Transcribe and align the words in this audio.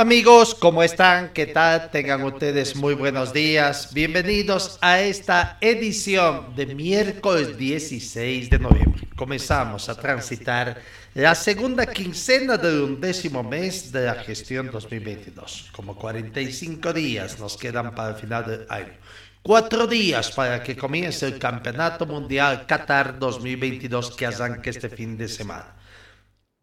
Amigos, 0.00 0.54
¿cómo 0.54 0.82
están? 0.82 1.30
¿Qué 1.34 1.44
tal? 1.44 1.90
Tengan 1.90 2.22
ustedes 2.22 2.74
muy 2.74 2.94
buenos 2.94 3.34
días. 3.34 3.92
Bienvenidos 3.92 4.78
a 4.80 5.02
esta 5.02 5.58
edición 5.60 6.56
de 6.56 6.74
miércoles 6.74 7.58
16 7.58 8.48
de 8.48 8.58
noviembre. 8.58 9.06
Comenzamos 9.14 9.90
a 9.90 9.94
transitar 9.94 10.80
la 11.12 11.34
segunda 11.34 11.84
quincena 11.84 12.56
del 12.56 12.80
undécimo 12.80 13.42
mes 13.42 13.92
de 13.92 14.06
la 14.06 14.14
gestión 14.14 14.70
2022. 14.70 15.68
Como 15.70 15.94
45 15.94 16.94
días 16.94 17.38
nos 17.38 17.58
quedan 17.58 17.94
para 17.94 18.14
el 18.14 18.16
final 18.16 18.46
del 18.46 18.66
año. 18.70 18.94
Cuatro 19.42 19.86
días 19.86 20.30
para 20.30 20.62
que 20.62 20.78
comience 20.78 21.26
el 21.26 21.38
Campeonato 21.38 22.06
Mundial 22.06 22.64
Qatar 22.66 23.18
2022 23.18 24.16
que 24.16 24.24
arranca 24.24 24.70
este 24.70 24.88
fin 24.88 25.18
de 25.18 25.28
semana. 25.28 25.74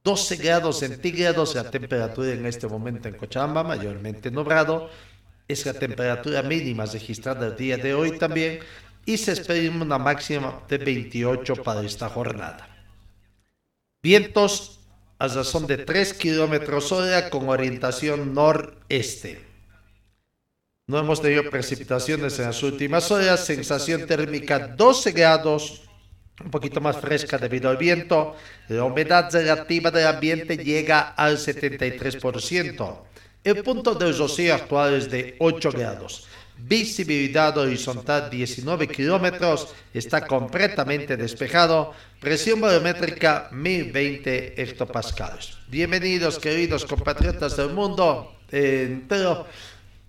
12 0.08 0.38
grados 0.38 0.80
centígrados 0.80 1.53
la 1.53 1.69
temperatura 1.69 2.31
en 2.31 2.45
este 2.45 2.66
momento 2.66 3.09
en 3.09 3.16
Cochabamba, 3.16 3.61
mayormente 3.61 4.31
nublado. 4.31 4.89
Es 5.50 5.66
la 5.66 5.73
temperatura 5.73 6.41
mínima 6.44 6.86
registrada 6.86 7.47
el 7.47 7.58
día 7.58 7.75
de 7.75 7.94
hoy 7.94 8.17
también 8.17 8.59
y 9.05 9.17
se 9.17 9.33
espera 9.33 9.69
una 9.69 9.97
máxima 9.97 10.61
de 10.69 10.78
28 10.78 11.55
para 11.61 11.81
esta 11.81 12.08
jornada. 12.08 12.69
Vientos 14.02 14.80
a 15.19 15.28
razón 15.28 15.67
de 15.67 15.80
3 15.80 16.13
kilómetros 16.13 16.89
hora 16.94 17.30
con 17.30 17.50
orientación 17.50 18.33
noreste. 18.33 19.45
No 20.88 21.00
hemos 21.00 21.22
tenido 21.22 21.50
precipitaciones 21.50 22.39
en 22.39 22.45
las 22.45 22.63
últimas 22.63 23.11
horas, 23.11 23.44
sensación 23.44 24.08
térmica 24.08 24.69
12 24.69 25.11
grados, 25.11 25.81
un 26.43 26.52
poquito 26.52 26.81
más 26.81 26.97
fresca 26.97 27.38
debido 27.38 27.69
al 27.69 27.77
viento. 27.77 28.35
La 28.69 28.83
humedad 28.83 29.30
relativa 29.31 29.91
del 29.91 30.07
ambiente 30.07 30.57
llega 30.57 31.13
al 31.16 31.38
73%. 31.38 32.97
El 33.44 33.63
punto 33.63 33.95
de 33.95 34.11
rocío 34.11 34.53
actual 34.53 34.95
es 34.95 35.09
de 35.09 35.35
8 35.39 35.71
grados. 35.71 36.27
Visibilidad 36.59 37.55
horizontal 37.57 38.29
19 38.29 38.88
kilómetros. 38.88 39.73
Está 39.94 40.25
completamente 40.25 41.16
despejado. 41.16 41.94
Presión 42.19 42.61
barométrica 42.61 43.49
1020 43.51 44.61
hectopascales. 44.61 45.57
Bienvenidos, 45.67 46.39
queridos 46.39 46.85
compatriotas 46.85 47.56
del 47.57 47.69
mundo 47.69 48.33
entero, 48.51 49.45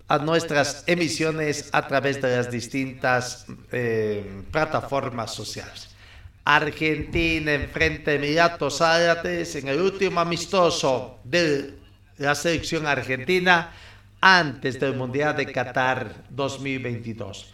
a 0.07 0.17
nuestras 0.17 0.83
emisiones 0.87 1.69
a 1.71 1.87
través 1.87 2.19
de 2.19 2.35
las 2.35 2.49
distintas 2.49 3.45
eh, 3.71 4.43
plataformas 4.51 5.33
sociales. 5.33 5.88
Argentina 6.55 7.53
enfrenta 7.53 8.09
a 8.09 8.15
Emiratos 8.15 8.81
Árabes 8.81 9.55
en 9.55 9.67
el 9.67 9.79
último 9.79 10.19
amistoso 10.19 11.19
de 11.23 11.75
la 12.17 12.33
selección 12.33 12.87
argentina 12.87 13.71
antes 14.19 14.79
del 14.79 14.95
Mundial 14.95 15.37
de 15.37 15.51
Qatar 15.51 16.25
2022. 16.31 17.53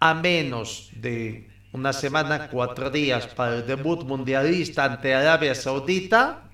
A 0.00 0.14
menos 0.14 0.88
de 0.94 1.50
una 1.72 1.92
semana, 1.92 2.48
cuatro 2.48 2.88
días 2.88 3.26
para 3.26 3.56
el 3.56 3.66
debut 3.66 4.04
mundialista 4.04 4.86
ante 4.86 5.14
Arabia 5.14 5.54
Saudita, 5.54 6.50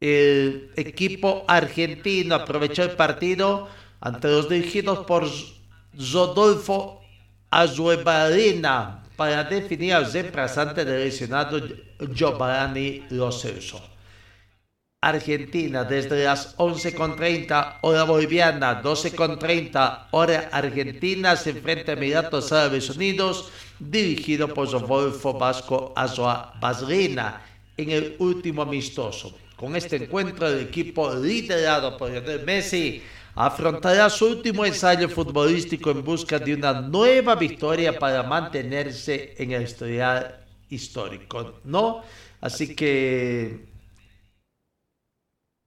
el 0.00 0.72
equipo 0.76 1.44
argentino 1.46 2.36
aprovechó 2.36 2.84
el 2.84 2.92
partido 2.92 3.68
ante 4.00 4.28
los 4.28 4.48
dirigidos 4.48 5.04
por 5.04 5.28
Rodolfo 5.92 7.02
Azuebarina 7.50 9.02
para 9.16 9.44
definir 9.44 9.96
reemplazante 10.12 10.84
del 10.84 11.04
lesionado 11.04 11.60
Giovanni 12.14 13.04
Lo 13.10 13.32
Celso. 13.32 13.80
Argentina 15.00 15.84
desde 15.84 16.24
las 16.24 16.56
11.30 16.56 17.78
hora 17.82 18.04
boliviana, 18.04 18.82
12.30 18.82 20.08
hora 20.10 20.48
argentina 20.50 21.36
se 21.36 21.50
enfrenta 21.50 21.92
a 21.92 21.94
Emiratos 21.94 22.50
Árabes 22.50 22.90
Unidos 22.90 23.50
dirigido 23.78 24.52
por 24.52 24.70
Rodolfo 24.70 25.34
Vasco 25.34 25.92
Azoa 25.94 26.54
Basrina 26.60 27.42
en 27.76 27.90
el 27.90 28.16
último 28.18 28.62
amistoso. 28.62 29.36
Con 29.56 29.76
este 29.76 29.96
encuentro 29.96 30.48
el 30.48 30.60
equipo 30.60 31.14
liderado 31.14 31.96
por 31.96 32.10
Lionel 32.10 32.44
Messi 32.44 33.02
afrontará 33.36 34.08
su 34.08 34.26
último 34.26 34.64
ensayo 34.64 35.08
futbolístico 35.10 35.90
en 35.90 36.02
busca 36.02 36.38
de 36.38 36.54
una 36.54 36.80
nueva 36.80 37.34
victoria 37.34 37.98
para 37.98 38.22
mantenerse 38.22 39.34
en 39.36 39.52
el 39.52 39.62
historial 39.62 40.42
histórico, 40.70 41.60
¿no? 41.64 42.02
Así 42.40 42.74
que 42.74 43.66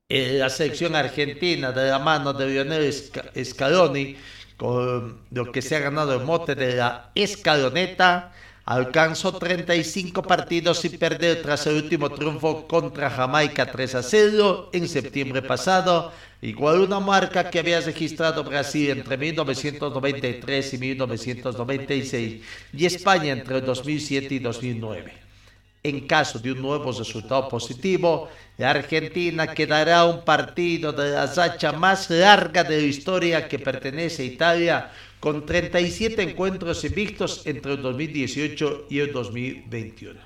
eh, 0.09 0.38
la 0.40 0.50
selección 0.50 0.96
argentina 0.96 1.72
de 1.72 1.90
la 1.91 2.00
mano 2.00 2.34
de 2.34 2.47
Lionel 2.47 2.91
Scaloni, 2.91 4.18
con 4.58 5.25
lo 5.29 5.52
que 5.52 5.62
se 5.62 5.75
ha 5.75 5.79
ganado 5.79 6.16
el 6.16 6.25
mote 6.25 6.56
de 6.56 6.75
la 6.75 7.12
escaloneta, 7.13 8.34
alcanzó 8.69 9.34
35 9.34 10.22
partidos 10.22 10.78
sin 10.78 11.00
perder 11.00 11.41
tras 11.41 11.66
el 11.66 11.78
último 11.78 12.12
triunfo 12.12 12.68
contra 12.68 13.09
Jamaica 13.09 13.66
3 13.66 13.96
a 13.96 14.03
0 14.03 14.69
en 14.74 14.88
septiembre 14.88 15.41
pasado, 15.41 16.12
igual 16.40 16.81
una 16.81 17.00
marca 17.00 17.50
que 17.50 17.58
había 17.58 17.81
registrado 17.81 18.44
Brasil 18.44 18.91
entre 18.91 19.18
1993 19.18 20.74
y 20.75 20.78
1996 20.78 22.41
y 22.72 22.85
España 22.85 23.31
entre 23.34 23.62
2007 23.62 24.35
y 24.35 24.38
2009. 24.40 25.13
En 25.81 26.06
caso 26.06 26.38
de 26.38 26.52
un 26.52 26.62
nuevo 26.62 26.91
resultado 26.91 27.50
positivo, 27.50 28.29
la 28.59 28.69
Argentina 28.69 29.47
quedará 29.47 30.06
un 30.06 30.24
partido 30.24 30.94
de 30.94 31.09
la 31.09 31.25
racha 31.25 31.72
más 31.72 32.08
larga 32.12 32.63
de 32.63 32.81
la 32.81 32.88
historia 32.88 33.47
que 33.47 33.58
pertenece 33.58 34.22
a 34.22 34.25
Italia, 34.25 34.91
con 35.19 35.46
37 35.46 36.22
encuentros 36.22 36.84
invictos 36.85 37.41
entre 37.46 37.74
el 37.74 37.81
2018 37.81 38.88
y 38.90 39.00
el 39.00 39.12
2021. 39.12 40.19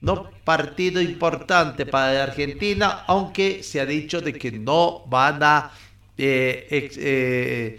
No 0.00 0.30
partido 0.44 1.00
importante 1.00 1.86
para 1.86 2.12
la 2.12 2.22
Argentina, 2.24 3.04
aunque 3.06 3.62
se 3.62 3.80
ha 3.80 3.86
dicho 3.86 4.20
de 4.20 4.34
que 4.34 4.52
no 4.52 5.02
van 5.06 5.42
a 5.42 5.70
eh, 6.18 6.66
eh, 6.70 7.78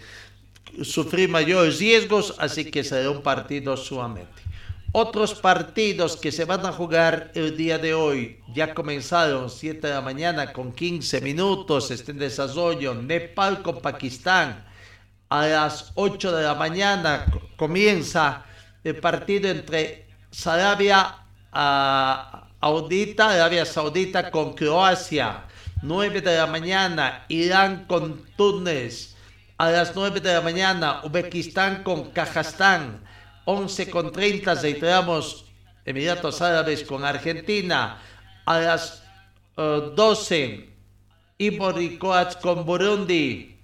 sufrir 0.82 1.28
mayores 1.28 1.78
riesgos, 1.78 2.34
así 2.38 2.64
que 2.64 2.82
será 2.82 3.10
un 3.10 3.22
partido 3.22 3.76
sumamente. 3.76 4.42
Otros 4.92 5.34
partidos 5.34 6.16
que 6.16 6.32
se 6.32 6.44
van 6.44 6.64
a 6.64 6.72
jugar 6.72 7.30
el 7.34 7.56
día 7.56 7.78
de 7.78 7.94
hoy 7.94 8.38
ya 8.54 8.74
comenzaron 8.74 9.50
7 9.50 9.86
de 9.86 9.92
la 9.92 10.00
mañana 10.00 10.52
con 10.52 10.72
15 10.72 11.20
minutos, 11.20 11.90
está 11.90 12.12
en 12.12 12.18
desarrollo 12.18 12.94
Nepal 12.94 13.62
con 13.62 13.80
Pakistán. 13.80 14.64
A 15.28 15.46
las 15.46 15.90
8 15.96 16.30
de 16.36 16.44
la 16.44 16.54
mañana 16.54 17.26
comienza 17.56 18.44
el 18.84 18.96
partido 18.96 19.48
entre 19.48 20.06
Arabia 20.44 21.16
Saudita, 21.52 23.30
Arabia 23.30 23.66
Saudita 23.66 24.30
con 24.30 24.54
Croacia. 24.54 25.42
9 25.82 26.20
de 26.20 26.36
la 26.36 26.46
mañana 26.46 27.24
Irán 27.28 27.86
con 27.86 28.24
Túnez. 28.36 29.16
A 29.58 29.70
las 29.70 29.96
9 29.96 30.20
de 30.20 30.32
la 30.32 30.42
mañana 30.42 31.00
Uzbekistán 31.02 31.82
con 31.82 32.10
Kazajstán. 32.12 33.02
11 33.46 33.90
con 33.90 34.12
30 34.12 34.54
reiteramos 34.54 35.46
Emiratos 35.84 36.40
Árabes 36.40 36.84
con 36.84 37.04
Argentina. 37.04 37.98
A 38.44 38.60
las 38.60 39.02
uh, 39.56 39.90
12 39.94 40.70
Ivory 41.38 41.98
Coast 41.98 42.40
con 42.40 42.64
Burundi. 42.64 43.55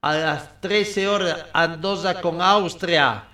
A 0.00 0.14
las 0.14 0.60
13 0.60 1.08
horas 1.08 1.46
Andorra 1.52 2.20
con 2.20 2.40
Austria. 2.40 3.24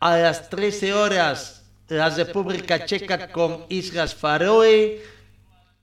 A 0.00 0.16
las 0.16 0.48
13 0.48 0.94
horas 0.94 1.62
la 1.88 2.08
República 2.08 2.86
Checa 2.86 3.30
con 3.30 3.66
Islas 3.68 4.14
Faroe. 4.14 5.02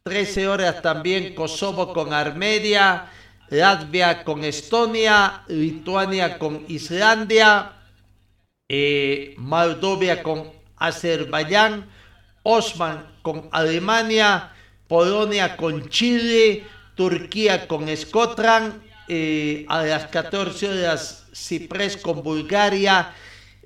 13 0.01 0.47
horas 0.47 0.81
también 0.81 1.35
Kosovo 1.35 1.93
con 1.93 2.13
Armenia. 2.13 3.11
Latvia 3.49 4.23
con 4.23 4.43
Estonia. 4.43 5.43
Lituania 5.49 6.39
con 6.39 6.65
Islandia. 6.67 7.73
Eh, 8.67 9.35
Moldovia 9.37 10.23
con 10.23 10.51
Azerbaiyán. 10.77 11.87
Osman 12.41 13.05
con 13.21 13.49
Alemania. 13.51 14.51
Polonia 14.87 15.55
con 15.55 15.89
Chile. 15.89 16.63
Turquía 16.95 17.67
con 17.67 17.87
Scotland 17.95 18.92
eh, 19.07 19.65
a 19.67 19.83
las 19.83 20.07
14 20.07 20.69
horas 20.69 21.27
Ciprés 21.33 21.97
con 21.97 22.23
Bulgaria, 22.23 23.13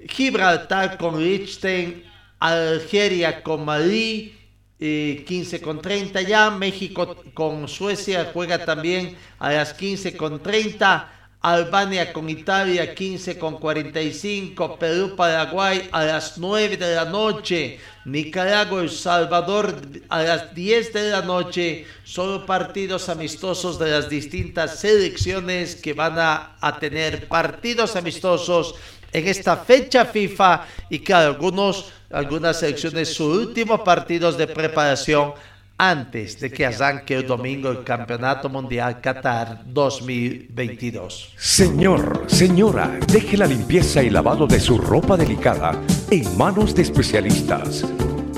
Gibraltar 0.08 0.98
con 0.98 1.24
Liechtenstein, 1.24 2.04
Algeria 2.40 3.44
con 3.44 3.66
Malí, 3.66 4.36
15 4.80 5.56
eh, 5.56 5.62
con 5.62 5.82
30 5.82 6.22
ya, 6.22 6.52
México 6.52 7.16
con 7.34 7.68
Suecia 7.68 8.30
juega 8.32 8.64
también 8.64 9.18
a 9.40 9.52
las 9.52 9.74
15 9.74 10.16
con 10.16 10.42
30, 10.42 11.12
Albania 11.52 12.12
con 12.12 12.30
Italia 12.30 12.94
15 12.94 13.38
con 13.38 13.58
45, 13.58 14.78
Perú, 14.78 15.16
Paraguay 15.16 15.88
a 15.92 16.04
las 16.04 16.38
9 16.38 16.78
de 16.78 16.96
la 16.96 17.06
noche, 17.06 17.80
Nicaragua, 18.06 18.82
El 18.82 18.90
Salvador 18.90 19.76
a 20.10 20.24
las 20.24 20.54
10 20.54 20.94
de 20.94 21.12
la 21.12 21.22
noche, 21.22 21.86
solo 22.04 22.46
partidos 22.46 23.10
amistosos 23.10 23.80
de 23.80 23.92
las 23.92 24.10
distintas 24.10 24.80
selecciones 24.80 25.76
que 25.76 25.94
van 25.94 26.16
a, 26.18 26.78
tener 26.80 27.28
partidos 27.28 27.96
amistosos 27.96 28.76
en 29.14 29.28
esta 29.28 29.58
fecha 29.58 30.06
FIFA 30.06 30.66
y 30.90 31.00
que 31.00 31.14
algunos, 31.14 31.92
algunas 32.12 32.60
selecciones 32.60 33.14
sus 33.14 33.38
últimos 33.38 33.82
partidos 33.82 34.38
de 34.38 34.48
preparación 34.48 35.34
antes 35.78 36.40
de 36.40 36.52
que 36.52 36.66
arranque 36.66 37.16
el 37.16 37.28
domingo 37.28 37.70
el 37.70 37.84
Campeonato 37.84 38.50
Mundial 38.50 39.00
Qatar 39.00 39.62
2022. 39.66 41.34
Señor, 41.38 42.26
señora, 42.28 43.00
deje 43.08 43.38
la 43.38 43.46
limpieza 43.46 44.02
y 44.02 44.10
lavado 44.10 44.48
de 44.48 44.60
su 44.60 44.78
ropa 44.78 45.16
delicada 45.16 45.80
en 46.10 46.36
manos 46.38 46.74
de 46.74 46.82
especialistas. 46.82 47.86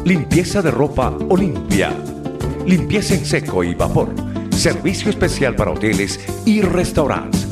Limpieza 0.03 0.61
de 0.61 0.71
ropa 0.71 1.15
Olimpia. 1.29 1.95
Limpieza 2.65 3.13
en 3.13 3.25
seco 3.25 3.63
y 3.63 3.73
vapor. 3.73 4.13
Servicio 4.51 5.09
especial 5.09 5.55
para 5.55 5.71
hoteles 5.71 6.19
y 6.45 6.61
restaurantes. 6.61 7.47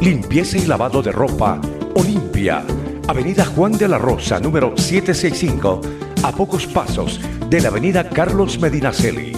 Limpieza 0.00 0.58
y 0.58 0.66
lavado 0.66 1.02
de 1.02 1.12
ropa 1.12 1.60
Olimpia. 1.94 2.62
Avenida 3.06 3.44
Juan 3.44 3.72
de 3.72 3.88
la 3.88 3.98
Rosa, 3.98 4.40
número 4.40 4.76
765, 4.76 5.80
a 6.24 6.32
pocos 6.32 6.66
pasos 6.66 7.20
de 7.50 7.60
la 7.60 7.68
avenida 7.68 8.08
Carlos 8.08 8.58
Medinaceli. 8.58 9.34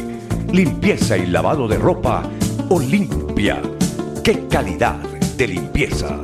Limpieza 0.53 1.17
y 1.17 1.27
lavado 1.27 1.67
de 1.67 1.79
ropa 1.79 2.31
Olimpia. 2.69 3.61
¡Qué 4.23 4.47
calidad 4.47 4.95
de 5.37 5.49
limpieza! 5.49 6.17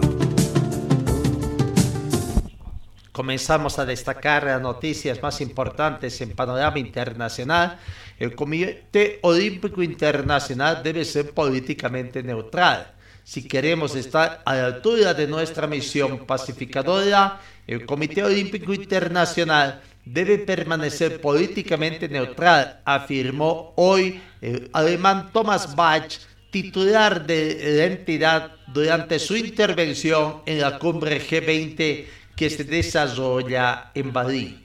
Comenzamos 3.10 3.80
a 3.80 3.84
destacar 3.84 4.44
las 4.44 4.62
noticias 4.62 5.20
más 5.20 5.40
importantes 5.40 6.20
en 6.20 6.30
panorama 6.30 6.78
internacional. 6.78 7.80
El 8.16 8.36
Comité 8.36 9.18
Olímpico 9.22 9.82
Internacional 9.82 10.80
debe 10.84 11.04
ser 11.04 11.32
políticamente 11.32 12.22
neutral. 12.22 12.92
Si 13.24 13.48
queremos 13.48 13.96
estar 13.96 14.42
a 14.44 14.54
la 14.54 14.66
altura 14.66 15.12
de 15.12 15.26
nuestra 15.26 15.66
misión 15.66 16.24
pacificadora, 16.24 17.40
el 17.66 17.84
Comité 17.84 18.22
Olímpico 18.22 18.72
Internacional 18.72 19.82
debe 20.04 20.38
permanecer 20.38 21.20
políticamente 21.20 22.08
neutral, 22.08 22.80
afirmó 22.84 23.72
hoy 23.76 24.20
el 24.40 24.68
alemán 24.72 25.30
Thomas 25.32 25.74
Bach, 25.76 26.12
titular 26.50 27.24
de 27.26 27.76
la 27.76 27.84
entidad, 27.84 28.52
durante 28.72 29.18
su 29.18 29.36
intervención 29.36 30.42
en 30.46 30.60
la 30.60 30.78
cumbre 30.78 31.20
G20 31.20 32.06
que 32.34 32.50
se 32.50 32.64
desarrolla 32.64 33.90
en 33.94 34.12
Bali. 34.12 34.58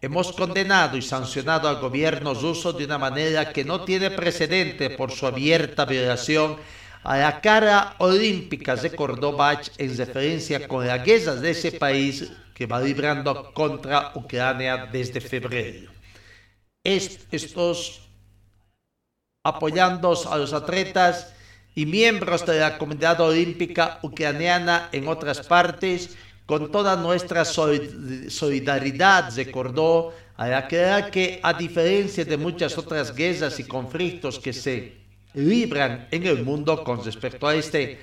Hemos 0.00 0.32
condenado 0.32 0.96
y 0.96 1.02
sancionado 1.02 1.68
al 1.68 1.80
gobierno 1.80 2.34
ruso 2.34 2.72
de 2.72 2.84
una 2.84 2.98
manera 2.98 3.52
que 3.52 3.64
no 3.64 3.84
tiene 3.84 4.10
precedente 4.10 4.90
por 4.90 5.12
su 5.12 5.26
abierta 5.28 5.84
violación 5.84 6.56
a 7.04 7.18
la 7.18 7.40
cara 7.40 7.94
olímpica, 7.98 8.74
recordó 8.74 9.32
Bach 9.32 9.68
en 9.78 9.96
referencia 9.96 10.66
con 10.66 10.86
la 10.86 10.98
guerra 10.98 11.36
de 11.36 11.50
ese 11.50 11.72
país 11.72 12.30
que 12.54 12.66
va 12.66 12.80
librando 12.80 13.52
contra 13.52 14.12
Ucrania 14.14 14.88
desde 14.90 15.20
febrero. 15.20 15.90
estos 16.84 18.02
apoyando 19.44 20.14
a 20.30 20.38
los 20.38 20.52
atletas 20.52 21.34
y 21.74 21.86
miembros 21.86 22.46
de 22.46 22.60
la 22.60 22.78
comunidad 22.78 23.20
olímpica 23.20 23.98
ucraniana 24.02 24.88
en 24.92 25.08
otras 25.08 25.40
partes, 25.40 26.16
con 26.46 26.70
toda 26.70 26.96
nuestra 26.96 27.44
solidaridad, 27.44 29.34
recordó, 29.34 30.12
al 30.36 30.54
aclarar 30.54 31.10
que 31.10 31.40
a 31.42 31.52
diferencia 31.54 32.24
de 32.24 32.36
muchas 32.36 32.76
otras 32.76 33.14
guerras 33.14 33.58
y 33.60 33.64
conflictos 33.64 34.38
que 34.38 34.52
se 34.52 35.02
libran 35.34 36.08
en 36.10 36.26
el 36.26 36.42
mundo 36.42 36.84
con 36.84 37.04
respecto 37.04 37.46
a 37.46 37.54
este, 37.54 38.00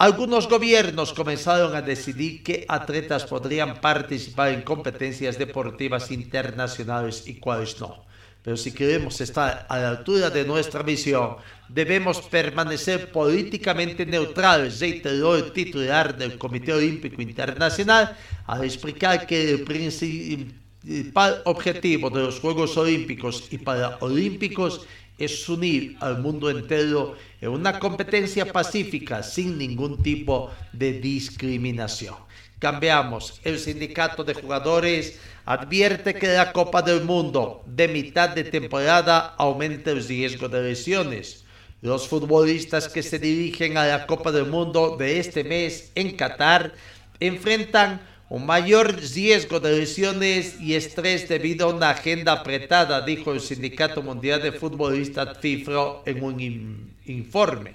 algunos 0.00 0.48
gobiernos 0.48 1.12
comenzaron 1.12 1.76
a 1.76 1.82
decidir 1.82 2.42
qué 2.42 2.64
atletas 2.66 3.26
podrían 3.26 3.82
participar 3.82 4.48
en 4.48 4.62
competencias 4.62 5.36
deportivas 5.36 6.10
internacionales 6.10 7.24
y 7.26 7.34
cuáles 7.34 7.78
no. 7.78 8.06
Pero 8.42 8.56
si 8.56 8.72
queremos 8.72 9.20
estar 9.20 9.66
a 9.68 9.78
la 9.78 9.90
altura 9.90 10.30
de 10.30 10.46
nuestra 10.46 10.82
misión, 10.82 11.36
debemos 11.68 12.22
permanecer 12.22 13.12
políticamente 13.12 14.06
neutrales, 14.06 14.80
reiteró 14.80 15.36
el 15.36 15.52
titular 15.52 16.16
del 16.16 16.38
Comité 16.38 16.72
Olímpico 16.72 17.20
Internacional 17.20 18.16
al 18.46 18.64
explicar 18.64 19.26
que 19.26 19.50
el 19.50 19.64
principal 19.64 21.42
objetivo 21.44 22.08
de 22.08 22.20
los 22.22 22.40
Juegos 22.40 22.74
Olímpicos 22.78 23.48
y 23.50 23.58
Paralímpicos 23.58 24.86
es 25.20 25.48
unir 25.48 25.96
al 26.00 26.18
mundo 26.18 26.50
entero 26.50 27.14
en 27.40 27.50
una 27.50 27.78
competencia 27.78 28.50
pacífica 28.50 29.22
sin 29.22 29.58
ningún 29.58 30.02
tipo 30.02 30.50
de 30.72 30.94
discriminación. 30.94 32.14
Cambiamos. 32.58 33.40
El 33.44 33.58
sindicato 33.58 34.24
de 34.24 34.34
jugadores 34.34 35.20
advierte 35.44 36.14
que 36.14 36.28
la 36.28 36.52
Copa 36.52 36.82
del 36.82 37.04
Mundo 37.04 37.62
de 37.66 37.88
mitad 37.88 38.30
de 38.30 38.44
temporada 38.44 39.34
aumenta 39.38 39.90
el 39.90 40.06
riesgo 40.06 40.48
de 40.48 40.62
lesiones. 40.62 41.44
Los 41.82 42.08
futbolistas 42.08 42.88
que 42.88 43.02
se 43.02 43.18
dirigen 43.18 43.76
a 43.76 43.86
la 43.86 44.06
Copa 44.06 44.32
del 44.32 44.46
Mundo 44.46 44.96
de 44.98 45.18
este 45.18 45.44
mes 45.44 45.92
en 45.94 46.16
Qatar 46.16 46.74
enfrentan 47.18 48.02
un 48.30 48.46
mayor 48.46 48.94
riesgo 48.96 49.58
de 49.58 49.76
lesiones 49.76 50.60
y 50.60 50.76
estrés 50.76 51.28
debido 51.28 51.66
a 51.66 51.74
una 51.74 51.90
agenda 51.90 52.30
apretada, 52.30 53.00
dijo 53.00 53.32
el 53.32 53.40
Sindicato 53.40 54.02
Mundial 54.02 54.40
de 54.40 54.52
Futbolistas 54.52 55.38
FIFA 55.38 56.02
en 56.06 56.22
un 56.22 56.94
informe. 57.06 57.74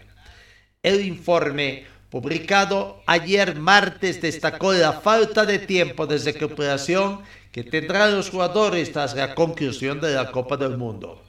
El 0.82 1.06
informe 1.06 1.84
publicado 2.10 3.04
ayer 3.06 3.56
martes 3.56 4.22
destacó 4.22 4.72
la 4.72 4.94
falta 4.94 5.46
de 5.46 5.60
tiempo 5.60 6.08
de 6.08 6.20
recuperación 6.20 7.20
que 7.52 7.66
tendrán 7.66 8.16
los 8.16 8.30
jugadores 8.30 8.94
tras 8.94 9.14
la 9.14 9.36
conclusión 9.36 10.00
de 10.00 10.14
la 10.14 10.32
Copa 10.32 10.56
del 10.56 10.78
Mundo. 10.78 11.22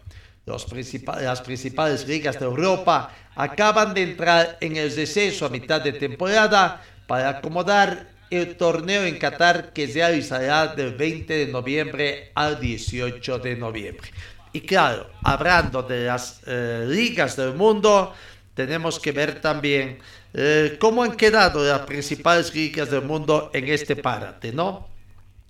las 0.44 1.40
principales 1.40 2.06
ligas 2.06 2.38
de 2.38 2.44
Europa 2.44 3.12
acaban 3.34 3.92
de 3.92 4.04
entrar 4.04 4.56
en 4.60 4.76
el 4.76 4.94
deceso 4.94 5.46
a 5.46 5.48
mitad 5.48 5.80
de 5.80 5.94
temporada 5.94 6.80
para 7.08 7.30
acomodar 7.30 8.15
el 8.30 8.56
torneo 8.56 9.04
en 9.04 9.18
Qatar 9.18 9.72
que 9.72 9.86
se 9.86 10.00
realizará 10.00 10.68
del 10.68 10.94
20 10.94 11.32
de 11.32 11.46
noviembre 11.46 12.32
al 12.34 12.58
18 12.60 13.38
de 13.38 13.56
noviembre. 13.56 14.10
Y 14.52 14.60
claro, 14.62 15.10
hablando 15.22 15.82
de 15.82 16.06
las 16.06 16.40
eh, 16.46 16.86
ligas 16.88 17.36
del 17.36 17.54
mundo, 17.54 18.14
tenemos 18.54 18.98
que 18.98 19.12
ver 19.12 19.40
también 19.40 19.98
eh, 20.32 20.76
cómo 20.80 21.02
han 21.02 21.16
quedado 21.16 21.62
las 21.64 21.80
principales 21.80 22.54
ligas 22.54 22.90
del 22.90 23.02
mundo 23.02 23.50
en 23.52 23.68
este 23.68 23.96
párate, 23.96 24.52
¿no? 24.52 24.88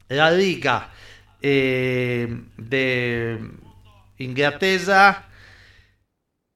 La 0.08 0.30
liga 0.30 0.90
eh, 1.40 2.26
de 2.56 3.38
Inglaterra 4.18 5.28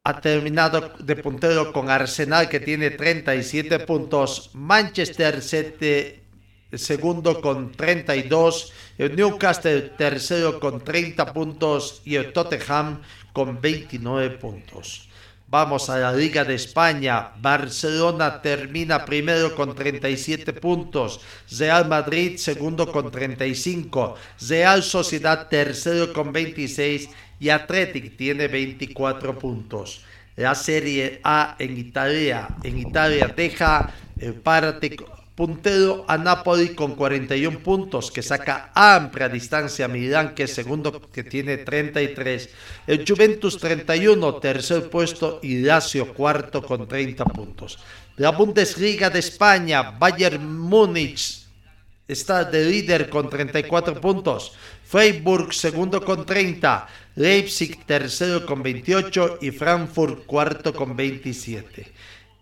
ha 0.03 0.21
terminado 0.21 0.95
de 0.99 1.17
puntero 1.17 1.73
con 1.73 1.91
Arsenal 1.91 2.49
que 2.49 2.61
tiene 2.61 2.91
37 2.91 3.81
puntos, 3.81 4.51
Manchester 4.55 5.43
segundo 6.73 7.41
con 7.43 7.73
32, 7.73 8.73
el 8.97 9.15
Newcastle 9.15 9.83
tercero 9.99 10.59
con 10.59 10.83
30 10.83 11.33
puntos. 11.33 12.01
Y 12.05 12.15
el 12.15 12.33
Tottenham 12.33 13.03
con 13.33 13.61
29 13.61 14.39
puntos. 14.39 15.10
Vamos 15.51 15.91
a 15.91 15.99
la 15.99 16.13
Liga 16.13 16.45
de 16.45 16.55
España. 16.55 17.33
Barcelona 17.41 18.41
termina 18.41 19.05
primero 19.05 19.53
con 19.57 19.75
37 19.75 20.53
puntos. 20.53 21.21
Real 21.59 21.89
Madrid 21.89 22.37
segundo 22.37 22.93
con 22.93 23.11
35. 23.11 24.15
Real 24.49 24.81
Sociedad 24.85 25.49
tercero 25.49 26.13
con 26.13 26.33
26. 26.33 27.11
Y 27.41 27.49
Athletic 27.49 28.17
tiene 28.17 28.47
24 28.47 29.37
puntos. 29.41 30.05
La 30.37 30.55
Serie 30.55 31.21
A 31.25 31.57
en 31.59 31.77
Italia. 31.77 32.47
En 32.63 32.79
Italia 32.79 33.27
deja 33.35 33.93
el 34.21 34.35
párate 34.35 34.97
puntero 35.41 36.05
a 36.07 36.19
Napoli 36.19 36.75
con 36.77 36.95
41 36.95 37.61
puntos, 37.61 38.11
que 38.11 38.21
saca 38.21 38.73
amplia 38.75 39.27
distancia 39.27 39.87
a 39.87 39.89
Milán, 39.89 40.35
que 40.35 40.45
es 40.45 40.53
segundo, 40.53 41.01
que 41.09 41.25
tiene 41.25 41.57
33. 41.57 42.51
El 42.87 43.09
Juventus 43.09 43.57
31, 43.57 44.35
tercer 44.35 44.91
puesto, 44.91 45.41
y 45.43 45.63
Lazio 45.63 46.13
cuarto 46.13 46.61
con 46.61 46.87
30 46.87 47.25
puntos. 47.25 47.79
La 48.17 48.33
Bundesliga 48.33 49.09
de 49.09 49.21
España, 49.21 49.93
Bayern 49.93 50.45
Múnich 50.45 51.47
está 52.07 52.45
de 52.45 52.63
líder 52.67 53.09
con 53.09 53.31
34 53.31 53.99
puntos. 53.99 54.53
Freiburg 54.85 55.55
segundo 55.55 56.05
con 56.05 56.27
30. 56.27 56.87
Leipzig 57.15 57.87
tercero 57.87 58.45
con 58.45 58.63
28 58.63 59.39
y 59.41 59.53
Frankfurt 59.53 60.27
cuarto 60.27 60.75
con 60.75 60.95
27. 60.95 61.91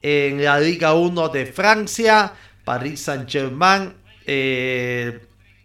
En 0.02 0.42
la 0.42 0.58
Liga 0.58 0.94
1 0.94 1.28
de 1.28 1.46
Francia, 1.46 2.32
Paris 2.68 3.00
Saint-Germain, 3.00 3.94
eh, 4.26 5.20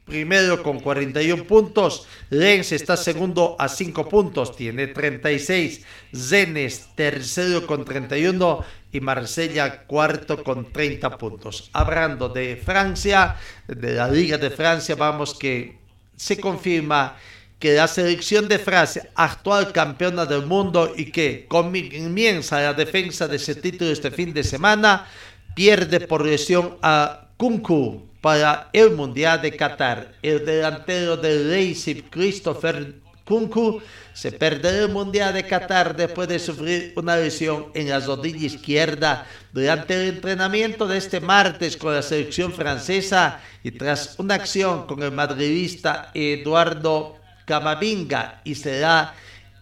primero 0.06 0.64
con 0.64 0.80
41 0.80 1.44
puntos. 1.44 2.08
Lens 2.30 2.72
está 2.72 2.96
segundo 2.96 3.58
a 3.60 3.68
5 3.68 4.08
puntos, 4.08 4.56
tiene 4.56 4.88
36. 4.88 5.82
Zenes 6.16 6.88
tercero 6.96 7.68
con 7.68 7.84
31 7.84 8.64
y 8.94 9.02
Marsella 9.02 9.84
cuarto 9.84 10.46
con 10.46 10.72
30 10.72 11.18
puntos. 11.18 11.70
Hablando 11.74 12.30
de 12.30 12.56
Francia, 12.56 13.36
de 13.68 13.96
la 13.96 14.08
Liga 14.08 14.38
de 14.38 14.50
Francia, 14.50 14.96
vamos 14.96 15.34
que 15.38 15.76
se 16.16 16.40
confirma 16.40 17.18
que 17.60 17.74
la 17.74 17.88
selección 17.88 18.48
de 18.48 18.60
Francia, 18.60 19.10
actual 19.16 19.74
campeona 19.74 20.26
del 20.26 20.46
mundo 20.46 20.94
y 20.96 21.12
que 21.12 21.48
comienza 21.50 22.62
la 22.62 22.74
defensa 22.74 23.28
de 23.28 23.38
ese 23.38 23.56
título 23.56 23.92
este 23.92 24.12
fin 24.12 24.34
de 24.34 24.44
semana, 24.44 25.08
pierde 25.56 26.00
por 26.00 26.26
lesión 26.26 26.78
a 26.82 27.28
Kunku 27.38 28.08
para 28.22 28.70
el 28.74 28.92
Mundial 28.92 29.42
de 29.42 29.56
Qatar. 29.56 30.14
El 30.22 30.46
delantero 30.46 31.18
del 31.18 31.50
Leipzig, 31.50 32.10
Christopher 32.10 32.96
Kunku, 33.26 33.82
se 34.14 34.32
perderá 34.32 34.80
el 34.80 34.90
Mundial 34.90 35.34
de 35.34 35.46
Qatar 35.46 35.96
después 35.96 36.28
de 36.28 36.40
sufrir 36.40 36.94
una 36.96 37.18
lesión 37.18 37.68
en 37.74 37.90
la 37.90 38.00
rodilla 38.00 38.46
izquierda 38.46 39.28
durante 39.52 39.96
el 39.96 40.16
entrenamiento 40.16 40.88
de 40.88 40.98
este 40.98 41.20
martes 41.20 41.78
con 41.78 41.94
la 41.94 42.02
selección 42.02 42.54
francesa 42.54 43.42
y 43.64 43.72
tras 43.72 44.16
una 44.20 44.36
acción 44.36 44.86
con 44.88 45.02
el 45.04 45.12
madridista 45.12 46.12
Eduardo 46.14 47.18
Camavinga 47.46 48.42
y 48.44 48.56
será 48.56 49.14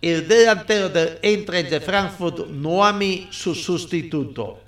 el 0.02 0.28
delantero 0.28 0.90
del 0.90 1.20
Eintracht 1.22 1.70
de 1.70 1.80
Frankfurt, 1.80 2.48
Noami, 2.48 3.28
su 3.32 3.54
sustituto. 3.54 4.61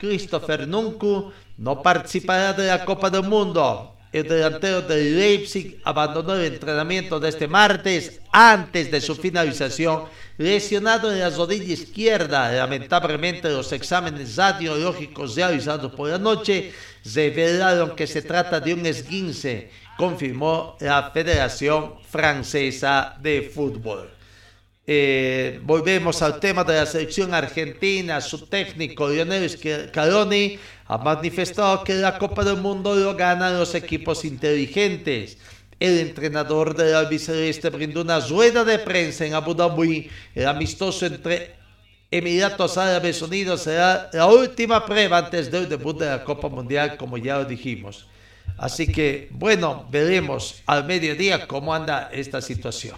Christopher 0.00 0.68
Nunku 0.68 1.32
no 1.56 1.82
participará 1.82 2.52
de 2.52 2.68
la 2.68 2.84
Copa 2.84 3.10
del 3.10 3.24
Mundo. 3.24 3.96
El 4.12 4.28
delantero 4.28 4.80
de 4.82 5.10
Leipzig 5.10 5.80
abandonó 5.82 6.36
el 6.36 6.52
entrenamiento 6.52 7.18
de 7.18 7.30
este 7.30 7.48
martes 7.48 8.20
antes 8.30 8.92
de 8.92 9.00
su 9.00 9.16
finalización, 9.16 10.04
lesionado 10.36 11.10
en 11.10 11.18
la 11.18 11.30
rodilla 11.30 11.72
izquierda. 11.72 12.52
Lamentablemente, 12.52 13.48
los 13.48 13.72
exámenes 13.72 14.36
radiológicos 14.36 15.34
realizados 15.34 15.92
por 15.92 16.10
la 16.10 16.18
noche 16.18 16.72
revelaron 17.12 17.96
que 17.96 18.06
se 18.06 18.22
trata 18.22 18.60
de 18.60 18.74
un 18.74 18.86
esguince, 18.86 19.72
confirmó 19.96 20.76
la 20.78 21.10
Federación 21.10 21.94
Francesa 22.08 23.16
de 23.20 23.50
Fútbol. 23.52 24.17
Eh, 24.90 25.60
volvemos 25.64 26.22
al 26.22 26.40
tema 26.40 26.64
de 26.64 26.76
la 26.76 26.86
selección 26.86 27.34
argentina. 27.34 28.22
Su 28.22 28.46
técnico 28.46 29.06
Lionel 29.06 29.50
Scaloni 29.50 30.58
ha 30.86 30.96
manifestado 30.96 31.84
que 31.84 31.92
la 31.92 32.16
Copa 32.16 32.42
del 32.42 32.56
Mundo 32.56 32.94
lo 32.94 33.14
ganan 33.14 33.58
los 33.58 33.74
equipos 33.74 34.24
inteligentes. 34.24 35.36
El 35.78 35.98
entrenador 35.98 36.74
del 36.74 36.94
albiceleste 36.94 37.68
brindó 37.68 38.00
una 38.00 38.18
rueda 38.20 38.64
de 38.64 38.78
prensa 38.78 39.26
en 39.26 39.34
Abu 39.34 39.52
Dhabi. 39.52 40.08
El 40.34 40.48
amistoso 40.48 41.04
entre 41.04 41.56
Emiratos 42.10 42.78
Árabes 42.78 43.20
Unidos 43.20 43.64
será 43.64 44.08
la 44.14 44.24
última 44.24 44.86
prueba 44.86 45.18
antes 45.18 45.50
del 45.50 45.68
debut 45.68 46.00
de 46.00 46.06
la 46.06 46.24
Copa 46.24 46.48
Mundial, 46.48 46.96
como 46.96 47.18
ya 47.18 47.36
lo 47.36 47.44
dijimos. 47.44 48.08
Así 48.56 48.90
que, 48.90 49.28
bueno, 49.32 49.86
veremos 49.90 50.62
al 50.64 50.86
mediodía 50.86 51.46
cómo 51.46 51.74
anda 51.74 52.08
esta 52.10 52.40
situación 52.40 52.96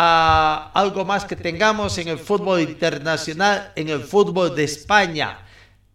a 0.00 0.70
algo 0.74 1.04
más 1.04 1.24
que 1.24 1.34
tengamos 1.34 1.98
en 1.98 2.06
el 2.06 2.20
fútbol 2.20 2.60
internacional, 2.60 3.72
en 3.74 3.88
el 3.88 4.00
fútbol 4.00 4.54
de 4.54 4.62
España. 4.62 5.40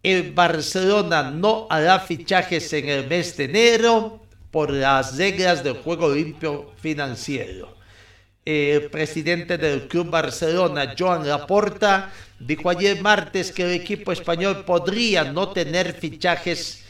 El 0.02 0.32
Barcelona 0.32 1.30
no 1.30 1.66
hará 1.70 1.98
fichajes 2.00 2.70
en 2.74 2.90
el 2.90 3.06
mes 3.06 3.34
de 3.38 3.44
enero 3.44 4.20
por 4.50 4.70
las 4.70 5.16
reglas 5.16 5.64
del 5.64 5.78
juego 5.78 6.14
limpio 6.14 6.72
financiero. 6.76 7.78
El 8.44 8.90
presidente 8.90 9.56
del 9.56 9.88
Club 9.88 10.10
Barcelona, 10.10 10.94
Joan 10.98 11.26
Laporta, 11.26 12.12
dijo 12.38 12.68
ayer 12.68 13.00
martes 13.00 13.52
que 13.52 13.62
el 13.62 13.70
equipo 13.70 14.12
español 14.12 14.66
podría 14.66 15.24
no 15.24 15.48
tener 15.48 15.94
fichajes 15.94 16.83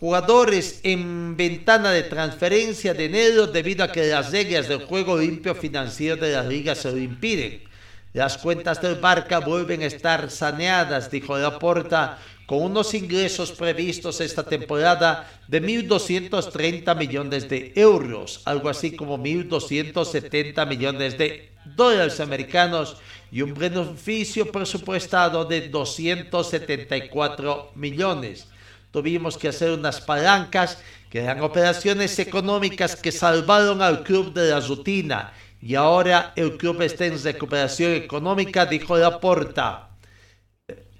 jugadores 0.00 0.80
en 0.82 1.36
ventana 1.36 1.90
de 1.90 2.02
transferencia 2.02 2.94
de 2.94 3.04
enero 3.06 3.46
debido 3.46 3.84
a 3.84 3.92
que 3.92 4.06
las 4.06 4.32
reglas 4.32 4.68
del 4.68 4.84
juego 4.84 5.18
limpio 5.18 5.54
financiero 5.54 6.16
de 6.16 6.32
la 6.32 6.42
liga 6.42 6.74
se 6.74 6.90
lo 6.90 6.98
impiden. 6.98 7.62
Las 8.12 8.38
cuentas 8.38 8.80
del 8.80 8.96
Barca 8.96 9.40
vuelven 9.40 9.82
a 9.82 9.86
estar 9.86 10.30
saneadas, 10.30 11.10
dijo 11.10 11.36
Laporta, 11.36 12.18
con 12.46 12.62
unos 12.62 12.94
ingresos 12.94 13.52
previstos 13.52 14.20
esta 14.20 14.42
temporada 14.42 15.30
de 15.48 15.62
1.230 15.62 16.96
millones 16.96 17.48
de 17.48 17.72
euros, 17.74 18.42
algo 18.44 18.68
así 18.68 18.94
como 18.94 19.18
1.270 19.18 20.68
millones 20.68 21.16
de 21.16 21.50
dólares 21.74 22.20
americanos 22.20 22.98
y 23.32 23.40
un 23.42 23.54
beneficio 23.54 24.52
presupuestado 24.52 25.44
de 25.44 25.68
274 25.68 27.72
millones 27.74 28.46
tuvimos 28.94 29.36
que 29.36 29.48
hacer 29.48 29.72
unas 29.72 30.00
palancas 30.00 30.78
que 31.10 31.18
eran 31.18 31.40
operaciones 31.40 32.16
económicas 32.20 32.94
que 32.94 33.10
salvaron 33.10 33.82
al 33.82 34.04
club 34.04 34.32
de 34.32 34.50
la 34.50 34.60
rutina. 34.60 35.32
y 35.60 35.74
ahora 35.74 36.32
el 36.36 36.56
club 36.56 36.80
está 36.82 37.06
en 37.06 37.20
recuperación 37.20 37.90
económica, 37.90 38.66
dijo 38.66 38.96
Laporta. 38.96 39.88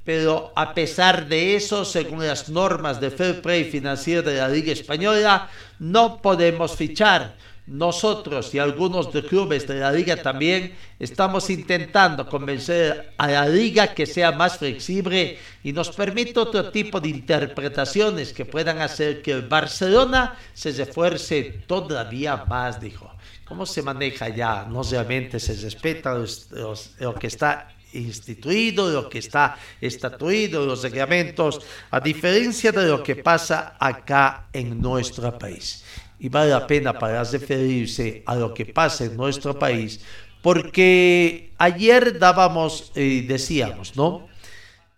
Pero 0.02 0.52
a 0.56 0.74
pesar 0.74 1.28
de 1.28 1.54
eso, 1.54 1.84
según 1.84 2.26
las 2.26 2.48
normas 2.48 3.00
de 3.00 3.12
fair 3.12 3.40
play 3.40 3.62
financiero 3.62 4.22
de 4.22 4.38
la 4.38 4.48
Liga 4.48 4.72
Española, 4.72 5.48
no 5.78 6.20
podemos 6.20 6.74
fichar 6.74 7.36
nosotros 7.66 8.54
y 8.54 8.58
algunos 8.58 9.10
de 9.12 9.24
clubes 9.24 9.66
de 9.66 9.76
la 9.76 9.90
liga 9.90 10.16
también 10.16 10.74
estamos 10.98 11.48
intentando 11.48 12.28
convencer 12.28 13.14
a 13.16 13.26
la 13.26 13.48
liga 13.48 13.94
que 13.94 14.04
sea 14.04 14.32
más 14.32 14.58
flexible 14.58 15.38
y 15.62 15.72
nos 15.72 15.90
permita 15.90 16.42
otro 16.42 16.70
tipo 16.70 17.00
de 17.00 17.08
interpretaciones 17.08 18.34
que 18.34 18.44
puedan 18.44 18.82
hacer 18.82 19.22
que 19.22 19.32
el 19.32 19.48
Barcelona 19.48 20.36
se 20.52 20.72
refuerce 20.72 21.62
todavía 21.66 22.44
más, 22.44 22.80
dijo. 22.80 23.10
¿Cómo 23.46 23.64
se 23.64 23.82
maneja 23.82 24.28
ya? 24.28 24.66
No 24.68 24.82
realmente 24.82 25.40
se 25.40 25.54
respeta 25.54 26.14
lo 26.14 27.14
que 27.14 27.26
está 27.26 27.68
instituido, 27.92 28.90
lo 28.90 29.08
que 29.08 29.18
está 29.18 29.56
estatuido, 29.80 30.66
los 30.66 30.82
reglamentos, 30.82 31.60
a 31.90 32.00
diferencia 32.00 32.72
de 32.72 32.88
lo 32.88 33.02
que 33.02 33.16
pasa 33.16 33.76
acá 33.78 34.48
en 34.52 34.80
nuestro 34.80 35.38
país 35.38 35.83
y 36.24 36.30
vale 36.30 36.52
la 36.52 36.66
pena 36.66 36.98
para 36.98 37.22
referirse 37.22 38.22
a 38.24 38.34
lo 38.34 38.54
que 38.54 38.64
pasa 38.64 39.04
en 39.04 39.14
nuestro 39.14 39.58
país, 39.58 40.00
porque 40.40 41.52
ayer 41.58 42.18
dábamos, 42.18 42.92
eh, 42.94 43.26
decíamos, 43.28 43.94
¿no? 43.94 44.26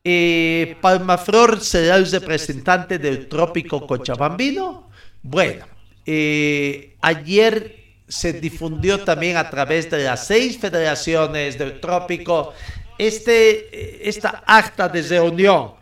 Eh, 0.04 0.76
Palmaflor 0.80 1.60
será 1.60 1.96
el 1.96 2.08
representante 2.08 3.00
del 3.00 3.26
trópico 3.26 3.84
cochabambino. 3.88 4.88
Bueno, 5.20 5.66
eh, 6.06 6.94
ayer 7.00 7.74
se 8.06 8.34
difundió 8.34 9.02
también 9.02 9.36
a 9.36 9.50
través 9.50 9.90
de 9.90 10.04
las 10.04 10.28
seis 10.28 10.56
federaciones 10.60 11.58
del 11.58 11.80
trópico 11.80 12.54
este, 12.96 14.08
esta 14.08 14.44
acta 14.46 14.88
de 14.88 15.02
reunión. 15.02 15.72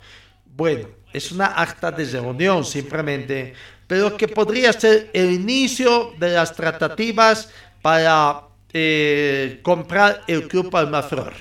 Bueno, 0.55 0.87
es 1.13 1.31
una 1.31 1.45
acta 1.45 1.91
de 1.91 2.03
reunión 2.05 2.65
simplemente 2.65 3.53
pero 3.87 4.17
que 4.17 4.27
podría 4.27 4.73
ser 4.73 5.09
el 5.13 5.31
inicio 5.31 6.13
de 6.17 6.33
las 6.33 6.55
tratativas 6.55 7.49
para 7.81 8.41
eh, 8.73 9.59
comprar 9.61 10.23
el 10.27 10.47
Club 10.47 10.69
Palmaflor. 10.69 11.33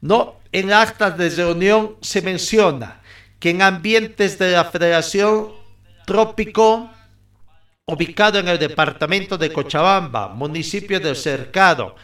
No, 0.00 0.36
en 0.52 0.72
actas 0.72 1.16
de 1.16 1.30
reunión 1.30 1.96
se 2.00 2.22
menciona 2.22 3.00
que 3.40 3.50
en 3.50 3.62
ambientes 3.62 4.38
de 4.38 4.52
la 4.52 4.64
Federación 4.64 5.52
Trópico, 6.06 6.90
ubicado 7.86 8.38
en 8.38 8.48
el 8.48 8.58
departamento 8.58 9.36
de 9.36 9.52
Cochabamba, 9.52 10.28
municipio 10.28 11.00
del 11.00 11.16
Cercado, 11.16 11.96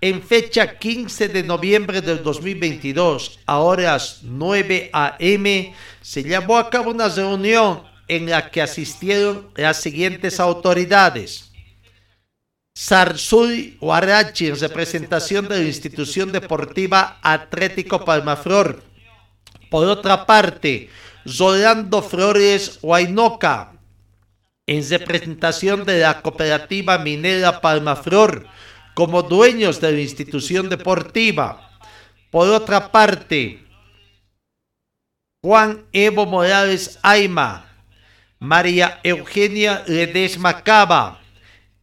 en 0.00 0.22
fecha 0.22 0.78
15 0.78 1.28
de 1.28 1.42
noviembre 1.42 2.00
del 2.00 2.22
2022, 2.22 3.40
a 3.44 3.58
horas 3.58 4.20
9 4.22 4.90
a.m., 4.92 5.74
se 6.00 6.22
llevó 6.22 6.56
a 6.56 6.70
cabo 6.70 6.90
una 6.90 7.08
reunión 7.08 7.89
en 8.10 8.28
la 8.28 8.50
que 8.50 8.60
asistieron 8.60 9.50
las 9.54 9.80
siguientes 9.80 10.40
autoridades. 10.40 11.52
Sarsui 12.74 13.78
Huarachi, 13.80 14.48
en 14.48 14.58
representación 14.58 15.46
de 15.46 15.58
la 15.58 15.64
institución 15.64 16.32
deportiva 16.32 17.20
Atlético 17.22 18.04
Palmaflor. 18.04 18.82
Por 19.70 19.86
otra 19.86 20.26
parte, 20.26 20.90
Rolando 21.24 22.02
Flores 22.02 22.80
Huaynoca, 22.82 23.74
en 24.66 24.90
representación 24.90 25.84
de 25.84 26.00
la 26.00 26.20
cooperativa 26.20 26.98
minera 26.98 27.60
Palmaflor, 27.60 28.48
como 28.94 29.22
dueños 29.22 29.80
de 29.80 29.92
la 29.92 30.00
institución 30.00 30.68
deportiva. 30.68 31.78
Por 32.32 32.48
otra 32.48 32.90
parte, 32.90 33.64
Juan 35.44 35.84
Evo 35.92 36.26
Morales 36.26 36.98
Aima, 37.02 37.69
María 38.40 39.00
Eugenia 39.04 39.84
Ledesma 39.86 40.64
Cava, 40.64 41.20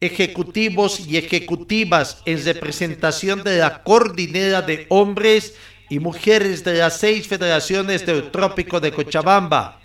ejecutivos 0.00 0.98
y 1.06 1.16
ejecutivas 1.16 2.20
en 2.26 2.44
representación 2.44 3.44
de 3.44 3.58
la 3.58 3.84
coordinera 3.84 4.60
de 4.60 4.86
hombres 4.88 5.54
y 5.88 6.00
mujeres 6.00 6.64
de 6.64 6.74
las 6.74 6.98
seis 6.98 7.28
federaciones 7.28 8.04
del 8.04 8.32
Trópico 8.32 8.80
de 8.80 8.90
Cochabamba, 8.90 9.80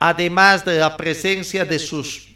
además 0.00 0.64
de 0.64 0.80
la 0.80 0.96
presencia 0.96 1.64
de 1.64 1.78
sus 1.78 2.34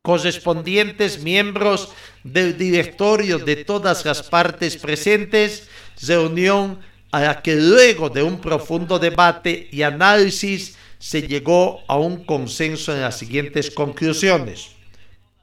correspondientes 0.00 1.22
miembros 1.22 1.92
del 2.22 2.56
directorio 2.56 3.38
de 3.38 3.56
todas 3.56 4.02
las 4.06 4.22
partes 4.22 4.78
presentes, 4.78 5.68
reunión 6.00 6.80
a 7.12 7.20
la 7.20 7.42
que 7.42 7.54
luego 7.54 8.08
de 8.08 8.22
un 8.22 8.40
profundo 8.40 8.98
debate 8.98 9.68
y 9.70 9.82
análisis 9.82 10.78
se 11.04 11.20
llegó 11.20 11.82
a 11.86 11.98
un 11.98 12.24
consenso 12.24 12.90
en 12.94 13.02
las 13.02 13.18
siguientes 13.18 13.70
conclusiones. 13.70 14.70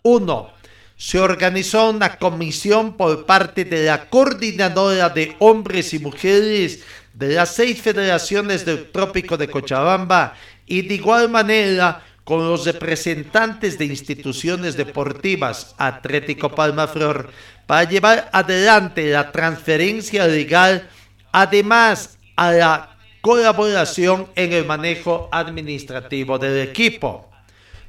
1 0.02 0.50
se 0.98 1.20
organizó 1.20 1.92
una 1.92 2.18
comisión 2.18 2.98
por 2.98 3.28
parte 3.28 3.64
de 3.66 3.86
la 3.86 4.10
coordinadora 4.10 5.10
de 5.10 5.36
hombres 5.38 5.94
y 5.94 6.00
mujeres 6.00 6.84
de 7.14 7.36
las 7.36 7.54
seis 7.54 7.80
federaciones 7.80 8.66
del 8.66 8.92
Trópico 8.92 9.38
de 9.38 9.50
Cochabamba 9.50 10.34
y 10.66 10.82
de 10.82 10.96
igual 10.96 11.30
manera 11.30 12.04
con 12.24 12.48
los 12.48 12.66
representantes 12.66 13.78
de 13.78 13.86
instituciones 13.86 14.76
deportivas 14.76 15.76
Atlético 15.78 16.50
Palmaflor 16.50 17.30
para 17.68 17.88
llevar 17.88 18.30
adelante 18.34 19.12
la 19.12 19.32
transferencia 19.32 20.26
legal, 20.26 20.90
además 21.32 22.18
a 22.36 22.52
la 22.52 22.91
colaboración 23.22 24.28
en 24.36 24.54
el 24.54 24.66
manejo 24.66 25.30
administrativo 25.32 26.38
del 26.38 26.68
equipo. 26.68 27.30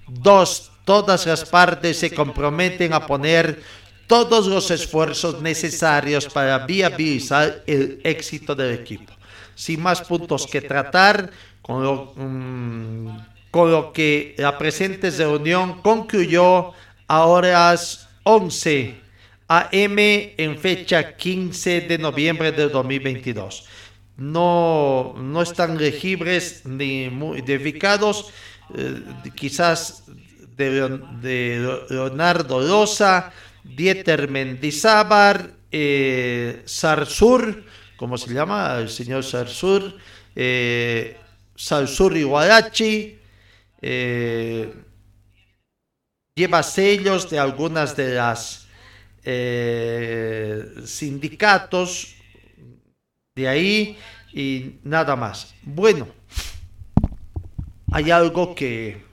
Dos, 0.07 0.71
todas 0.85 1.27
las 1.27 1.45
partes 1.45 1.99
se 1.99 2.15
comprometen 2.15 2.93
a 2.93 3.07
poner 3.07 3.63
todos 4.07 4.47
los 4.47 4.71
esfuerzos 4.71 5.41
necesarios 5.41 6.27
para 6.27 6.67
viabilizar 6.67 7.63
el 7.67 8.01
éxito 8.05 8.55
del 8.55 8.75
equipo. 8.75 9.13
Sin 9.55 9.83
más 9.83 10.03
puntos 10.03 10.47
que 10.47 10.61
tratar, 10.61 11.31
con 11.63 11.83
lo, 11.83 12.13
mm, 12.17 13.09
con 13.51 13.71
lo 13.71 13.93
que 13.93 14.35
la 14.39 14.59
presente 14.59 15.11
reunión 15.11 15.81
concluyó 15.81 16.73
a 17.07 17.25
horas 17.25 18.09
11 18.25 19.01
a.m. 19.49 20.35
en 20.37 20.59
fecha 20.59 21.17
15 21.17 21.83
de 21.83 21.99
noviembre 21.99 22.53
de 22.53 22.69
2022. 22.69 23.65
No, 24.17 25.15
no 25.17 25.43
están 25.43 25.79
legibles 25.79 26.67
ni 26.67 27.05
identificados, 27.05 28.31
eh, 28.75 29.03
quizás 29.35 30.05
de, 30.57 31.87
Leonardo 31.89 32.61
Loza, 32.61 33.33
Dieter 33.65 34.29
Mendizábar, 34.29 35.51
eh, 35.71 36.63
Sarsur, 36.67 37.65
¿cómo 37.97 38.19
se 38.19 38.35
llama? 38.35 38.79
El 38.79 38.91
señor 38.91 39.25
Sarsur, 39.25 39.97
eh, 40.37 41.17
Sarsur 41.57 42.17
Iguarachi, 42.17 43.19
eh, 43.81 44.73
lleva 46.35 46.63
sellos 46.63 47.29
de 47.31 47.39
algunas 47.39 47.97
de 47.97 48.15
las 48.15 48.67
eh, 49.25 50.67
sindicatos 50.85 52.17
de 53.43 53.49
ahí 53.49 53.99
y 54.33 54.77
nada 54.83 55.17
más. 55.17 55.55
Bueno, 55.63 56.09
hay 57.91 58.11
algo 58.11 58.55
que 58.55 59.05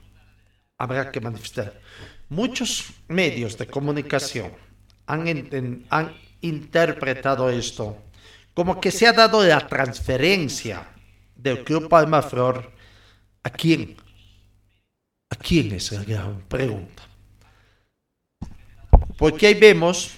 habrá 0.78 1.10
que 1.10 1.20
manifestar. 1.20 1.80
Muchos 2.28 2.92
medios 3.08 3.58
de 3.58 3.66
comunicación 3.66 4.52
han, 5.06 5.84
han 5.90 6.14
interpretado 6.40 7.50
esto 7.50 7.98
como 8.54 8.80
que 8.80 8.90
se 8.90 9.06
ha 9.06 9.12
dado 9.12 9.42
la 9.44 9.66
transferencia 9.66 10.88
del 11.34 11.64
Club 11.64 11.88
Palma 11.88 12.22
Flor 12.22 12.72
a 13.42 13.50
quién. 13.50 13.96
¿A 15.30 15.36
quién 15.36 15.72
es 15.72 15.92
la 15.92 16.02
gran 16.02 16.40
pregunta? 16.48 17.02
Porque 19.16 19.46
ahí 19.46 19.54
vemos 19.54 20.16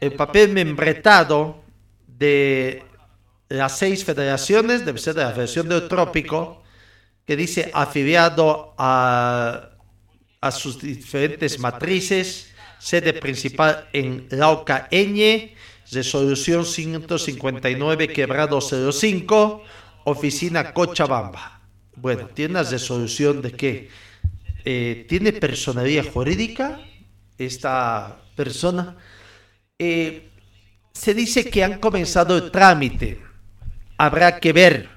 el 0.00 0.12
papel 0.12 0.50
membretado 0.50 1.62
de 2.06 2.82
las 3.48 3.78
seis 3.78 4.04
federaciones, 4.04 4.84
debe 4.84 4.98
ser 4.98 5.14
de 5.14 5.22
la 5.22 5.30
Federación 5.30 5.68
del 5.68 5.88
Trópico, 5.88 6.62
que 7.26 7.36
dice 7.36 7.70
afiliado 7.74 8.74
a 8.78 9.70
a 10.44 10.50
sus 10.50 10.78
diferentes 10.78 11.58
matrices, 11.58 12.52
sede 12.78 13.14
principal 13.14 13.88
en 13.94 14.26
Lauca 14.28 14.88
Eñe, 14.90 15.54
resolución 15.90 16.66
159 16.66 18.08
quebrado 18.08 18.60
05, 18.60 19.62
oficina 20.04 20.74
Cochabamba. 20.74 21.62
Bueno, 21.96 22.26
tiene 22.26 22.60
una 22.60 22.62
resolución 22.62 23.40
de 23.40 23.52
que 23.52 23.88
eh, 24.66 25.06
tiene 25.08 25.32
personalidad 25.32 26.12
jurídica 26.12 26.78
esta 27.38 28.20
persona. 28.36 28.98
Eh, 29.78 30.28
se 30.92 31.14
dice 31.14 31.48
que 31.48 31.64
han 31.64 31.78
comenzado 31.78 32.36
el 32.36 32.50
trámite. 32.50 33.18
Habrá 33.96 34.40
que 34.40 34.52
ver. 34.52 34.88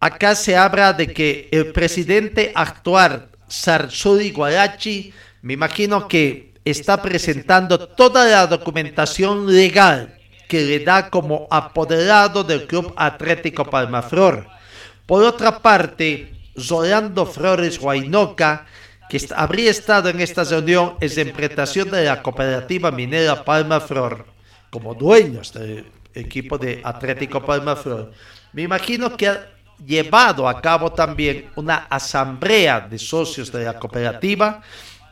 Acá 0.00 0.34
se 0.34 0.56
habla 0.56 0.92
de 0.92 1.12
que 1.12 1.48
el 1.50 1.72
presidente 1.72 2.52
actual 2.54 3.28
Sarsudi 3.48 4.30
Guarachi, 4.30 5.12
me 5.42 5.54
imagino 5.54 6.06
que 6.06 6.52
está 6.64 7.00
presentando 7.00 7.78
toda 7.88 8.26
la 8.26 8.46
documentación 8.46 9.52
legal 9.52 10.14
que 10.48 10.64
le 10.64 10.80
da 10.80 11.10
como 11.10 11.46
apoderado 11.50 12.44
del 12.44 12.66
Club 12.66 12.92
Atlético 12.96 13.64
Palmaflor. 13.64 14.46
Por 15.06 15.22
otra 15.22 15.60
parte, 15.60 16.32
Rolando 16.56 17.26
Flores 17.26 17.78
Guainoca, 17.78 18.66
que 19.08 19.20
habría 19.34 19.70
estado 19.70 20.08
en 20.08 20.20
esta 20.20 20.44
reunión 20.44 20.96
en 21.00 21.14
representación 21.14 21.90
de 21.90 22.04
la 22.04 22.22
cooperativa 22.22 22.90
minera 22.90 23.44
Palmaflor, 23.44 24.26
como 24.70 24.94
dueños 24.94 25.52
del 25.52 25.86
equipo 26.14 26.58
de 26.58 26.80
Atlético 26.84 27.44
Palmaflor. 27.44 28.12
Me 28.52 28.62
imagino 28.62 29.16
que 29.16 29.30
llevado 29.84 30.48
a 30.48 30.60
cabo 30.60 30.92
también 30.92 31.50
una 31.56 31.86
asamblea 31.90 32.80
de 32.80 32.98
socios 32.98 33.52
de 33.52 33.64
la 33.64 33.78
cooperativa. 33.78 34.62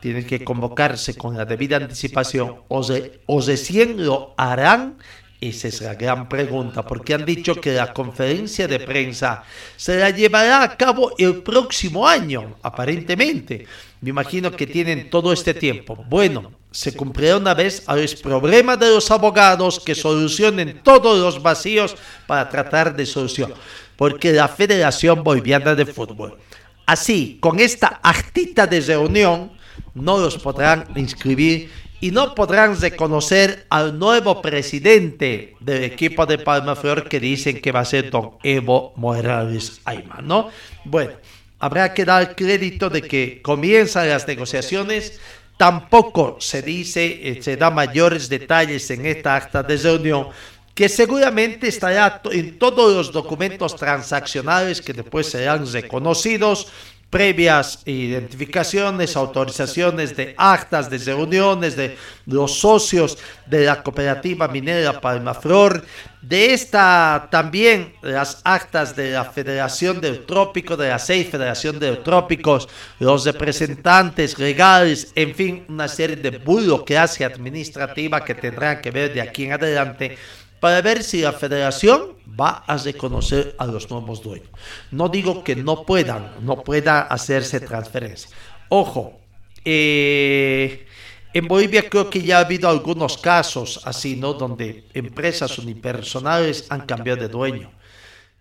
Tienen 0.01 0.25
que 0.25 0.43
convocarse 0.43 1.15
con 1.15 1.35
la 1.35 1.45
debida 1.45 1.77
anticipación 1.77 2.55
o, 2.67 2.85
o 3.25 3.41
recién 3.41 4.05
lo 4.05 4.33
harán. 4.37 4.97
Esa 5.39 5.67
es 5.67 5.81
la 5.81 5.93
gran 5.93 6.27
pregunta, 6.27 6.83
porque 6.83 7.13
han 7.13 7.23
dicho 7.23 7.55
que 7.55 7.73
la 7.73 7.93
conferencia 7.93 8.67
de 8.67 8.79
prensa 8.79 9.43
se 9.75 9.97
la 9.97 10.09
llevará 10.09 10.63
a 10.63 10.75
cabo 10.75 11.11
el 11.19 11.43
próximo 11.43 12.07
año, 12.07 12.55
aparentemente. 12.63 13.67
Me 14.01 14.09
imagino 14.09 14.51
que 14.51 14.65
tienen 14.65 15.11
todo 15.11 15.31
este 15.31 15.53
tiempo. 15.53 15.95
Bueno, 16.09 16.53
se 16.71 16.95
cumplirá 16.95 17.37
una 17.37 17.53
vez 17.53 17.83
a 17.87 17.95
los 17.95 18.15
problemas 18.15 18.79
de 18.79 18.89
los 18.89 19.09
abogados 19.09 19.79
que 19.79 19.95
solucionen 19.95 20.81
todos 20.83 21.19
los 21.19 21.41
vacíos 21.41 21.95
para 22.27 22.49
tratar 22.49 22.95
de 22.95 23.05
solucionar 23.05 23.57
porque 23.97 24.31
la 24.31 24.47
Federación 24.47 25.23
Boliviana 25.23 25.75
de 25.75 25.85
Fútbol. 25.85 26.37
Así, 26.85 27.37
con 27.41 27.59
esta 27.59 27.99
actita 28.01 28.65
de 28.65 28.79
reunión, 28.79 29.51
no 29.93 30.19
los 30.19 30.37
podrán 30.37 30.85
inscribir 30.95 31.69
y 31.99 32.11
no 32.11 32.35
podrán 32.35 32.79
reconocer 32.79 33.65
al 33.69 33.97
nuevo 33.97 34.41
presidente 34.41 35.55
del 35.59 35.83
equipo 35.83 36.25
de 36.25 36.37
Palmaflor 36.37 37.09
que 37.09 37.19
dicen 37.19 37.59
que 37.59 37.71
va 37.71 37.81
a 37.81 37.85
ser 37.85 38.11
don 38.11 38.37
Evo 38.43 38.93
Morales 38.95 39.81
Ayman, 39.83 40.27
¿no? 40.27 40.49
Bueno, 40.85 41.13
habrá 41.59 41.93
que 41.93 42.05
dar 42.05 42.35
crédito 42.35 42.89
de 42.89 43.01
que 43.01 43.41
comienzan 43.41 44.07
las 44.07 44.27
negociaciones. 44.27 45.19
Tampoco 45.57 46.37
se 46.39 46.61
dice, 46.61 47.29
eh, 47.29 47.41
se 47.41 47.57
da 47.57 47.71
mayores 47.71 48.29
detalles 48.29 48.89
en 48.91 49.05
esta 49.05 49.35
acta 49.35 49.63
de 49.63 49.75
reunión, 49.77 50.29
que 50.75 50.87
seguramente 50.87 51.67
estará 51.67 52.21
en 52.31 52.59
todos 52.59 52.95
los 52.95 53.11
documentos 53.11 53.75
transaccionales 53.75 54.79
que 54.79 54.93
después 54.93 55.27
serán 55.27 55.65
reconocidos 55.71 56.67
previas 57.09 57.81
identificaciones, 57.85 59.15
autorizaciones 59.15 60.15
de 60.15 60.35
actas 60.37 60.89
de 60.89 60.97
reuniones 60.97 61.77
de 61.77 61.97
los 62.25 62.59
socios 62.59 63.17
de 63.45 63.65
la 63.65 63.81
cooperativa 63.81 64.47
minera 64.49 64.99
Palmaflor, 64.99 65.85
de 66.21 66.53
esta 66.53 67.29
también 67.31 67.93
las 68.01 68.41
actas 68.43 68.95
de 68.95 69.11
la 69.11 69.23
Federación 69.23 70.01
del 70.01 70.25
Trópico, 70.25 70.75
de 70.75 70.89
la 70.89 70.99
seis 70.99 71.29
Federación 71.29 71.79
de 71.79 71.95
Trópicos, 71.97 72.67
los 72.99 73.23
representantes 73.23 74.37
legales, 74.37 75.13
en 75.15 75.33
fin, 75.33 75.65
una 75.69 75.87
serie 75.87 76.17
de 76.17 76.37
burocracia 76.39 77.27
administrativa 77.27 78.25
que 78.25 78.35
tendrán 78.35 78.81
que 78.81 78.91
ver 78.91 79.13
de 79.13 79.21
aquí 79.21 79.45
en 79.45 79.53
adelante 79.53 80.17
para 80.59 80.81
ver 80.81 81.03
si 81.03 81.21
la 81.21 81.33
federación 81.33 82.15
va 82.39 82.63
a 82.67 82.77
reconocer 82.77 83.55
a 83.57 83.65
los 83.65 83.89
nuevos 83.89 84.21
dueños. 84.21 84.49
No 84.91 85.09
digo 85.09 85.43
que 85.43 85.55
no 85.55 85.83
puedan, 85.83 86.33
no 86.41 86.63
pueda 86.63 87.01
hacerse 87.01 87.59
transferencia. 87.59 88.29
Ojo, 88.69 89.19
eh, 89.63 90.85
en 91.33 91.47
Bolivia 91.47 91.89
creo 91.89 92.09
que 92.09 92.21
ya 92.21 92.37
ha 92.37 92.45
habido 92.45 92.69
algunos 92.69 93.17
casos 93.17 93.81
así, 93.83 94.15
¿no? 94.15 94.33
Donde 94.33 94.87
empresas 94.93 95.57
unipersonales 95.59 96.65
han 96.69 96.85
cambiado 96.85 97.21
de 97.21 97.27
dueño. 97.27 97.71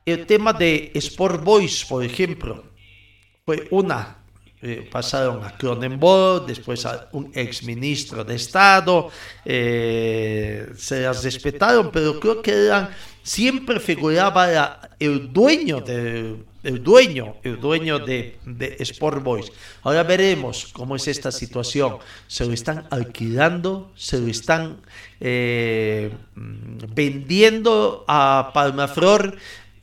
El 0.05 0.25
tema 0.25 0.53
de 0.53 0.93
Sport 0.95 1.43
Boys, 1.43 1.85
por 1.85 2.05
ejemplo, 2.05 2.65
fue 3.45 3.67
una 3.71 4.16
eh, 4.63 4.89
pasaron 4.91 5.45
a 5.45 5.57
Cronenberg, 5.57 6.47
después 6.47 6.87
a 6.87 7.09
un 7.13 7.31
exministro 7.35 8.25
de 8.25 8.37
Estado, 8.37 9.11
eh, 9.45 10.73
se 10.77 11.03
las 11.03 11.23
respetaron, 11.23 11.91
pero 11.93 12.19
creo 12.19 12.41
que 12.41 12.53
eran, 12.53 12.89
siempre 13.23 13.81
figuraba 13.81 14.81
el 14.99 15.33
dueño 15.33 15.81
de 15.81 16.37
el 16.67 16.83
dueño, 16.83 17.37
el 17.45 17.61
dueño 17.61 18.01
de, 18.01 18.39
de, 18.45 18.77
Sport 18.81 19.23
Boys. 19.23 19.53
Ahora 19.85 20.03
veremos 20.03 20.67
cómo 20.73 20.97
es 20.97 21.07
esta 21.07 21.31
situación. 21.31 21.99
Se 22.27 22.45
lo 22.45 22.53
están 22.53 22.89
alquilando, 22.91 23.93
se 23.95 24.19
lo 24.19 24.27
están 24.27 24.79
eh, 25.21 26.11
vendiendo 26.35 28.05
a 28.09 28.51
Palmaflor 28.53 29.37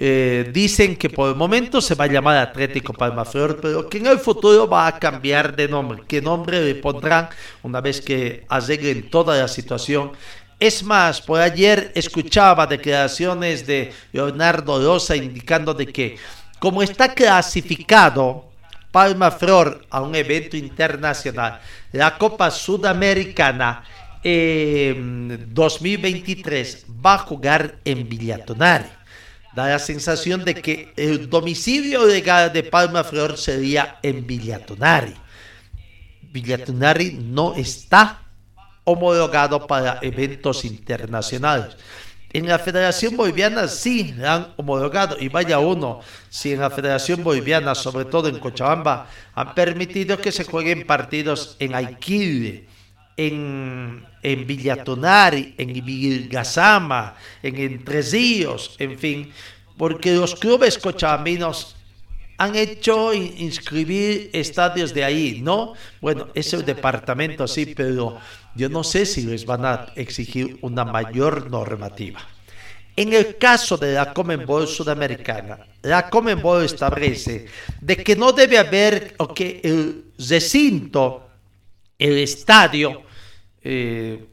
eh, 0.05 0.51
dicen 0.51 0.97
que 0.97 1.09
por 1.09 1.29
el 1.29 1.35
momento 1.35 1.79
se 1.79 1.95
va 1.95 2.03
a 2.03 2.07
llamar 2.07 2.35
Atlético 2.35 2.91
Palmaflor, 2.91 3.61
pero 3.61 3.87
que 3.87 3.99
en 3.99 4.07
el 4.07 4.19
futuro 4.19 4.67
va 4.67 4.85
a 4.85 4.99
cambiar 4.99 5.55
de 5.55 5.69
nombre. 5.69 6.03
¿Qué 6.05 6.21
nombre 6.21 6.61
le 6.61 6.75
pondrán 6.75 7.29
una 7.61 7.79
vez 7.79 8.01
que 8.01 8.43
arreglen 8.49 9.09
toda 9.09 9.37
la 9.37 9.47
situación? 9.47 10.11
Es 10.59 10.83
más, 10.83 11.21
por 11.21 11.39
ayer 11.39 11.93
escuchaba 11.95 12.67
declaraciones 12.67 13.65
de 13.65 13.93
Leonardo 14.11 14.85
Rosa 14.85 15.15
indicando 15.15 15.73
de 15.73 15.87
que 15.87 16.17
como 16.59 16.83
está 16.83 17.13
clasificado 17.13 18.49
Palmaflor 18.91 19.85
a 19.89 20.01
un 20.01 20.15
evento 20.15 20.57
internacional, 20.57 21.61
la 21.93 22.17
Copa 22.17 22.51
Sudamericana 22.51 23.85
2023 24.21 26.75
eh, 26.75 26.83
va 27.05 27.13
a 27.13 27.19
jugar 27.19 27.77
en 27.85 28.09
Villatonari 28.09 29.02
da 29.55 29.69
la 29.69 29.79
sensación 29.79 30.43
de 30.43 30.55
que 30.55 30.93
el 30.95 31.29
domicilio 31.29 32.05
legal 32.05 32.51
de 32.51 32.63
Palma 32.63 33.03
Flor 33.03 33.37
sería 33.37 33.99
en 34.01 34.25
Villatonari. 34.25 35.13
Villatonari 36.31 37.11
no 37.11 37.53
está 37.55 38.21
homologado 38.83 39.67
para 39.67 39.99
eventos 40.01 40.65
internacionales. 40.65 41.77
En 42.33 42.47
la 42.47 42.57
Federación 42.57 43.15
Boliviana 43.15 43.67
sí 43.67 44.15
la 44.17 44.33
han 44.33 44.53
homologado 44.57 45.17
y 45.19 45.29
vaya 45.29 45.59
uno, 45.59 45.99
si 46.29 46.51
en 46.51 46.61
la 46.61 46.71
Federación 46.71 47.23
Boliviana, 47.23 47.75
sobre 47.75 48.05
todo 48.05 48.27
en 48.27 48.39
Cochabamba, 48.39 49.07
han 49.35 49.53
permitido 49.53 50.17
que 50.17 50.31
se 50.31 50.43
jueguen 50.43 50.87
partidos 50.87 51.55
en 51.59 51.75
Aiquile, 51.75 52.65
en, 53.17 54.05
en 54.21 54.47
Villatonari, 54.47 55.55
en 55.57 55.85
Vilgasama, 55.85 57.15
en 57.41 57.55
Entre 57.57 58.01
Ríos, 58.01 58.75
en 58.79 58.97
fin, 58.97 59.31
porque 59.77 60.13
los 60.13 60.35
clubes 60.35 60.77
cochabambinos 60.77 61.75
han 62.37 62.55
hecho 62.55 63.13
inscribir 63.13 64.29
estadios 64.33 64.93
de 64.93 65.03
ahí, 65.03 65.39
¿no? 65.41 65.73
Bueno, 66.01 66.27
es 66.33 66.53
el 66.53 66.65
departamento 66.65 67.47
sí, 67.47 67.67
pero 67.67 68.17
yo 68.55 68.69
no 68.69 68.83
sé 68.83 69.05
si 69.05 69.23
les 69.23 69.45
van 69.45 69.65
a 69.65 69.87
exigir 69.95 70.57
una 70.61 70.83
mayor 70.83 71.49
normativa. 71.49 72.19
En 72.95 73.13
el 73.13 73.37
caso 73.37 73.77
de 73.77 73.93
la 73.93 74.13
Comenbol 74.13 74.67
sudamericana, 74.67 75.59
la 75.81 76.09
Comenbol 76.09 76.63
establece 76.63 77.47
de 77.81 77.97
que 77.97 78.15
no 78.15 78.31
debe 78.31 78.59
haber, 78.59 79.15
o 79.17 79.33
que 79.33 79.61
el 79.63 80.05
recinto 80.19 81.27
el 81.97 82.17
estadio 82.17 83.03
eh, 83.61 84.25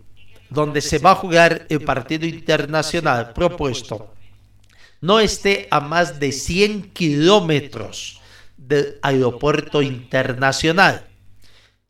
donde 0.48 0.80
se 0.80 0.98
va 0.98 1.12
a 1.12 1.16
jugar 1.16 1.66
el 1.68 1.82
partido 1.82 2.26
internacional 2.26 3.32
propuesto 3.32 4.14
no 5.00 5.18
esté 5.18 5.66
a 5.70 5.80
más 5.80 6.20
de 6.20 6.32
100 6.32 6.90
kilómetros 6.90 8.20
del 8.56 8.98
aeropuerto 9.02 9.80
internacional. 9.82 11.06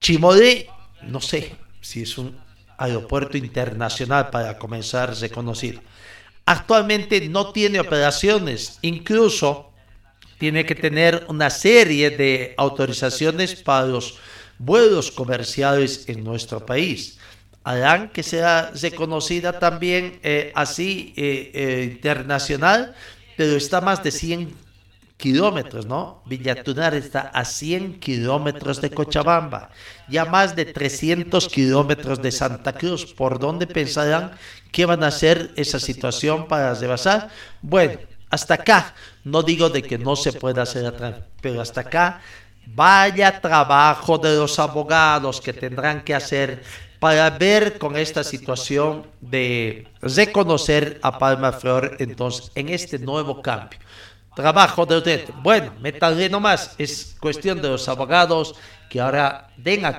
Chimodé, 0.01 0.69
no 1.03 1.21
sé 1.21 1.57
si 1.81 2.03
es 2.03 2.17
un 2.19 2.39
aeropuerto 2.79 3.37
internacional 3.37 4.31
para 4.31 4.59
comenzar 4.59 5.15
reconocido. 5.19 5.81
Actualmente 6.47 7.29
no 7.29 7.53
tiene 7.53 7.81
operaciones, 7.81 8.79
incluso 8.83 9.73
tiene 10.39 10.65
que 10.65 10.75
tener 10.75 11.27
una 11.29 11.51
serie 11.51 12.11
de 12.11 12.55
autorizaciones 12.57 13.57
para 13.57 13.87
los 13.87 14.19
vuelos 14.61 15.11
comerciales 15.11 16.05
en 16.09 16.23
nuestro 16.23 16.65
país. 16.65 17.19
Harán 17.65 18.11
que 18.11 18.23
sea 18.23 18.71
reconocida 18.81 19.59
también 19.59 20.21
eh, 20.23 20.53
así 20.55 21.13
eh, 21.17 21.51
eh, 21.55 21.89
internacional, 21.93 22.95
pero 23.37 23.57
está 23.57 23.81
más 23.81 24.03
de 24.03 24.11
100 24.11 24.55
kilómetros, 25.17 25.87
¿no? 25.87 26.23
Villatunar 26.27 26.95
está 26.95 27.21
a 27.21 27.45
100 27.45 28.01
kilómetros 28.01 28.81
de 28.81 28.91
Cochabamba 28.91 29.71
y 30.09 30.17
a 30.19 30.25
más 30.25 30.57
de 30.57 30.67
300 30.67 31.49
kilómetros 31.49 32.21
de 32.23 32.33
Santa 32.33 32.73
Cruz. 32.75 33.13
¿Por 33.15 33.39
dónde 33.39 33.67
pensarán 33.67 34.33
que 34.73 34.87
van 34.87 35.05
a 35.05 35.09
hacer 35.09 35.53
esa 35.57 35.79
situación 35.79 36.49
para 36.49 36.75
rebasar? 36.75 37.31
Bueno, 37.63 37.99
hasta 38.31 38.55
acá, 38.55 38.95
no 39.25 39.43
digo 39.43 39.69
de 39.71 39.83
que 39.83 39.99
no 39.99 40.17
se 40.17 40.33
pueda 40.33 40.63
hacer, 40.63 40.95
pero 41.41 41.61
hasta 41.61 41.83
acá 41.83 42.21
Vaya 42.73 43.41
trabajo 43.41 44.17
de 44.19 44.37
los 44.37 44.59
abogados 44.59 45.41
que 45.41 45.53
tendrán 45.53 46.03
que 46.03 46.15
hacer 46.15 46.63
para 47.01 47.31
ver 47.31 47.79
con 47.79 47.97
esta 47.97 48.23
situación 48.23 49.07
de 49.21 49.89
reconocer 50.01 51.01
a 51.03 51.19
Palma 51.19 51.53
Flor 51.53 51.97
entonces 51.99 52.53
en 52.55 52.69
este 52.69 52.99
nuevo 52.99 53.43
cambio. 53.43 53.81
Trabajo 54.37 54.87
de 54.87 54.99
usted. 54.99 55.29
Bueno, 55.43 55.73
me 55.81 55.93
tardé 55.93 56.29
nomás. 56.29 56.75
Es 56.79 57.17
cuestión 57.19 57.61
de 57.61 57.69
los 57.69 57.89
abogados 57.89 58.55
que 58.89 59.01
ahora 59.01 59.49
den 59.57 59.85
a, 59.85 59.99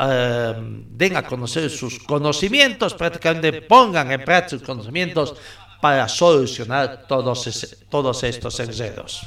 eh, 0.00 1.22
conocer 1.28 1.70
sus 1.70 1.98
conocimientos, 2.00 2.94
prácticamente 2.94 3.62
pongan 3.62 4.10
en 4.10 4.24
práctica 4.24 4.58
sus 4.58 4.62
conocimientos 4.62 5.34
para 5.80 6.08
solucionar 6.08 7.04
todos, 7.06 7.76
todos 7.88 8.22
estos 8.24 8.58
enredos. 8.60 9.26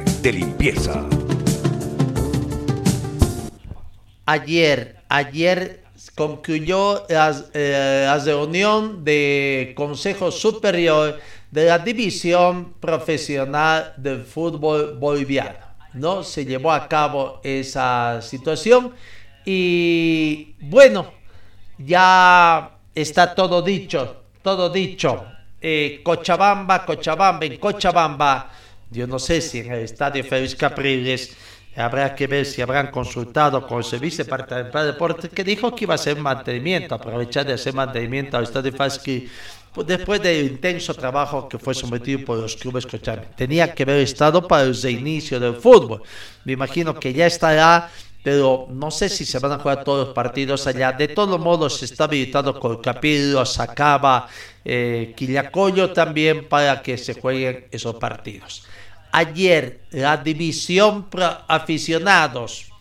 De 0.21 0.31
limpieza. 0.33 1.05
Ayer, 4.25 4.97
ayer 5.09 5.83
concluyó 6.15 7.05
la, 7.09 7.35
eh, 7.53 8.03
la 8.05 8.17
reunión 8.19 9.03
de 9.03 9.73
Consejo 9.75 10.31
Superior 10.31 11.19
de 11.49 11.65
la 11.65 11.79
División 11.79 12.73
Profesional 12.79 13.93
del 13.97 14.23
Fútbol 14.23 14.97
Boliviano. 14.97 15.71
¿no? 15.93 16.23
Se 16.23 16.45
llevó 16.45 16.71
a 16.71 16.87
cabo 16.87 17.39
esa 17.43 18.21
situación 18.21 18.93
y 19.45 20.55
bueno, 20.61 21.11
ya 21.77 22.77
está 22.93 23.33
todo 23.33 23.61
dicho, 23.61 24.23
todo 24.41 24.69
dicho. 24.69 25.25
Eh, 25.63 26.01
Cochabamba, 26.03 26.85
Cochabamba, 26.85 27.45
en 27.45 27.57
Cochabamba, 27.57 28.49
yo 28.91 29.07
no 29.07 29.19
sé 29.19 29.41
si 29.41 29.59
en 29.59 29.71
el 29.71 29.79
estadio 29.79 30.23
Félix 30.23 30.55
Capriles 30.55 31.35
habrá 31.75 32.13
que 32.13 32.27
ver 32.27 32.45
si 32.45 32.61
habrán 32.61 32.91
consultado 32.91 33.65
con 33.65 33.77
el 33.77 33.83
Servicio 33.85 34.25
Departamental 34.25 34.85
de 34.85 34.91
Deportes 34.91 35.31
que 35.31 35.43
dijo 35.43 35.73
que 35.73 35.85
iba 35.85 35.93
a 35.93 35.95
hacer 35.95 36.17
mantenimiento, 36.17 36.95
aprovechar 36.95 37.45
de 37.45 37.53
hacer 37.53 37.73
mantenimiento 37.73 38.37
al 38.37 38.43
estadio 38.43 38.73
Félix 38.73 39.31
pues, 39.73 39.87
después 39.87 40.21
del 40.21 40.45
intenso 40.45 40.93
trabajo 40.93 41.47
que 41.47 41.57
fue 41.57 41.73
sometido 41.73 42.25
por 42.25 42.37
los 42.39 42.57
clubes 42.57 42.85
cochabambinos. 42.85 43.37
Tenía 43.37 43.73
que 43.73 43.83
haber 43.83 44.01
estado 44.01 44.45
para 44.45 44.63
el 44.63 44.79
reinicio 44.79 45.39
del 45.39 45.55
fútbol. 45.55 46.03
Me 46.43 46.51
imagino 46.51 46.93
que 46.99 47.13
ya 47.13 47.27
estará 47.27 47.89
pero 48.23 48.67
no 48.69 48.91
sé 48.91 49.09
si 49.09 49.25
se 49.25 49.39
van 49.39 49.53
a 49.53 49.59
jugar 49.59 49.83
todos 49.83 50.07
los 50.07 50.15
partidos 50.15 50.67
allá. 50.67 50.91
De 50.91 51.07
todos 51.07 51.39
modos, 51.39 51.77
se 51.77 51.85
está 51.85 52.03
habilitado 52.03 52.59
Colcapillo, 52.59 53.45
Sacaba, 53.45 54.27
eh, 54.63 55.13
Quillacoyo 55.15 55.91
también 55.91 56.47
para 56.47 56.81
que 56.81 56.97
se 56.97 57.19
jueguen 57.19 57.67
esos 57.71 57.95
partidos. 57.95 58.67
Ayer, 59.11 59.81
la 59.91 60.17
división 60.17 61.07
aficionados 61.47 62.71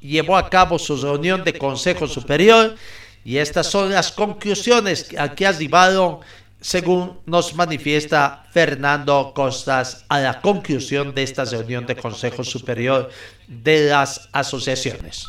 llevó 0.00 0.36
a 0.36 0.48
cabo 0.48 0.78
su 0.78 0.96
reunión 0.96 1.42
de 1.44 1.56
Consejo 1.56 2.06
Superior 2.06 2.76
y 3.24 3.38
estas 3.38 3.66
son 3.66 3.90
las 3.90 4.12
conclusiones 4.12 5.08
a 5.18 5.34
que 5.34 5.46
arribaron 5.46 6.18
según 6.60 7.18
nos 7.26 7.54
manifiesta 7.54 8.44
Fernando 8.50 9.32
Costas 9.34 10.04
a 10.08 10.18
la 10.18 10.40
conclusión 10.40 11.14
de 11.14 11.22
esta 11.22 11.44
reunión 11.44 11.86
de 11.86 11.96
Consejo 11.96 12.42
Superior 12.42 13.10
de 13.46 13.88
las 13.88 14.28
asociaciones. 14.32 15.26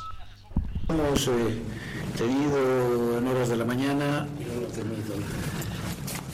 Hemos 0.90 1.28
eh, 1.28 1.32
tenido 2.18 3.18
en 3.18 3.28
horas 3.28 3.50
de 3.50 3.58
la 3.58 3.66
mañana 3.66 4.28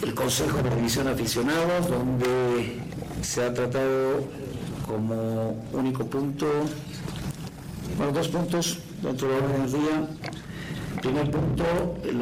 el 0.01 0.13
Consejo 0.13 0.57
de 0.61 0.69
Revisión 0.69 1.07
Aficionados, 1.07 1.89
donde 1.89 2.79
se 3.25 3.43
ha 3.43 3.53
tratado 3.53 4.23
como 4.85 5.55
único 5.73 6.05
punto, 6.05 6.45
bueno, 7.97 8.11
dos 8.11 8.27
puntos 8.27 8.79
dentro 9.01 9.27
del 9.27 9.43
orden 9.43 9.61
del 9.63 9.71
día, 9.71 10.07
Primer 11.01 11.29
punto, 11.29 11.65
el 12.03 12.19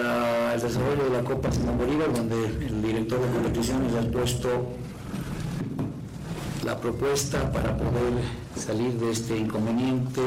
desarrollo 0.62 1.04
de 1.06 1.10
la 1.12 1.24
Copa 1.24 1.50
Simón 1.52 1.78
Bolívar, 1.78 2.12
donde 2.12 2.36
el 2.36 2.82
director 2.82 3.22
de 3.22 3.32
competiciones 3.32 3.94
ha 3.96 4.12
puesto 4.12 4.50
la 6.66 6.78
propuesta 6.78 7.50
para 7.52 7.78
poder 7.78 8.14
salir 8.58 8.92
de 8.94 9.12
este 9.12 9.38
inconveniente 9.38 10.22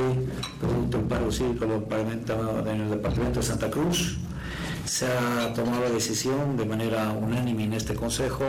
producto 0.59 0.97
del 0.97 1.07
paro 1.07 1.31
cívico 1.31 1.65
en 1.65 2.81
el 2.81 2.91
departamento 2.91 3.41
de 3.41 3.47
Santa 3.47 3.71
Cruz. 3.71 4.17
Se 4.87 5.07
ha 5.07 5.53
tomado 5.53 5.83
la 5.83 5.91
decisión 5.91 6.57
de 6.57 6.65
manera 6.65 7.11
unánime 7.11 7.65
en 7.65 7.75
este 7.75 7.95
consejo 7.95 8.45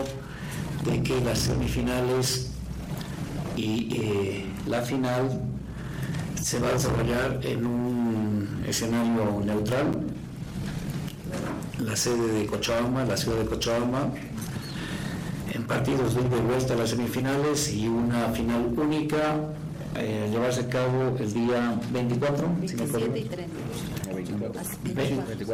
de 0.87 1.03
que 1.03 1.19
las 1.21 1.39
semifinales 1.39 2.51
y 3.55 3.95
eh, 3.95 4.45
la 4.67 4.81
final 4.81 5.41
se 6.41 6.59
va 6.59 6.69
a 6.69 6.71
desarrollar 6.73 7.39
en 7.43 7.65
un 7.65 8.63
escenario 8.67 9.41
neutral, 9.43 9.91
la 11.79 11.95
sede 11.95 12.27
de 12.39 12.45
Cochabamba, 12.45 13.05
la 13.05 13.17
ciudad 13.17 13.39
de 13.39 13.45
Cochabamba, 13.45 14.11
en 15.53 15.63
partidos 15.65 16.15
de 16.15 16.21
vuelta 16.21 16.73
a 16.73 16.77
las 16.77 16.91
semifinales 16.91 17.73
y 17.73 17.87
una 17.87 18.29
final 18.29 18.73
única 18.77 19.35
eh, 19.95 20.27
llevarse 20.31 20.61
a 20.61 20.69
cabo 20.69 21.17
el 21.19 21.33
día 21.33 21.79
24, 21.91 22.49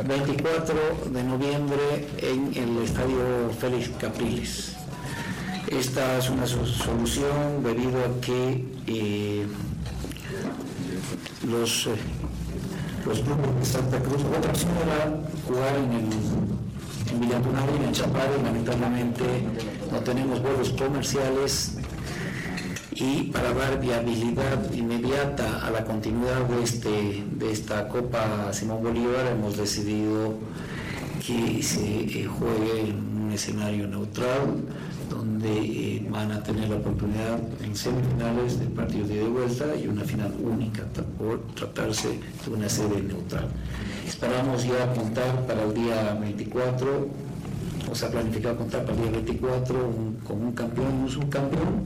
24 0.06 0.76
de 1.12 1.24
noviembre 1.24 2.08
en 2.18 2.52
el 2.56 2.84
estadio 2.84 3.50
Félix 3.60 3.90
Capriles. 4.00 4.83
Esta 5.78 6.20
es 6.20 6.30
una 6.30 6.46
solución 6.46 7.64
debido 7.64 8.00
a 8.00 8.22
que 8.22 8.64
eh, 8.86 9.48
los, 11.50 11.88
eh, 11.88 11.96
los 13.08 13.26
grupos 13.26 13.56
de 13.60 13.66
Santa 13.66 14.00
Cruz. 14.00 14.24
Otra 14.24 14.52
opción 14.52 14.72
era 14.86 15.20
jugar 15.48 15.76
en, 15.78 15.94
el, 15.94 17.24
en 17.24 17.82
y 17.82 17.86
en 17.86 17.92
Chaparro. 17.92 18.42
Lamentablemente 18.44 19.24
no 19.92 20.00
tenemos 20.02 20.42
vuelos 20.44 20.70
comerciales 20.70 21.78
y 22.92 23.24
para 23.32 23.52
dar 23.54 23.80
viabilidad 23.80 24.72
inmediata 24.72 25.66
a 25.66 25.72
la 25.72 25.84
continuidad 25.84 26.42
de, 26.46 26.64
este, 26.64 27.24
de 27.32 27.52
esta 27.52 27.88
Copa 27.88 28.54
Simón 28.54 28.84
Bolívar 28.84 29.26
hemos 29.32 29.58
decidido 29.58 30.36
que 31.26 31.64
se 31.64 31.82
eh, 31.82 32.28
juegue 32.28 32.90
en 32.90 33.26
un 33.26 33.32
escenario 33.32 33.88
neutral 33.88 34.62
donde 35.24 36.06
van 36.10 36.32
a 36.34 36.44
tener 36.44 36.70
la 36.70 36.76
oportunidad 36.76 37.40
en 37.64 37.76
semifinales 37.76 38.60
del 38.60 38.70
partido 38.70 39.08
de 39.08 39.24
vuelta 39.24 39.74
y 39.76 39.88
una 39.88 40.04
final 40.04 40.34
única 40.42 40.84
por 41.18 41.42
tratarse 41.56 42.20
de 42.46 42.54
una 42.54 42.68
sede 42.68 43.02
neutral. 43.02 43.48
Esperamos 44.06 44.66
ya 44.66 44.94
contar 44.94 45.46
para 45.48 45.64
el 45.64 45.74
día 45.74 46.14
24, 46.20 47.08
o 47.90 47.96
sea, 47.96 48.12
planificado 48.12 48.58
contar 48.58 48.82
para 48.84 48.98
el 48.98 49.04
día 49.04 49.12
24 49.12 49.94
con 50.28 50.42
un 50.42 50.52
campeón 50.52 51.00
y 51.00 51.04
un 51.04 51.10
subcampeón. 51.10 51.84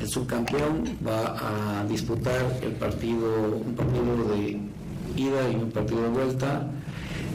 El 0.00 0.08
subcampeón 0.08 0.84
va 1.06 1.80
a 1.80 1.84
disputar 1.84 2.58
el 2.62 2.72
partido, 2.72 3.62
un 3.64 3.74
partido 3.76 4.24
de 4.34 4.60
ida 5.16 5.50
y 5.52 5.54
un 5.54 5.70
partido 5.70 6.02
de 6.02 6.08
vuelta 6.08 6.68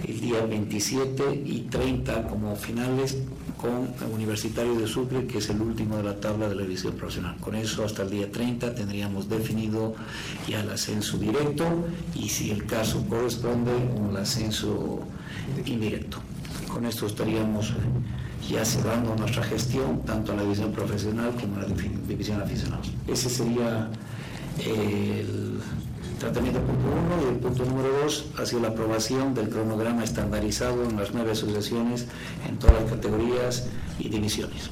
el 0.06 0.20
día 0.20 0.46
27 0.46 1.44
y 1.46 1.68
30 1.70 2.28
como 2.28 2.56
finales 2.56 3.18
con 3.58 3.90
Universitario 4.14 4.76
de 4.76 4.88
Sucre, 4.88 5.26
que 5.26 5.40
es 5.40 5.50
el 5.50 5.62
último 5.62 5.98
de 5.98 6.04
la 6.04 6.20
tabla 6.20 6.48
de 6.48 6.56
la 6.56 6.62
división 6.62 6.94
profesional. 6.94 7.36
Con 7.40 7.56
eso, 7.56 7.84
hasta 7.84 8.04
el 8.04 8.10
día 8.12 8.32
30 8.32 8.76
tendríamos 8.76 9.28
definido 9.28 9.96
ya 10.48 10.62
el 10.62 10.70
ascenso 10.70 11.18
directo 11.18 11.66
y, 12.16 12.30
si 12.30 12.52
el 12.52 12.66
caso 12.66 13.06
corresponde, 13.08 13.72
un 13.74 14.16
ascenso 14.16 15.00
indirecto. 15.66 16.20
Con 16.72 16.86
esto 16.86 17.08
estaríamos 17.08 17.74
ya 18.48 18.64
cerrando 18.64 19.16
nuestra 19.16 19.44
gestión, 19.44 20.04
tanto 20.06 20.32
a 20.32 20.36
la 20.36 20.44
división 20.44 20.72
profesional 20.72 21.34
como 21.40 21.58
a 21.58 21.62
la 21.62 21.68
división 22.08 22.42
aficionados. 22.42 22.92
Ese 23.08 23.30
sería 23.30 23.90
el 24.60 25.60
Tratamiento 26.20 26.60
punto 26.62 26.88
uno 26.88 27.24
y 27.24 27.34
el 27.34 27.40
punto 27.40 27.64
número 27.66 27.90
dos 28.02 28.26
ha 28.40 28.46
sido 28.46 28.62
la 28.62 28.70
aprobación 28.70 29.36
del 29.36 29.50
cronograma 29.50 30.04
estandarizado 30.04 30.84
en 30.84 30.98
las 30.98 31.14
nueve 31.14 31.32
asociaciones 31.32 32.08
en 32.48 32.58
todas 32.58 32.82
las 32.82 32.92
categorías 32.92 33.70
y 34.00 34.10
divisiones. 34.10 34.72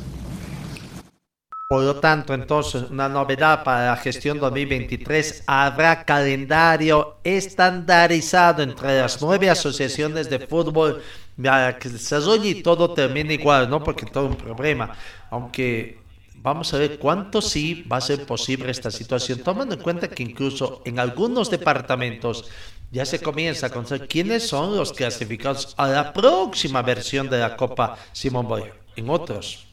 Por 1.68 1.84
lo 1.84 2.00
tanto, 2.00 2.34
entonces, 2.34 2.84
una 2.92 3.10
novedad 3.10 3.64
para 3.64 3.88
la 3.88 3.98
gestión 3.98 4.40
2023, 4.40 5.44
habrá 5.48 6.04
calendario 6.04 7.18
estandarizado 7.24 8.62
entre 8.62 9.00
las 9.00 9.20
nueve 9.22 9.50
asociaciones 9.50 10.30
de 10.30 10.40
fútbol 10.40 11.02
para 11.42 11.78
que 11.78 11.90
se 11.90 11.96
desarrolle 11.96 12.50
y 12.50 12.64
todo 12.64 12.94
termine 12.94 13.34
igual, 13.34 13.68
¿no? 13.70 13.84
Porque 13.84 14.06
todo 14.06 14.28
un 14.28 14.36
problema, 14.36 14.96
aunque 15.32 16.05
Vamos 16.46 16.72
a 16.76 16.78
ver 16.78 17.00
cuánto 17.00 17.42
sí 17.42 17.84
va 17.92 17.98
a 17.98 18.02
ser 18.02 18.28
posible 18.28 18.70
esta 18.70 18.92
situación, 18.92 19.40
tomando 19.40 19.74
en 19.74 19.82
cuenta 19.82 20.08
que 20.08 20.22
incluso 20.22 20.84
en 20.86 21.00
algunos 21.00 21.50
departamentos 21.50 22.46
ya 22.92 23.04
se 23.04 23.20
comienza 23.20 23.66
a 23.66 23.70
conocer 23.72 24.08
quiénes 24.08 24.48
son 24.48 24.78
los 24.78 24.94
clasificados 24.94 25.74
a 25.76 25.88
la 25.88 26.14
próxima 26.14 26.84
versión 26.84 27.32
de 27.32 27.40
la 27.40 27.58
Copa 27.58 27.98
Simón 28.14 28.48
Bolívar. 28.48 28.76
En 28.96 29.10
otros, 29.10 29.66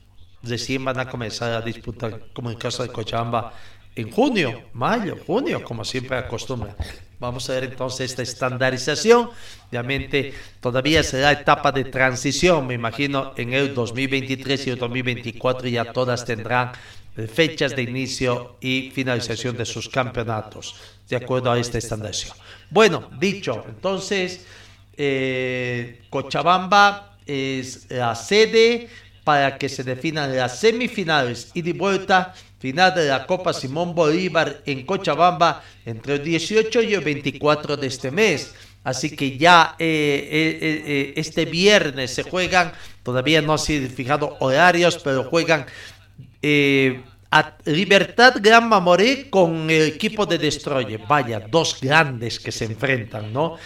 recién 0.42 0.82
van 0.82 0.98
a 0.98 1.10
comenzar 1.10 1.52
a 1.52 1.60
disputar, 1.60 2.28
como 2.32 2.48
en 2.48 2.56
el 2.56 2.62
caso 2.62 2.82
de 2.82 2.88
Cochabamba, 2.88 3.52
en 3.94 4.10
junio, 4.10 4.62
mayo, 4.72 5.18
junio, 5.26 5.62
como 5.62 5.84
siempre 5.84 6.16
acostumbra. 6.16 6.76
Vamos 7.18 7.48
a 7.48 7.54
ver 7.54 7.64
entonces 7.64 8.10
esta 8.10 8.22
estandarización. 8.22 9.30
Obviamente 9.68 10.34
todavía 10.60 11.02
será 11.02 11.32
etapa 11.32 11.70
de 11.70 11.84
transición, 11.84 12.66
me 12.66 12.74
imagino 12.74 13.32
en 13.36 13.52
el 13.52 13.74
2023 13.74 14.66
y 14.66 14.70
el 14.70 14.78
2024 14.78 15.68
ya 15.68 15.92
todas 15.92 16.24
tendrán 16.24 16.72
fechas 17.32 17.76
de 17.76 17.82
inicio 17.82 18.56
y 18.60 18.90
finalización 18.94 19.56
de 19.56 19.66
sus 19.66 19.88
campeonatos, 19.88 20.74
de 21.08 21.16
acuerdo 21.16 21.52
a 21.52 21.58
esta 21.58 21.78
estandarización. 21.78 22.36
Bueno, 22.70 23.10
dicho, 23.18 23.64
entonces 23.68 24.46
eh, 24.96 26.02
Cochabamba 26.08 27.18
es 27.26 27.86
la 27.90 28.14
sede 28.14 28.88
para 29.24 29.58
que 29.58 29.68
se 29.68 29.84
definan 29.84 30.34
las 30.34 30.58
semifinales 30.58 31.50
y 31.54 31.62
de 31.62 31.72
vuelta 31.74 32.34
final 32.62 32.94
de 32.94 33.08
la 33.08 33.26
Copa 33.26 33.52
Simón 33.52 33.92
Bolívar 33.92 34.62
en 34.64 34.86
Cochabamba 34.86 35.64
entre 35.84 36.14
el 36.14 36.22
18 36.22 36.82
y 36.82 36.94
el 36.94 37.00
24 37.00 37.76
de 37.76 37.88
este 37.88 38.12
mes. 38.12 38.54
Así 38.84 39.16
que 39.16 39.36
ya 39.36 39.74
eh, 39.80 39.84
eh, 40.30 40.82
eh, 40.86 41.12
este 41.16 41.44
viernes 41.44 42.14
se 42.14 42.22
juegan, 42.22 42.72
todavía 43.02 43.42
no 43.42 43.58
se 43.58 43.78
han 43.78 43.90
fijado 43.90 44.36
horarios, 44.38 44.98
pero 45.02 45.24
juegan 45.24 45.66
a 47.32 47.56
Libertad 47.64 48.34
Gran 48.40 48.68
Mamoré 48.68 49.28
con 49.28 49.68
el 49.68 49.82
equipo 49.88 50.24
de 50.24 50.38
Destroyer. 50.38 51.00
Vaya, 51.08 51.40
dos 51.40 51.78
grandes 51.80 52.38
que 52.38 52.52
se 52.52 52.66
enfrentan, 52.66 53.32
¿no? 53.32 53.56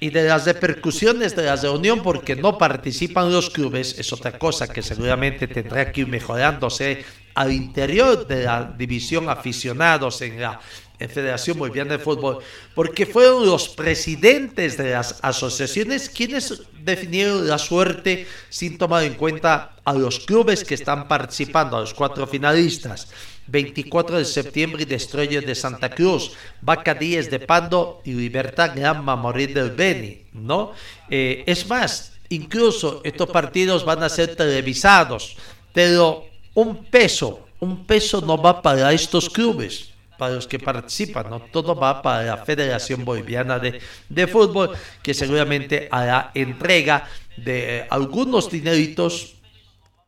Y 0.00 0.08
de 0.08 0.24
las 0.24 0.46
repercusiones 0.46 1.36
de 1.36 1.44
la 1.44 1.56
reunión, 1.56 2.02
porque 2.02 2.36
no 2.36 2.56
participan 2.56 3.30
los 3.30 3.50
clubes, 3.50 3.98
es 3.98 4.12
otra 4.14 4.38
cosa 4.38 4.66
que 4.66 4.80
seguramente 4.80 5.46
tendrá 5.46 5.92
que 5.92 6.02
ir 6.02 6.06
mejorándose 6.06 7.04
al 7.36 7.52
interior 7.52 8.26
de 8.26 8.44
la 8.44 8.64
división 8.64 9.28
aficionados 9.28 10.22
en 10.22 10.40
la 10.40 10.58
en 10.98 11.10
Federación 11.10 11.58
Boliviana 11.58 11.92
de 11.92 11.98
Fútbol, 11.98 12.38
porque 12.74 13.04
fueron 13.04 13.44
los 13.44 13.68
presidentes 13.68 14.76
de 14.76 14.92
las 14.92 15.18
asociaciones 15.22 16.08
quienes 16.08 16.62
definieron 16.82 17.46
la 17.46 17.58
suerte 17.58 18.26
sin 18.48 18.78
tomar 18.78 19.04
en 19.04 19.14
cuenta 19.14 19.76
a 19.84 19.92
los 19.92 20.20
clubes 20.20 20.64
que 20.64 20.74
están 20.74 21.06
participando, 21.06 21.76
a 21.76 21.80
los 21.80 21.94
cuatro 21.94 22.26
finalistas. 22.26 23.08
24 23.48 24.18
de 24.18 24.24
septiembre 24.24 24.86
Destroyer 24.86 25.44
de 25.44 25.54
Santa 25.54 25.90
Cruz, 25.90 26.32
Vaca 26.62 26.94
Díez 26.94 27.30
de 27.30 27.38
Pando 27.38 28.00
y 28.04 28.12
Libertad 28.12 28.72
Gran 28.74 29.04
Morir 29.04 29.54
del 29.54 29.70
Beni, 29.70 30.22
¿no? 30.32 30.72
Eh, 31.08 31.44
es 31.46 31.68
más, 31.68 32.14
incluso 32.28 33.02
estos 33.04 33.30
partidos 33.30 33.84
van 33.84 34.02
a 34.02 34.08
ser 34.08 34.34
televisados, 34.34 35.36
pero 35.72 36.24
un 36.56 36.84
peso, 36.84 37.46
un 37.60 37.86
peso 37.86 38.20
no 38.20 38.40
va 38.40 38.60
para 38.60 38.92
estos 38.92 39.30
clubes 39.30 39.92
para 40.18 40.34
los 40.34 40.46
que 40.46 40.58
participan, 40.58 41.28
¿no? 41.28 41.40
Todo 41.40 41.74
va 41.74 42.00
para 42.00 42.22
la 42.22 42.38
Federación 42.38 43.04
Boliviana 43.04 43.58
de, 43.58 43.80
de 44.08 44.26
Fútbol, 44.26 44.74
que 45.02 45.12
seguramente 45.12 45.88
hará 45.90 46.30
entrega 46.34 47.06
de 47.36 47.86
algunos 47.90 48.50
dineritos 48.50 49.34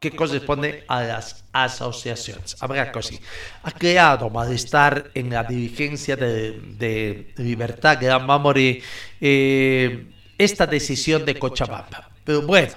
que 0.01 0.13
corresponde 0.13 0.85
a 0.89 1.03
las 1.03 1.45
asociaciones. 1.53 2.57
Habrá 2.61 2.91
que 2.91 3.03
sí. 3.03 3.21
Ha 3.65 3.73
creado 3.73 4.31
malestar 4.31 5.11
en 5.13 5.29
la 5.29 5.45
dirigencia 5.45 6.17
de, 6.17 6.53
de 6.79 7.35
Libertad 7.37 7.99
Gran 8.01 8.25
Mamori 8.25 8.81
eh, 9.21 10.07
esta 10.39 10.67
decisión 10.67 11.27
de 11.27 11.39
Cochabamba. 11.39 12.09
Pero 12.25 12.43
bueno, 12.43 12.73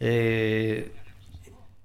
eh, 0.00 0.90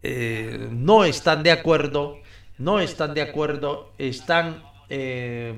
eh, 0.01 0.69
no 0.71 1.03
están 1.03 1.43
de 1.43 1.51
acuerdo, 1.51 2.19
no 2.57 2.79
están 2.79 3.13
de 3.13 3.21
acuerdo, 3.21 3.91
están 3.97 4.63
eh, 4.89 5.53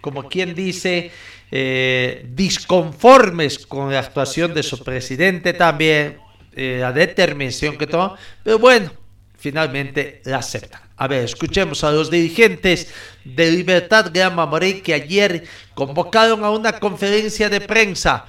como 0.00 0.28
quien 0.28 0.54
dice, 0.54 1.10
eh, 1.50 2.24
disconformes 2.28 3.66
con 3.66 3.92
la 3.92 3.98
actuación 4.00 4.54
de 4.54 4.62
su 4.62 4.82
presidente 4.82 5.52
también, 5.52 6.18
la 6.56 6.92
determinación 6.92 7.76
que 7.76 7.88
tomó, 7.88 8.14
pero 8.44 8.60
bueno, 8.60 8.92
finalmente 9.36 10.22
la 10.24 10.38
aceptan. 10.38 10.82
A 10.96 11.08
ver, 11.08 11.24
escuchemos 11.24 11.82
a 11.82 11.90
los 11.90 12.12
dirigentes 12.12 12.94
de 13.24 13.50
Libertad 13.50 14.12
Gran 14.14 14.36
Mamoré 14.36 14.80
que 14.80 14.94
ayer 14.94 15.48
convocaron 15.74 16.44
a 16.44 16.50
una 16.50 16.78
conferencia 16.78 17.48
de 17.48 17.60
prensa. 17.60 18.26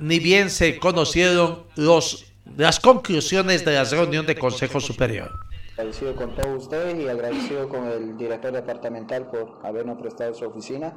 ni 0.00 0.18
bien 0.18 0.50
se 0.50 0.76
conocieron 0.80 1.66
los, 1.76 2.33
las 2.56 2.78
conclusiones 2.78 3.64
de 3.64 3.72
la 3.72 3.84
reunión 3.84 4.26
de 4.26 4.36
Consejo 4.36 4.80
Superior. 4.80 5.38
Agradecido 5.72 6.14
con 6.14 6.34
todos 6.36 6.64
ustedes 6.64 7.00
y 7.00 7.08
agradecido 7.08 7.68
con 7.68 7.88
el 7.88 8.16
director 8.16 8.52
departamental 8.52 9.26
por 9.28 9.58
habernos 9.64 10.00
prestado 10.00 10.32
su 10.32 10.44
oficina. 10.44 10.94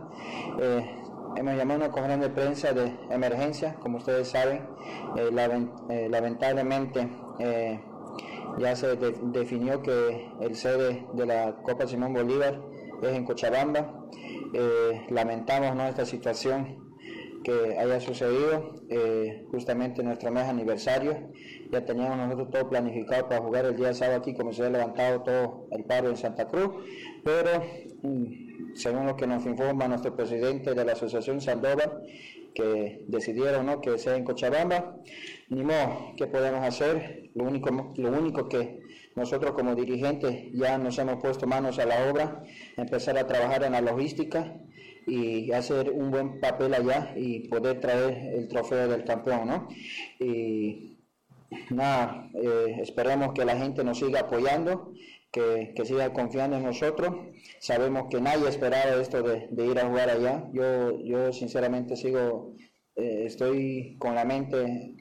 Eh, 0.62 0.86
hemos 1.36 1.55
llamado 1.55 1.83
a 1.83 1.88
una 1.88 1.91
conferencia 1.91 2.27
de 2.27 2.33
prensa 2.33 2.73
de 2.73 2.95
emergencia, 3.10 3.75
como 3.75 3.97
ustedes 3.97 4.27
saben, 4.27 4.67
eh, 5.17 5.31
eh, 5.89 6.07
lamentablemente 6.10 7.10
ya 8.60 8.75
se 8.75 8.95
definió 8.95 9.81
que 9.81 10.29
el 10.41 10.55
sede 10.55 11.05
de 11.13 11.25
la 11.25 11.55
Copa 11.63 11.88
Simón 11.88 12.13
Bolívar 12.13 12.60
es 13.01 13.10
en 13.10 13.25
Cochabamba. 13.25 14.05
lamentamos 15.10 15.75
¿no? 15.75 15.88
esta 15.88 16.05
situación 16.05 16.87
que 17.47 17.77
haya 17.79 18.01
sucedido 18.01 18.73
justamente 19.51 20.01
en 20.01 20.07
nuestro 20.07 20.29
mes 20.31 20.43
aniversario 20.43 21.31
ya 21.71 21.86
teníamos 21.86 22.17
nosotros 22.17 22.49
todo 22.51 22.69
planificado 22.69 23.29
para 23.29 23.41
jugar 23.41 23.65
el 23.65 23.77
día 23.77 23.93
sábado 23.93 24.19
aquí, 24.19 24.33
como 24.33 24.51
se 24.51 24.65
ha 24.65 24.69
levantado 24.69 25.21
todo 25.21 25.67
el 25.71 25.86
paro 25.86 26.10
en 26.10 26.17
Santa 26.17 26.45
Cruz, 26.45 26.71
pero 27.23 27.63
mm, 28.03 28.75
según 28.75 29.05
lo 29.05 29.15
que 29.15 29.27
nos 29.27 29.45
informa 29.45 29.88
nuestro 29.88 30.13
presidente 30.13 30.73
de 30.73 30.83
la 30.83 30.91
Asociación 30.91 31.39
Sandoval, 31.39 32.03
que 32.53 33.05
decidieron 33.07 33.65
¿no? 33.65 33.79
que 33.79 33.97
sea 33.97 34.17
en 34.17 34.25
Cochabamba, 34.25 34.97
ni 35.47 35.63
modo, 35.63 36.13
¿qué 36.17 36.27
podemos 36.27 36.65
hacer? 36.65 37.29
Lo 37.33 37.45
único, 37.45 37.93
lo 37.95 38.10
único 38.10 38.49
que 38.49 38.81
nosotros 39.15 39.53
como 39.53 39.73
dirigentes 39.73 40.51
ya 40.53 40.77
nos 40.77 40.97
hemos 40.99 41.21
puesto 41.21 41.47
manos 41.47 41.79
a 41.79 41.86
la 41.86 42.10
obra, 42.10 42.43
empezar 42.75 43.17
a 43.17 43.25
trabajar 43.25 43.63
en 43.63 43.71
la 43.71 43.81
logística 43.81 44.53
y 45.08 45.52
hacer 45.54 45.89
un 45.89 46.12
buen 46.12 46.39
papel 46.41 46.74
allá 46.74 47.13
y 47.15 47.48
poder 47.48 47.80
traer 47.80 48.36
el 48.36 48.48
trofeo 48.50 48.89
del 48.89 49.06
campeón, 49.06 49.48
¿no? 49.48 49.67
Y 50.20 50.98
nada, 51.70 52.30
eh, 52.34 52.80
esperemos 52.82 53.34
que 53.34 53.46
la 53.46 53.58
gente 53.58 53.86
nos 53.86 54.00
siga 54.00 54.22
apoyando, 54.22 54.91
que, 55.32 55.74
siga 55.86 56.12
confiando 56.12 56.58
en 56.58 56.63
nosotros. 56.63 57.13
Sabemos 57.60 58.08
que 58.10 58.20
nadie 58.20 58.50
esperaba 58.50 59.02
esto 59.02 59.24
de, 59.24 59.48
ir 59.65 59.80
a 59.80 59.88
jugar 59.88 60.10
allá. 60.10 60.50
Yo, 60.52 61.00
yo 61.02 61.32
sinceramente 61.32 61.96
sigo, 61.96 62.54
eh, 62.96 63.24
estoy 63.26 63.96
con 64.00 64.13
la 64.13 64.26
mente 64.26 64.96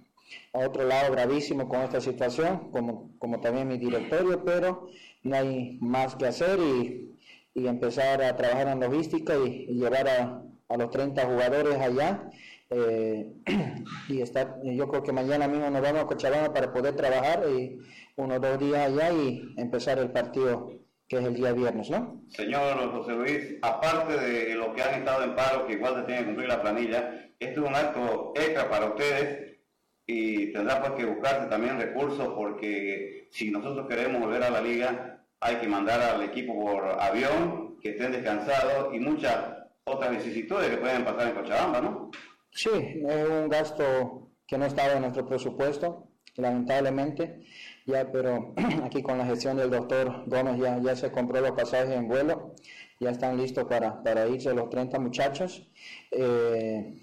a 0.52 0.60
otro 0.60 0.84
lado 0.84 1.12
gravísimo 1.12 1.68
con 1.68 1.82
esta 1.82 2.00
situación, 2.00 2.70
como, 2.70 3.10
como 3.18 3.40
también 3.40 3.66
mi 3.66 3.78
directorio, 3.78 4.44
pero 4.44 4.88
no 5.24 5.36
hay 5.36 5.78
más 5.80 6.14
que 6.14 6.26
hacer 6.26 6.58
y, 6.60 7.15
empezar 7.56 8.22
a 8.22 8.36
trabajar 8.36 8.68
en 8.68 8.80
logística 8.80 9.34
y, 9.36 9.66
llevar 9.66 10.08
a, 10.08 10.42
a 10.68 10.76
los 10.76 10.90
30 10.90 11.24
jugadores 11.24 11.76
allá 11.76 12.30
eh, 12.68 13.32
y 14.08 14.20
está, 14.20 14.56
yo 14.64 14.88
creo 14.88 15.02
que 15.02 15.12
mañana 15.12 15.46
mismo 15.46 15.70
nos 15.70 15.82
vamos 15.82 16.02
a 16.02 16.06
Cochabamba 16.06 16.52
para 16.52 16.72
poder 16.72 16.96
trabajar 16.96 17.44
y 17.48 17.78
unos 18.16 18.40
dos 18.40 18.58
días 18.58 18.88
allá 18.88 19.12
y 19.12 19.54
empezar 19.56 19.98
el 19.98 20.10
partido 20.10 20.72
que 21.08 21.18
es 21.18 21.24
el 21.24 21.34
día 21.34 21.52
viernes, 21.52 21.88
¿no? 21.88 22.24
Señor 22.30 22.90
José 22.90 23.12
Luis, 23.12 23.54
aparte 23.62 24.18
de 24.18 24.56
lo 24.56 24.74
que 24.74 24.82
han 24.82 24.94
estado 24.96 25.22
en 25.22 25.36
paro, 25.36 25.64
que 25.64 25.74
igual 25.74 25.94
se 25.94 26.02
tiene 26.02 26.20
que 26.20 26.26
cumplir 26.26 26.48
la 26.48 26.62
planilla, 26.62 27.30
este 27.38 27.52
es 27.52 27.58
un 27.58 27.76
acto 27.76 28.32
extra 28.34 28.68
para 28.68 28.86
ustedes 28.86 29.58
y 30.04 30.52
tendrá 30.52 30.80
pues 30.80 30.92
que 30.94 31.04
buscarse 31.04 31.46
también 31.48 31.78
recursos 31.80 32.28
porque 32.34 33.28
si 33.30 33.52
nosotros 33.52 33.86
queremos 33.88 34.20
volver 34.20 34.42
a 34.42 34.50
la 34.50 34.60
liga 34.60 35.15
hay 35.40 35.56
que 35.56 35.68
mandar 35.68 36.00
al 36.00 36.22
equipo 36.22 36.58
por 36.58 37.00
avión, 37.00 37.78
que 37.80 37.90
estén 37.90 38.12
descansados 38.12 38.94
y 38.94 38.98
muchas 38.98 39.56
otras 39.84 40.10
vicisitudes 40.10 40.70
que 40.70 40.78
pueden 40.78 41.04
pasar 41.04 41.28
en 41.28 41.34
Cochabamba, 41.34 41.80
¿no? 41.80 42.10
Sí, 42.50 42.70
es 42.72 43.28
un 43.28 43.48
gasto 43.48 44.30
que 44.46 44.58
no 44.58 44.64
estaba 44.66 44.94
en 44.94 45.02
nuestro 45.02 45.26
presupuesto, 45.26 46.08
lamentablemente, 46.36 47.44
ya, 47.86 48.10
pero 48.10 48.54
aquí 48.84 49.02
con 49.02 49.18
la 49.18 49.26
gestión 49.26 49.56
del 49.56 49.70
doctor 49.70 50.24
Gómez 50.26 50.58
ya, 50.82 50.96
se 50.96 51.12
compró 51.12 51.40
los 51.40 51.52
pasajes 51.52 51.90
en 51.90 52.08
vuelo, 52.08 52.54
ya 52.98 53.10
están 53.10 53.36
listos 53.36 53.64
para, 53.64 54.02
para 54.02 54.26
irse 54.26 54.54
los 54.54 54.70
30 54.70 54.98
muchachos. 54.98 55.68
Eh, 56.10 56.94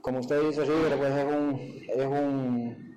como 0.00 0.20
usted 0.20 0.42
dice, 0.42 0.64
River, 0.64 0.96
pues 0.96 1.14
es 1.14 1.24
un, 1.24 1.82
es 1.88 2.06
un 2.06 2.87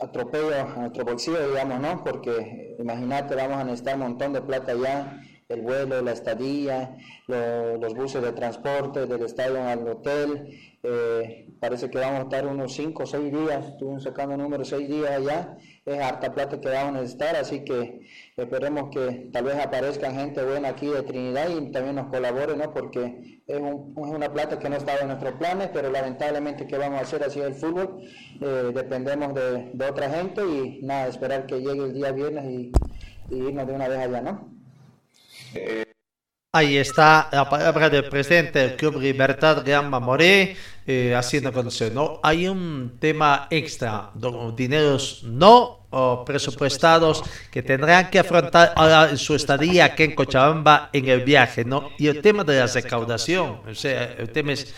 atropello 0.00 0.54
a 0.54 0.64
nuestro 0.76 1.04
bolsillo, 1.04 1.48
digamos, 1.48 1.80
¿no? 1.80 2.04
Porque 2.04 2.76
imagínate, 2.78 3.34
vamos 3.34 3.58
a 3.58 3.64
necesitar 3.64 3.94
un 3.94 4.00
montón 4.00 4.32
de 4.32 4.42
plata 4.42 4.74
ya 4.74 5.20
el 5.48 5.60
vuelo, 5.60 6.00
la 6.02 6.12
estadía, 6.12 6.96
los 7.26 7.94
buses 7.94 8.22
de 8.22 8.32
transporte 8.32 9.06
del 9.06 9.22
estadio 9.22 9.62
al 9.62 9.86
hotel. 9.86 10.73
Eh, 10.86 11.46
parece 11.60 11.88
que 11.88 11.96
vamos 11.96 12.20
a 12.20 12.22
estar 12.24 12.46
unos 12.46 12.74
5 12.74 13.04
o 13.04 13.06
6 13.06 13.32
días, 13.32 13.68
estuvimos 13.68 14.02
sacando 14.02 14.36
número 14.36 14.66
6 14.66 14.86
días 14.86 15.12
allá, 15.12 15.56
es 15.86 15.98
harta 15.98 16.34
plata 16.34 16.60
que 16.60 16.68
vamos 16.68 16.96
a 16.96 17.00
necesitar, 17.00 17.36
así 17.36 17.64
que 17.64 18.06
esperemos 18.36 18.90
que 18.90 19.30
tal 19.32 19.44
vez 19.44 19.56
aparezca 19.56 20.12
gente 20.12 20.44
buena 20.44 20.68
aquí 20.68 20.86
de 20.86 21.02
Trinidad 21.02 21.48
y 21.48 21.72
también 21.72 21.94
nos 21.96 22.08
colabore, 22.08 22.54
¿no? 22.54 22.74
porque 22.74 23.40
es, 23.46 23.60
una 23.96 24.30
plata 24.30 24.58
que 24.58 24.68
no 24.68 24.76
estaba 24.76 24.98
en 25.00 25.06
nuestros 25.06 25.32
planes, 25.36 25.70
pero 25.72 25.90
lamentablemente 25.90 26.66
¿qué 26.66 26.76
vamos 26.76 26.98
a 26.98 27.02
hacer 27.04 27.22
así 27.22 27.40
el 27.40 27.54
fútbol? 27.54 28.02
Eh, 28.42 28.70
dependemos 28.74 29.32
de, 29.32 29.72
otra 29.88 30.10
gente 30.10 30.42
y 30.44 30.80
nada, 30.82 31.08
esperar 31.08 31.46
que 31.46 31.60
llegue 31.60 31.82
el 31.82 31.94
día 31.94 32.12
viernes 32.12 32.44
y, 32.44 32.72
y 33.30 33.36
irnos 33.36 33.66
de 33.66 33.72
una 33.72 33.88
vez 33.88 34.00
allá, 34.00 34.20
¿no? 34.20 34.50
Eh, 35.54 35.83
Ahí 36.56 36.76
está 36.76 37.28
la 37.32 37.50
palabra 37.50 37.90
del 37.90 38.04
presidente 38.04 38.60
del 38.60 38.76
Club 38.76 39.00
Libertad 39.00 39.64
Gamba 39.66 39.98
Moré, 39.98 40.56
eh, 40.86 41.12
haciendo 41.12 41.52
conocer, 41.52 41.92
¿no? 41.92 42.20
Hay 42.22 42.46
un 42.46 42.92
tema 43.00 43.48
extra, 43.50 44.12
dineros 44.56 45.24
no 45.24 45.80
presupuestados 46.24 47.24
que 47.50 47.64
tendrán 47.64 48.08
que 48.08 48.20
afrontar 48.20 48.72
ahora 48.76 49.16
su 49.16 49.34
estadía 49.34 49.86
aquí 49.86 50.04
en 50.04 50.14
Cochabamba 50.14 50.90
en 50.92 51.08
el 51.08 51.22
viaje, 51.24 51.64
¿no? 51.64 51.90
Y 51.98 52.06
el 52.06 52.22
tema 52.22 52.44
de 52.44 52.60
la 52.60 52.68
recaudación, 52.68 53.58
o 53.68 53.74
sea, 53.74 54.14
el 54.16 54.30
tema 54.30 54.52
es... 54.52 54.72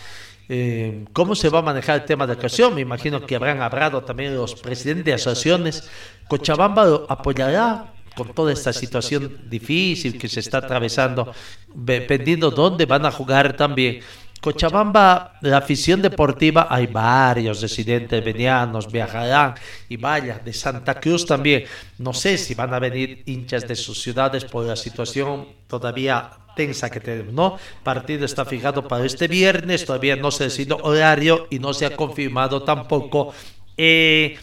Eh, 0.49 1.05
¿Cómo 1.13 1.35
se 1.35 1.49
va 1.49 1.59
a 1.59 1.61
manejar 1.61 1.99
el 1.99 2.05
tema 2.05 2.25
de 2.25 2.33
recaudación? 2.33 2.73
Me 2.73 2.81
imagino 2.81 3.23
que 3.23 3.35
habrán 3.35 3.61
hablado 3.61 4.03
también 4.03 4.35
los 4.35 4.55
presidentes 4.55 5.05
de 5.05 5.13
asociaciones. 5.13 5.87
¿Cochabamba 6.27 7.01
apoyará 7.07 7.93
con 8.17 8.33
toda 8.33 8.51
esta 8.51 8.73
situación 8.73 9.47
difícil 9.47 10.17
que 10.17 10.27
se 10.27 10.39
está 10.39 10.57
atravesando, 10.57 11.31
dependiendo 11.73 12.49
dónde 12.49 12.87
van 12.87 13.05
a 13.05 13.11
jugar 13.11 13.55
también. 13.55 13.99
Cochabamba, 14.41 15.33
la 15.41 15.57
afición 15.57 16.01
deportiva, 16.01 16.67
hay 16.69 16.87
varios 16.87 17.61
residentes 17.61 18.23
venianos, 18.23 18.91
viajarán 18.91 19.55
y 19.89 19.97
vaya, 19.97 20.39
de 20.43 20.53
Santa 20.53 20.99
Cruz 20.99 21.25
también. 21.25 21.65
No 21.97 22.13
sé 22.13 22.37
si 22.37 22.53
van 22.53 22.73
a 22.73 22.79
venir 22.79 23.23
hinchas 23.25 23.67
de 23.67 23.75
sus 23.75 24.01
ciudades 24.01 24.45
por 24.45 24.65
la 24.65 24.75
situación 24.75 25.47
todavía 25.67 26.29
tensa 26.55 26.89
que 26.89 26.99
tenemos, 26.99 27.33
¿no? 27.33 27.57
Partido 27.83 28.25
está 28.25 28.45
fijado 28.45 28.87
para 28.87 29.05
este 29.05 29.27
viernes, 29.27 29.85
todavía 29.85 30.15
no 30.15 30.31
se 30.31 30.43
ha 30.43 30.47
decidido 30.47 30.77
horario 30.77 31.47
y 31.49 31.59
no 31.59 31.73
se 31.73 31.85
ha 31.85 31.95
confirmado 31.95 32.63
tampoco. 32.63 33.33
Eh, 33.75 34.37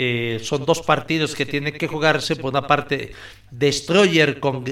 eh, 0.00 0.38
son 0.44 0.64
dos 0.64 0.80
partidos 0.80 1.34
que 1.34 1.44
tienen 1.44 1.72
que 1.72 1.88
jugarse. 1.88 2.36
Por 2.36 2.52
una 2.52 2.68
parte, 2.68 3.10
Destroyer 3.50 4.38
con 4.38 4.62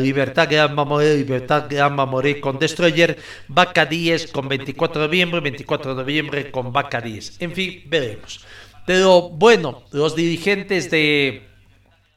Libertad 0.00 0.48
Gran 0.50 0.74
Mamoré, 0.74 1.18
Libertad 1.18 1.66
Gran 1.68 1.94
Mamoré 1.94 2.40
con 2.40 2.58
Destroyer, 2.58 3.18
Vaca 3.46 3.84
10 3.84 4.28
con 4.28 4.48
24 4.48 5.02
de 5.02 5.06
noviembre, 5.06 5.40
24 5.40 5.94
de 5.94 6.02
noviembre 6.02 6.50
con 6.50 6.72
Vaca 6.72 7.02
10. 7.02 7.42
En 7.42 7.52
fin, 7.52 7.82
veremos. 7.88 8.42
Pero 8.86 9.28
bueno, 9.28 9.82
los 9.90 10.16
dirigentes 10.16 10.90
de, 10.90 11.42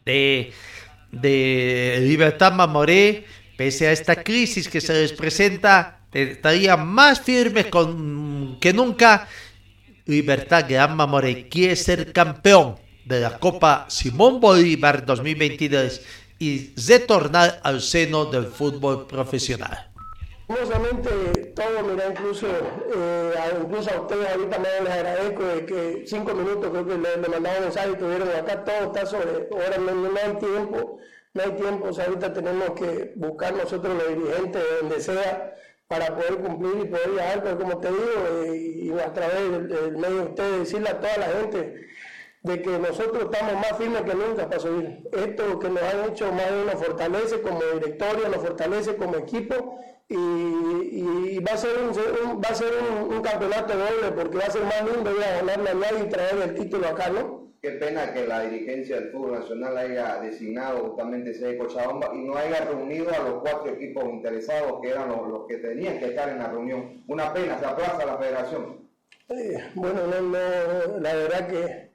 de, 0.06 0.54
de 1.12 1.98
Libertad 2.00 2.54
Mamoré, 2.54 3.26
pese 3.58 3.88
a 3.88 3.92
esta 3.92 4.24
crisis 4.24 4.70
que 4.70 4.80
se 4.80 4.94
les 4.94 5.12
presenta, 5.12 6.00
estarían 6.14 6.88
más 6.88 7.20
firmes 7.20 7.66
que 8.62 8.72
nunca 8.72 9.28
Libertad 10.12 10.66
Gran 10.68 10.98
Mamoré 10.98 11.48
quiere 11.48 11.78
ser 11.78 12.12
campeón 12.12 12.76
de 13.06 13.22
la 13.22 13.40
Copa 13.40 13.86
Simón 13.88 14.42
Bolívar 14.42 15.06
2022 15.06 16.02
y 16.38 16.74
retornar 16.76 17.62
al 17.64 17.80
seno 17.80 18.26
del 18.26 18.48
fútbol 18.48 19.08
profesional. 19.08 19.90
Famosamente 20.48 21.10
todo, 21.56 21.84
mira, 21.90 22.10
incluso, 22.10 22.46
eh, 22.46 23.34
incluso 23.64 23.90
a 23.90 24.02
ustedes 24.02 24.28
ahorita 24.28 24.60
me 24.60 24.82
les 24.84 24.92
agradezco 24.92 25.44
de 25.44 25.66
que 25.66 26.04
cinco 26.06 26.34
minutos 26.34 26.70
creo 26.70 26.86
que 26.86 26.98
le, 26.98 27.16
le 27.16 27.30
mandaba 27.30 27.58
un 27.60 27.64
mensaje 27.64 27.92
y 27.92 27.96
tuvieron 27.96 28.28
acá, 28.30 28.66
todo 28.66 28.88
está 28.88 29.06
sobre, 29.06 29.48
ahora 29.50 29.78
no, 29.78 29.96
no, 29.96 30.10
hay 30.10 30.36
tiempo, 30.40 30.98
no 31.34 31.42
hay 31.42 31.52
tiempo, 31.52 31.88
o 31.88 31.94
sea, 31.94 32.06
ahorita 32.08 32.34
tenemos 32.34 32.72
que 32.72 33.14
buscar 33.16 33.54
nosotros 33.54 33.96
los 33.96 34.10
dirigentes 34.10 34.62
donde 34.82 35.00
sea 35.00 35.56
para 35.92 36.16
poder 36.16 36.38
cumplir 36.38 36.86
y 36.86 36.88
poder 36.88 37.10
viajar, 37.10 37.44
pero 37.44 37.60
como 37.60 37.78
te 37.80 37.90
digo, 37.90 38.46
eh, 38.46 38.56
y, 38.56 38.92
a 38.98 39.12
través 39.12 39.68
del, 39.68 39.98
medio 39.98 40.16
de 40.16 40.24
ustedes, 40.30 40.60
decirle 40.60 40.90
a 40.90 41.02
toda 41.02 41.18
la 41.18 41.26
gente 41.26 41.88
de 42.44 42.62
que 42.62 42.80
nosotros 42.80 43.24
estamos 43.26 43.56
más 43.56 43.78
firmes 43.78 44.02
que 44.04 44.14
nunca 44.14 44.48
para 44.48 44.62
subir. 44.62 45.04
Esto 45.12 45.60
que 45.60 45.70
nos 45.70 45.84
han 45.84 46.10
hecho 46.10 46.32
más 46.32 46.50
nos 46.66 46.76
fortalece 46.76 47.42
como 47.42 47.60
directorio, 47.74 48.30
nos 48.30 48.38
fortalece 48.38 48.96
como 48.96 49.18
equipo 49.18 49.80
y, 50.08 51.40
va 51.40 51.56
a 51.56 51.58
ser, 51.58 51.72
un, 51.78 52.42
va 52.42 52.50
a 52.50 52.56
ser 52.56 52.72
un, 53.10 53.22
campeonato 53.22 53.74
doble 53.74 54.12
porque 54.16 54.38
va 54.38 54.46
a 54.46 54.50
ser 54.50 54.64
más 54.64 54.84
lindo 54.86 55.12
ir 55.14 55.24
a 55.26 55.42
ganarle 55.42 55.70
a 55.72 55.74
nadie 55.74 56.06
y 56.06 56.10
traer 56.10 56.42
el 56.42 56.56
título 56.56 56.88
acá, 56.88 57.10
¿no? 57.10 57.41
Qué 57.62 57.74
pena 57.74 58.12
que 58.12 58.26
la 58.26 58.42
dirigencia 58.42 58.96
del 58.96 59.12
fútbol 59.12 59.34
nacional 59.34 59.78
haya 59.78 60.20
designado 60.20 60.80
justamente 60.80 61.30
ese 61.30 61.60
Cochabamba 61.60 62.10
y 62.12 62.24
no 62.24 62.36
haya 62.36 62.66
reunido 62.66 63.14
a 63.14 63.20
los 63.20 63.42
cuatro 63.42 63.74
equipos 63.74 64.04
interesados 64.06 64.80
que 64.82 64.90
eran 64.90 65.10
los, 65.10 65.46
que 65.48 65.58
tenían 65.58 66.00
que 66.00 66.06
estar 66.06 66.28
en 66.30 66.40
la 66.40 66.48
reunión. 66.48 67.04
Una 67.08 67.32
pena, 67.32 67.60
se 67.60 67.66
aplaza 67.68 68.04
la 68.04 68.18
federación. 68.18 68.90
bueno, 69.76 70.08
no, 70.08 71.00
la 71.02 71.14
verdad 71.14 71.48
que 71.48 71.92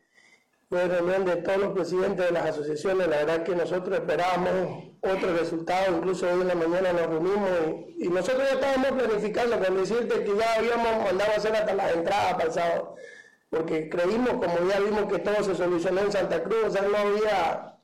fue 0.68 0.86
reunión 0.86 1.24
de 1.24 1.34
todos 1.34 1.58
los 1.58 1.72
presidentes 1.72 2.26
de 2.26 2.30
las 2.30 2.46
asociaciones, 2.46 3.08
la 3.08 3.16
verdad 3.16 3.42
que 3.42 3.56
nosotros 3.56 3.98
esperábamos 3.98 4.84
otro 5.00 5.36
resultado, 5.36 5.96
incluso 5.96 6.28
hoy 6.32 6.42
en 6.42 6.48
la 6.48 6.54
mañana 6.54 6.92
nos 6.92 7.06
reunimos 7.08 7.50
y, 7.98 8.08
nosotros 8.08 8.44
ya 8.48 8.54
estábamos 8.54 8.92
planificando, 8.92 9.58
con 9.58 9.76
decirte 9.78 10.22
que 10.22 10.36
ya 10.36 10.54
habíamos 10.54 11.04
mandado 11.04 11.32
hacer 11.36 11.56
hasta 11.56 11.74
las 11.74 11.92
entradas 11.92 12.54
sábado 12.54 12.94
porque 13.50 13.88
creímos, 13.88 14.34
como 14.34 14.68
ya 14.68 14.80
vimos 14.80 15.12
que 15.12 15.18
todo 15.18 15.42
se 15.42 15.54
solucionó 15.54 16.00
en 16.02 16.12
Santa 16.12 16.42
Cruz, 16.42 16.64
o 16.66 16.70
sea, 16.70 16.82
no 16.82 16.96
había 16.96 17.76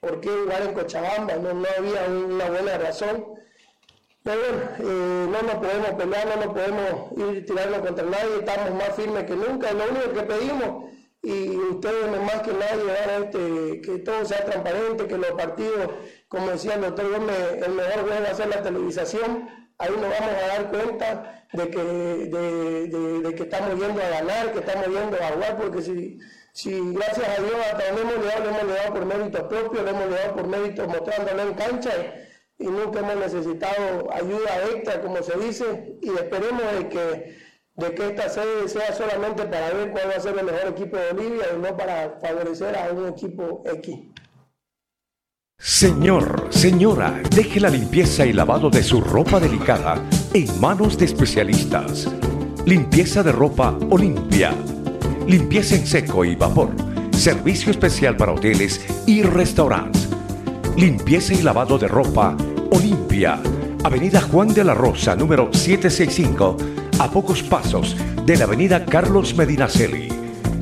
por 0.00 0.20
qué 0.20 0.30
jugar 0.30 0.62
en 0.62 0.74
Cochabamba, 0.74 1.36
no, 1.36 1.54
no 1.54 1.66
había 1.76 2.04
una 2.04 2.46
buena 2.46 2.78
razón. 2.78 3.34
Pero 4.22 4.40
eh, 4.78 5.26
no 5.30 5.42
nos 5.42 5.54
podemos 5.54 5.90
pelear, 5.92 6.26
no 6.26 6.44
nos 6.44 6.54
podemos 6.54 7.12
ir 7.16 7.46
tirando 7.46 7.80
contra 7.80 8.04
nadie, 8.04 8.36
estamos 8.40 8.74
más 8.74 8.94
firmes 8.94 9.24
que 9.24 9.34
nunca, 9.34 9.72
lo 9.72 9.84
único 9.88 10.12
que 10.12 10.22
pedimos, 10.22 10.90
y 11.22 11.56
ustedes 11.56 12.10
más 12.10 12.42
que 12.42 12.52
nadie, 12.52 13.20
este, 13.20 13.80
que 13.82 13.98
todo 13.98 14.24
sea 14.24 14.44
transparente, 14.44 15.06
que 15.06 15.18
los 15.18 15.32
partidos, 15.32 15.90
como 16.28 16.50
decía 16.50 16.74
el 16.74 16.80
doctor 16.80 17.06
el 17.06 17.72
mejor 17.72 18.00
juego 18.06 18.22
va 18.24 18.30
a 18.30 18.34
ser 18.34 18.48
la 18.48 18.62
televisación, 18.62 19.48
ahí 19.78 19.90
nos 19.90 20.00
vamos 20.00 20.34
a 20.42 20.46
dar 20.46 20.70
cuenta 20.70 21.46
de 21.52 21.70
que, 21.70 21.82
de, 21.82 23.34
que 23.34 23.42
estamos 23.42 23.78
yendo 23.78 24.02
a 24.02 24.08
ganar, 24.08 24.52
que 24.52 24.60
estamos 24.60 24.86
yendo 24.86 25.16
a 25.16 25.28
jugar, 25.32 25.58
porque 25.58 25.82
si, 25.82 26.18
si 26.52 26.92
gracias 26.92 27.38
a 27.38 27.42
Dios 27.42 27.56
hasta 27.70 27.86
donde 27.86 28.02
hemos 28.02 28.24
llegado, 28.24 28.44
lo 28.44 28.50
hemos 28.50 28.64
llegado 28.64 28.94
por 28.94 29.04
méritos 29.04 29.42
propios, 29.42 29.82
lo 29.84 29.90
hemos 29.90 30.06
llegado 30.06 30.36
por 30.36 30.46
méritos 30.46 30.88
mostrándolo 30.88 31.42
en 31.42 31.54
cancha 31.54 31.90
y, 32.58 32.64
nunca 32.64 33.00
hemos 33.00 33.16
necesitado 33.16 34.10
ayuda 34.12 34.64
extra, 34.72 35.02
como 35.02 35.22
se 35.22 35.38
dice, 35.38 35.96
y 36.00 36.10
esperemos 36.10 36.62
de 36.78 36.88
que, 36.88 37.49
de 37.76 37.94
que 37.94 38.08
esta 38.08 38.28
sede 38.28 38.68
sea 38.68 38.92
solamente 38.92 39.44
para 39.44 39.70
ver 39.70 39.90
cuál 39.90 40.10
va 40.10 40.16
a 40.16 40.20
ser 40.20 40.38
el 40.38 40.44
mejor 40.44 40.68
equipo 40.68 40.96
de 40.96 41.12
Bolivia 41.12 41.46
y 41.54 41.60
no 41.60 41.76
para 41.76 42.18
favorecer 42.20 42.76
a 42.76 42.92
un 42.92 43.08
equipo 43.08 43.62
X. 43.64 43.98
Señor, 45.58 46.48
señora, 46.50 47.20
deje 47.34 47.60
la 47.60 47.68
limpieza 47.68 48.24
y 48.24 48.32
lavado 48.32 48.70
de 48.70 48.82
su 48.82 49.00
ropa 49.00 49.38
delicada 49.38 50.02
en 50.32 50.58
manos 50.58 50.96
de 50.96 51.04
especialistas. 51.04 52.08
Limpieza 52.64 53.22
de 53.22 53.32
ropa 53.32 53.78
Olimpia. 53.90 54.54
Limpieza 55.26 55.74
en 55.74 55.86
seco 55.86 56.24
y 56.24 56.34
vapor. 56.34 56.70
Servicio 57.12 57.70
especial 57.70 58.16
para 58.16 58.32
hoteles 58.32 58.80
y 59.06 59.22
restaurantes. 59.22 60.08
Limpieza 60.76 61.34
y 61.34 61.42
lavado 61.42 61.78
de 61.78 61.88
ropa 61.88 62.36
Olimpia. 62.70 63.38
Avenida 63.84 64.20
Juan 64.20 64.48
de 64.48 64.64
la 64.64 64.74
Rosa, 64.74 65.14
número 65.16 65.50
765, 65.52 66.56
a 67.00 67.10
pocos 67.10 67.42
pasos 67.42 67.96
de 68.26 68.36
la 68.36 68.44
Avenida 68.44 68.84
Carlos 68.84 69.34
Medinaceli. 69.34 70.08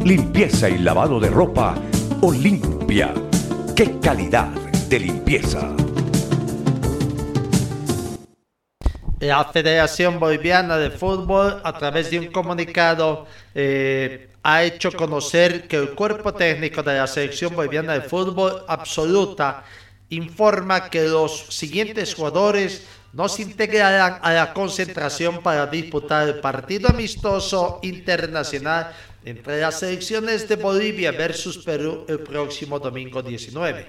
Limpieza 0.05 0.69
y 0.69 0.79
lavado 0.79 1.19
de 1.19 1.31
ropa 1.31 1.75
Olimpia. 2.21 3.13
¡Qué 3.75 3.99
calidad! 3.99 4.49
de 4.89 5.01
limpieza. 5.01 5.69
La 9.19 9.45
Federación 9.47 10.21
Boliviana 10.21 10.79
de 10.79 10.91
Fútbol, 10.91 11.61
a 11.65 11.77
través 11.77 12.11
de 12.11 12.21
un 12.21 12.29
comunicado, 12.29 13.27
eh, 13.55 14.31
ha 14.45 14.63
hecho 14.63 14.93
conocer 14.93 15.67
que 15.67 15.77
el 15.77 15.91
cuerpo 15.91 16.33
técnico 16.33 16.85
de 16.85 16.99
la 16.99 17.09
Selección 17.09 17.55
Boliviana 17.55 17.95
de 17.95 18.03
Fútbol 18.03 18.65
absoluta 18.69 19.65
informa 20.11 20.89
que 20.89 21.03
los 21.03 21.47
siguientes 21.49 22.15
jugadores 22.15 22.87
no 23.13 23.29
se 23.29 23.43
integrarán 23.43 24.19
a 24.23 24.33
la 24.33 24.53
concentración 24.53 25.43
para 25.43 25.67
disputar 25.67 26.29
el 26.29 26.41
partido 26.41 26.89
amistoso 26.89 27.81
internacional 27.83 28.93
entre 29.25 29.61
las 29.61 29.81
selecciones 29.81 30.49
de 30.49 30.57
Bolivia 30.57 31.13
versus 31.13 31.59
Perú 31.59 32.05
el 32.09 32.21
próximo 32.21 32.79
domingo 32.79 33.23
19. 33.23 33.87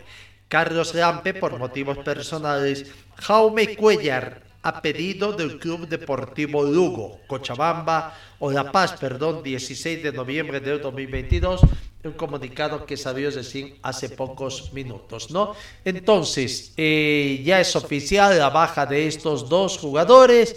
Carlos 0.48 0.96
Rampe 0.96 1.34
por 1.34 1.58
motivos 1.60 2.00
personales, 2.00 2.88
Jaume 3.18 3.76
Cuellar 3.76 4.49
a 4.62 4.82
pedido 4.82 5.32
del 5.34 5.58
Club 5.58 5.88
Deportivo 5.88 6.64
Lugo, 6.64 7.20
Cochabamba 7.28 8.14
o 8.40 8.52
La 8.52 8.72
Paz, 8.72 8.94
perdón, 9.00 9.42
16 9.42 10.04
de 10.04 10.12
noviembre 10.12 10.60
del 10.60 10.82
2022, 10.82 11.62
un 12.04 12.14
comunicado 12.14 12.86
que 12.86 12.98
salió 12.98 13.32
decir 13.32 13.78
hace 13.82 14.10
pocos 14.10 14.72
minutos, 14.74 15.32
¿no? 15.32 15.54
Entonces, 15.84 16.74
eh, 16.78 17.42
ya 17.44 17.60
es 17.60 17.76
oficial 17.76 18.38
la 18.38 18.50
baja 18.50 18.86
de 18.86 19.08
estos 19.08 19.50
dos 19.50 19.78
jugadores. 19.78 20.56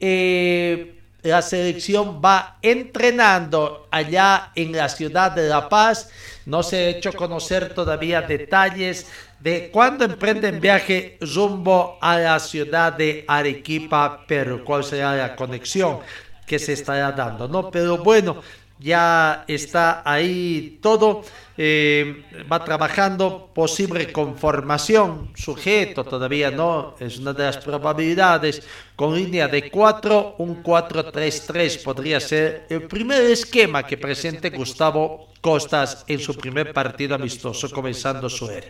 Eh, 0.00 1.00
la 1.22 1.40
selección 1.40 2.20
va 2.22 2.58
entrenando 2.60 3.88
allá 3.90 4.52
en 4.54 4.72
la 4.72 4.88
ciudad 4.88 5.32
de 5.32 5.48
La 5.48 5.68
Paz. 5.68 6.10
No 6.44 6.62
se 6.62 6.76
ha 6.76 6.88
hecho 6.90 7.12
conocer 7.12 7.72
todavía 7.72 8.20
detalles 8.20 9.06
de 9.44 9.68
cuándo 9.70 10.06
emprenden 10.06 10.58
viaje 10.58 11.18
rumbo 11.20 11.98
a 12.00 12.18
la 12.18 12.40
ciudad 12.40 12.94
de 12.94 13.26
Arequipa, 13.28 14.24
pero 14.26 14.64
cuál 14.64 14.82
será 14.82 15.14
la 15.14 15.36
conexión 15.36 15.98
que 16.46 16.58
se 16.58 16.72
estará 16.72 17.12
dando, 17.12 17.46
¿no? 17.46 17.70
Pero 17.70 17.98
bueno, 17.98 18.40
ya 18.80 19.44
está 19.46 20.00
ahí 20.02 20.78
todo, 20.80 21.24
eh, 21.58 22.24
va 22.50 22.64
trabajando, 22.64 23.50
posible 23.54 24.10
conformación, 24.12 25.30
sujeto 25.34 26.04
todavía 26.04 26.50
no, 26.50 26.94
es 26.98 27.18
una 27.18 27.34
de 27.34 27.44
las 27.44 27.58
probabilidades, 27.58 28.62
con 28.96 29.14
línea 29.14 29.46
de 29.46 29.70
4, 29.70 30.36
un 30.38 30.62
4-3-3 30.62 31.82
podría 31.82 32.18
ser 32.18 32.64
el 32.70 32.84
primer 32.84 33.20
esquema 33.24 33.82
que 33.82 33.98
presente 33.98 34.48
Gustavo 34.48 35.28
Costas 35.42 36.06
en 36.08 36.18
su 36.18 36.34
primer 36.34 36.72
partido 36.72 37.14
amistoso, 37.14 37.70
comenzando 37.70 38.30
su 38.30 38.48
era. 38.50 38.68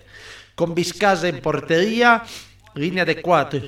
Con 0.55 0.75
Vizcaya 0.75 1.29
en 1.29 1.41
portería, 1.41 2.23
línea 2.75 3.05
de 3.05 3.21
4, 3.21 3.61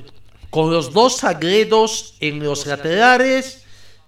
con 0.49 0.71
los 0.71 0.93
dos 0.93 1.23
agredos 1.23 2.15
en 2.19 2.43
los 2.43 2.65
laterales, 2.65 3.65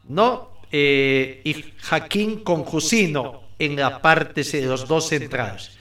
¿no? 0.07 0.49
Eh, 0.71 1.41
y 1.43 1.65
Jaquín 1.77 2.43
con 2.43 2.63
Jusino 2.63 3.41
en 3.57 3.75
la 3.75 4.01
parte 4.01 4.43
de 4.43 4.61
los 4.61 4.87
dos 4.87 5.07
centrales. 5.07 5.71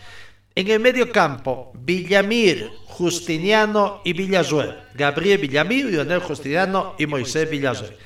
En 0.55 0.68
el 0.68 0.80
medio 0.80 1.12
campo, 1.12 1.70
Villamir, 1.74 2.70
Justiniano 2.86 4.01
y 4.05 4.12
Villazuel. 4.12 4.76
Gabriel 4.94 5.38
Villamir, 5.38 5.86
Lionel 5.86 6.18
Justiniano 6.18 6.96
y 6.99 7.07
Moisés 7.07 7.49
Villazuel. 7.49 7.96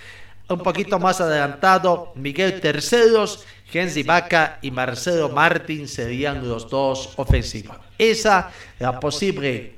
Un 0.51 0.59
poquito 0.59 0.99
más 0.99 1.21
adelantado, 1.23 2.13
Miguel 2.15 2.61
Terceros, 2.61 3.47
Genzi 3.73 4.03
Vaca 4.03 4.59
y 4.61 4.71
Marcelo 4.71 5.31
Martín 5.31 5.89
serían 5.89 6.47
los 6.47 6.69
dos 6.69 7.15
ofensivos. 7.17 7.79
Esa 7.97 8.51
la 8.79 9.01
posible 9.01 9.77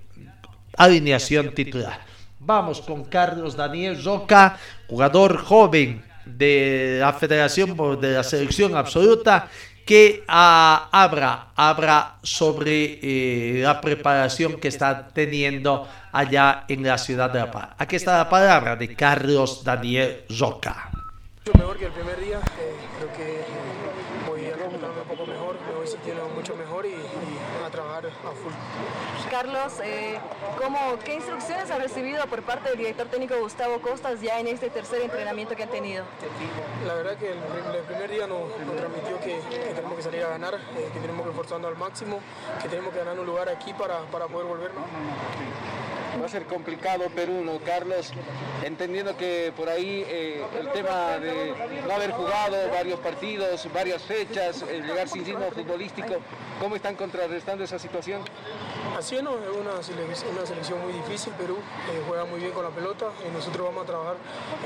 alineación 0.76 1.54
titular. 1.54 2.00
Vamos 2.40 2.80
con 2.80 3.04
Carlos 3.04 3.56
Daniel 3.56 4.02
Roca, 4.02 4.58
jugador 4.88 5.38
joven 5.38 6.04
de 6.26 6.98
la 7.00 7.12
Federación 7.12 7.76
de 8.00 8.12
la 8.12 8.22
Selección 8.22 8.76
Absoluta 8.76 9.48
que 9.84 10.24
ah, 10.28 10.88
habla, 10.90 12.16
sobre 12.22 12.98
eh, 13.02 13.62
la 13.62 13.80
preparación 13.80 14.58
que 14.58 14.68
está 14.68 15.08
teniendo 15.08 15.86
allá 16.12 16.64
en 16.68 16.82
la 16.82 16.96
ciudad 16.96 17.30
de 17.30 17.40
La 17.40 17.50
Paz. 17.50 17.68
Aquí 17.78 17.96
está 17.96 18.18
la 18.18 18.28
palabra 18.28 18.76
de 18.76 18.94
Carlos 18.94 19.62
Daniel 19.62 20.24
Roca. 20.38 20.90
Mejor 21.58 21.76
que 21.76 21.84
el 21.86 21.92
primer 21.92 22.18
día, 22.18 22.38
eh, 22.58 22.74
creo 22.98 23.12
que 23.12 23.44
voy 24.26 24.46
a 24.46 24.56
recuperarme 24.56 25.00
un 25.02 25.08
poco 25.08 25.26
mejor, 25.26 25.58
me 25.68 25.74
voy 25.74 25.86
sintiendo 25.86 26.28
mucho 26.34 26.56
mejor 26.56 26.86
y, 26.86 26.88
y 26.88 27.66
a 27.66 27.70
trabajar 27.70 28.06
a 28.06 28.30
full. 28.30 28.52
Carlos, 29.54 29.78
eh, 29.84 30.18
¿cómo, 30.58 30.78
¿qué 31.04 31.14
instrucciones 31.14 31.70
ha 31.70 31.78
recibido 31.78 32.26
por 32.26 32.42
parte 32.42 32.70
del 32.70 32.78
director 32.78 33.06
técnico 33.06 33.38
Gustavo 33.38 33.80
Costas 33.80 34.20
ya 34.20 34.40
en 34.40 34.48
este 34.48 34.68
tercer 34.68 35.02
entrenamiento 35.02 35.54
que 35.54 35.62
han 35.62 35.68
tenido? 35.68 36.04
La 36.84 36.94
verdad 36.94 37.16
que 37.16 37.30
el, 37.30 37.38
primer 37.86 38.10
día 38.10 38.26
nos, 38.26 38.48
nos 38.66 38.76
transmitió 38.76 39.20
que, 39.20 39.38
que 39.48 39.74
tenemos 39.74 39.96
que 39.96 40.02
salir 40.02 40.24
a 40.24 40.28
ganar, 40.30 40.54
eh, 40.54 40.90
que 40.92 40.98
tenemos 40.98 41.22
que 41.22 41.30
esforzarnos 41.30 41.70
al 41.70 41.76
máximo, 41.76 42.18
que 42.62 42.68
tenemos 42.68 42.92
que 42.92 42.98
ganar 42.98 43.16
un 43.16 43.26
lugar 43.26 43.48
aquí 43.48 43.72
para, 43.74 44.00
para 44.06 44.26
poder 44.26 44.48
volver. 44.48 44.72
Va 46.20 46.26
a 46.26 46.28
ser 46.28 46.44
complicado 46.46 47.08
Perú, 47.10 47.42
¿no, 47.44 47.58
Carlos? 47.58 48.12
Entendiendo 48.62 49.16
que 49.16 49.52
por 49.56 49.68
ahí 49.68 50.04
eh, 50.06 50.42
el 50.58 50.68
tema 50.68 51.18
de 51.18 51.54
no 51.86 51.94
haber 51.94 52.12
jugado 52.12 52.70
varios 52.70 53.00
partidos, 53.00 53.68
varias 53.74 54.02
fechas, 54.02 54.62
el 54.62 54.86
llegar 54.86 55.08
sin 55.08 55.24
ritmo 55.24 55.50
futbolístico, 55.50 56.14
¿cómo 56.60 56.76
están 56.76 56.94
contrarrestando 56.94 57.64
esa 57.64 57.78
situación? 57.78 58.22
Así 58.96 59.20
no, 59.20 59.32
es 59.32 59.50
una 59.50 59.82
selección, 59.82 60.36
una 60.36 60.46
selección 60.46 60.80
muy 60.80 60.92
difícil, 60.92 61.32
Perú 61.32 61.56
eh, 61.56 62.02
juega 62.06 62.24
muy 62.26 62.38
bien 62.38 62.52
con 62.52 62.62
la 62.62 62.70
pelota 62.70 63.06
y 63.28 63.34
nosotros 63.34 63.66
vamos 63.66 63.82
a 63.82 63.86
trabajar 63.86 64.16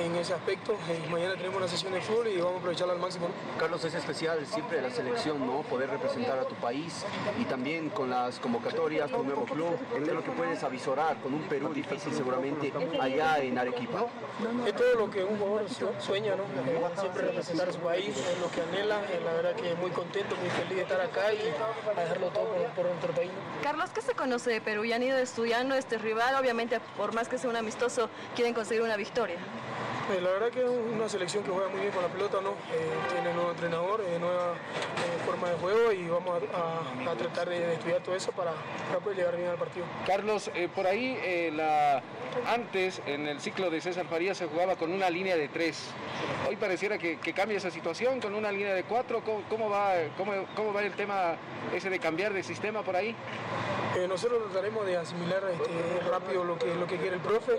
en 0.05 0.14
ese 0.16 0.34
aspecto. 0.34 0.74
Eh, 0.90 1.09
mañana 1.11 1.34
tenemos 1.34 1.57
una 1.57 1.66
sesión 1.68 1.92
de 1.94 2.03
fútbol 2.03 2.28
y 2.28 2.36
vamos 2.36 2.57
a 2.57 2.59
aprovecharla 2.59 2.92
al 2.92 3.01
máximo. 3.01 3.28
Carlos, 3.59 3.82
es 3.84 3.94
especial 3.94 4.46
siempre 4.46 4.82
la 4.82 4.90
selección, 4.90 5.44
¿no? 5.46 5.62
Poder 5.62 5.88
representar 5.88 6.38
a 6.38 6.44
tu 6.44 6.55
país 6.57 7.05
y 7.40 7.44
también 7.44 7.88
con 7.88 8.11
las 8.11 8.38
convocatorias, 8.38 9.11
tu 9.11 9.24
nuevo 9.24 9.44
club, 9.44 9.78
es 9.96 10.07
lo 10.07 10.22
que 10.22 10.30
puedes 10.30 10.62
avisorar 10.62 11.16
con 11.22 11.32
un 11.32 11.38
Perú 11.43 11.72
difícil 11.72 12.12
seguramente 12.12 12.72
allá 13.01 13.39
en 13.39 13.59
Arequipa. 13.59 14.07
Es 14.66 14.74
todo 14.74 14.95
lo 14.95 15.11
que 15.11 15.24
un 15.24 15.39
jugador 15.39 15.66
sueña, 16.01 16.34
¿no? 16.36 16.45
Siempre 17.01 17.22
representar 17.22 17.68
a 17.68 17.72
su 17.72 17.78
país, 17.80 18.16
es 18.16 18.39
lo 18.41 18.51
que 18.51 18.61
anhela. 18.62 19.01
La 19.24 19.32
verdad 19.32 19.55
que 19.55 19.74
muy 19.74 19.91
contento, 19.91 20.36
muy 20.36 20.51
feliz 20.51 20.76
de 20.76 20.82
estar 20.82 21.01
acá 21.01 21.32
y 21.32 21.39
a 21.97 22.01
dejarlo 22.01 22.28
todo 22.28 22.45
por, 22.45 22.66
por 22.70 22.86
nuestro 22.86 23.12
país. 23.12 23.30
Carlos, 23.62 23.91
¿qué 23.91 24.01
se 24.01 24.14
conoce 24.14 24.51
de 24.51 24.61
Perú? 24.61 24.84
Ya 24.84 24.97
han 24.97 25.03
ido 25.03 25.18
estudiando 25.18 25.74
este 25.74 25.99
rival, 25.99 26.34
obviamente 26.34 26.80
por 26.97 27.14
más 27.14 27.28
que 27.28 27.39
sea 27.39 27.51
un 27.51 27.57
amistoso, 27.57 28.09
quieren 28.34 28.55
conseguir 28.55 28.82
una 28.82 28.97
victoria. 28.97 29.36
Eh, 30.11 30.22
la 30.22 30.30
verdad 30.30 30.48
que 30.48 30.61
es 30.61 30.70
una 30.70 31.06
selección 31.06 31.44
que 31.44 31.50
juega 31.50 31.68
muy 31.68 31.80
bien 31.80 31.92
con 31.92 32.02
la 32.02 32.09
pelota, 32.09 32.38
¿no? 32.42 32.52
Eh, 32.72 33.12
tiene 33.12 33.34
nuevo 33.34 33.50
entrenador, 33.50 34.00
eh, 34.00 34.18
nueva 34.18 34.54
forma 35.26 35.50
de 35.50 35.56
juego 35.56 35.92
y 35.92 36.09
vamos 36.09 36.40
a, 36.54 37.14
tratar 37.14 37.48
de, 37.50 37.74
estudiar 37.74 38.00
todo 38.02 38.14
eso 38.14 38.32
para, 38.32 38.52
para 38.88 39.00
poder 39.00 39.18
llegar 39.18 39.36
bien 39.36 39.48
al 39.50 39.56
partido. 39.56 39.84
Carlos, 40.06 40.50
por 40.74 40.86
ahí 40.86 41.50
la... 41.52 42.02
antes 42.46 43.02
en 43.06 43.26
el 43.26 43.40
ciclo 43.40 43.68
de 43.68 43.82
César 43.82 44.06
Farías 44.06 44.38
se 44.38 44.46
jugaba 44.46 44.76
con 44.76 44.92
una 44.92 45.11
línea 45.11 45.36
de 45.36 45.48
tres. 45.48 45.90
Hoy 46.48 46.56
pareciera 46.56 46.96
que, 46.96 47.18
cambia 47.34 47.59
esa 47.59 47.70
situación 47.70 48.20
con 48.20 48.34
una 48.34 48.50
línea 48.50 48.72
de 48.72 48.84
cuatro. 48.84 49.22
¿Cómo, 49.22 49.42
cómo 49.50 49.68
va, 49.68 49.92
cómo, 50.16 50.32
cómo 50.56 50.72
va 50.72 50.82
el 50.82 50.92
tema 50.92 51.36
ese 51.74 51.90
de 51.90 51.98
cambiar 51.98 52.32
de 52.32 52.42
sistema 52.42 52.82
por 52.82 52.96
ahí? 52.96 53.14
Eh, 53.99 54.07
nosotros 54.07 54.38
trataremos 54.53 54.86
de 54.86 54.96
asimilar 54.96 55.42
este, 55.53 56.09
rápido 56.09 56.44
lo 56.44 56.57
que, 56.57 56.72
lo 56.74 56.86
que 56.86 56.99
quiere 56.99 57.16
el 57.16 57.22
profe, 57.22 57.59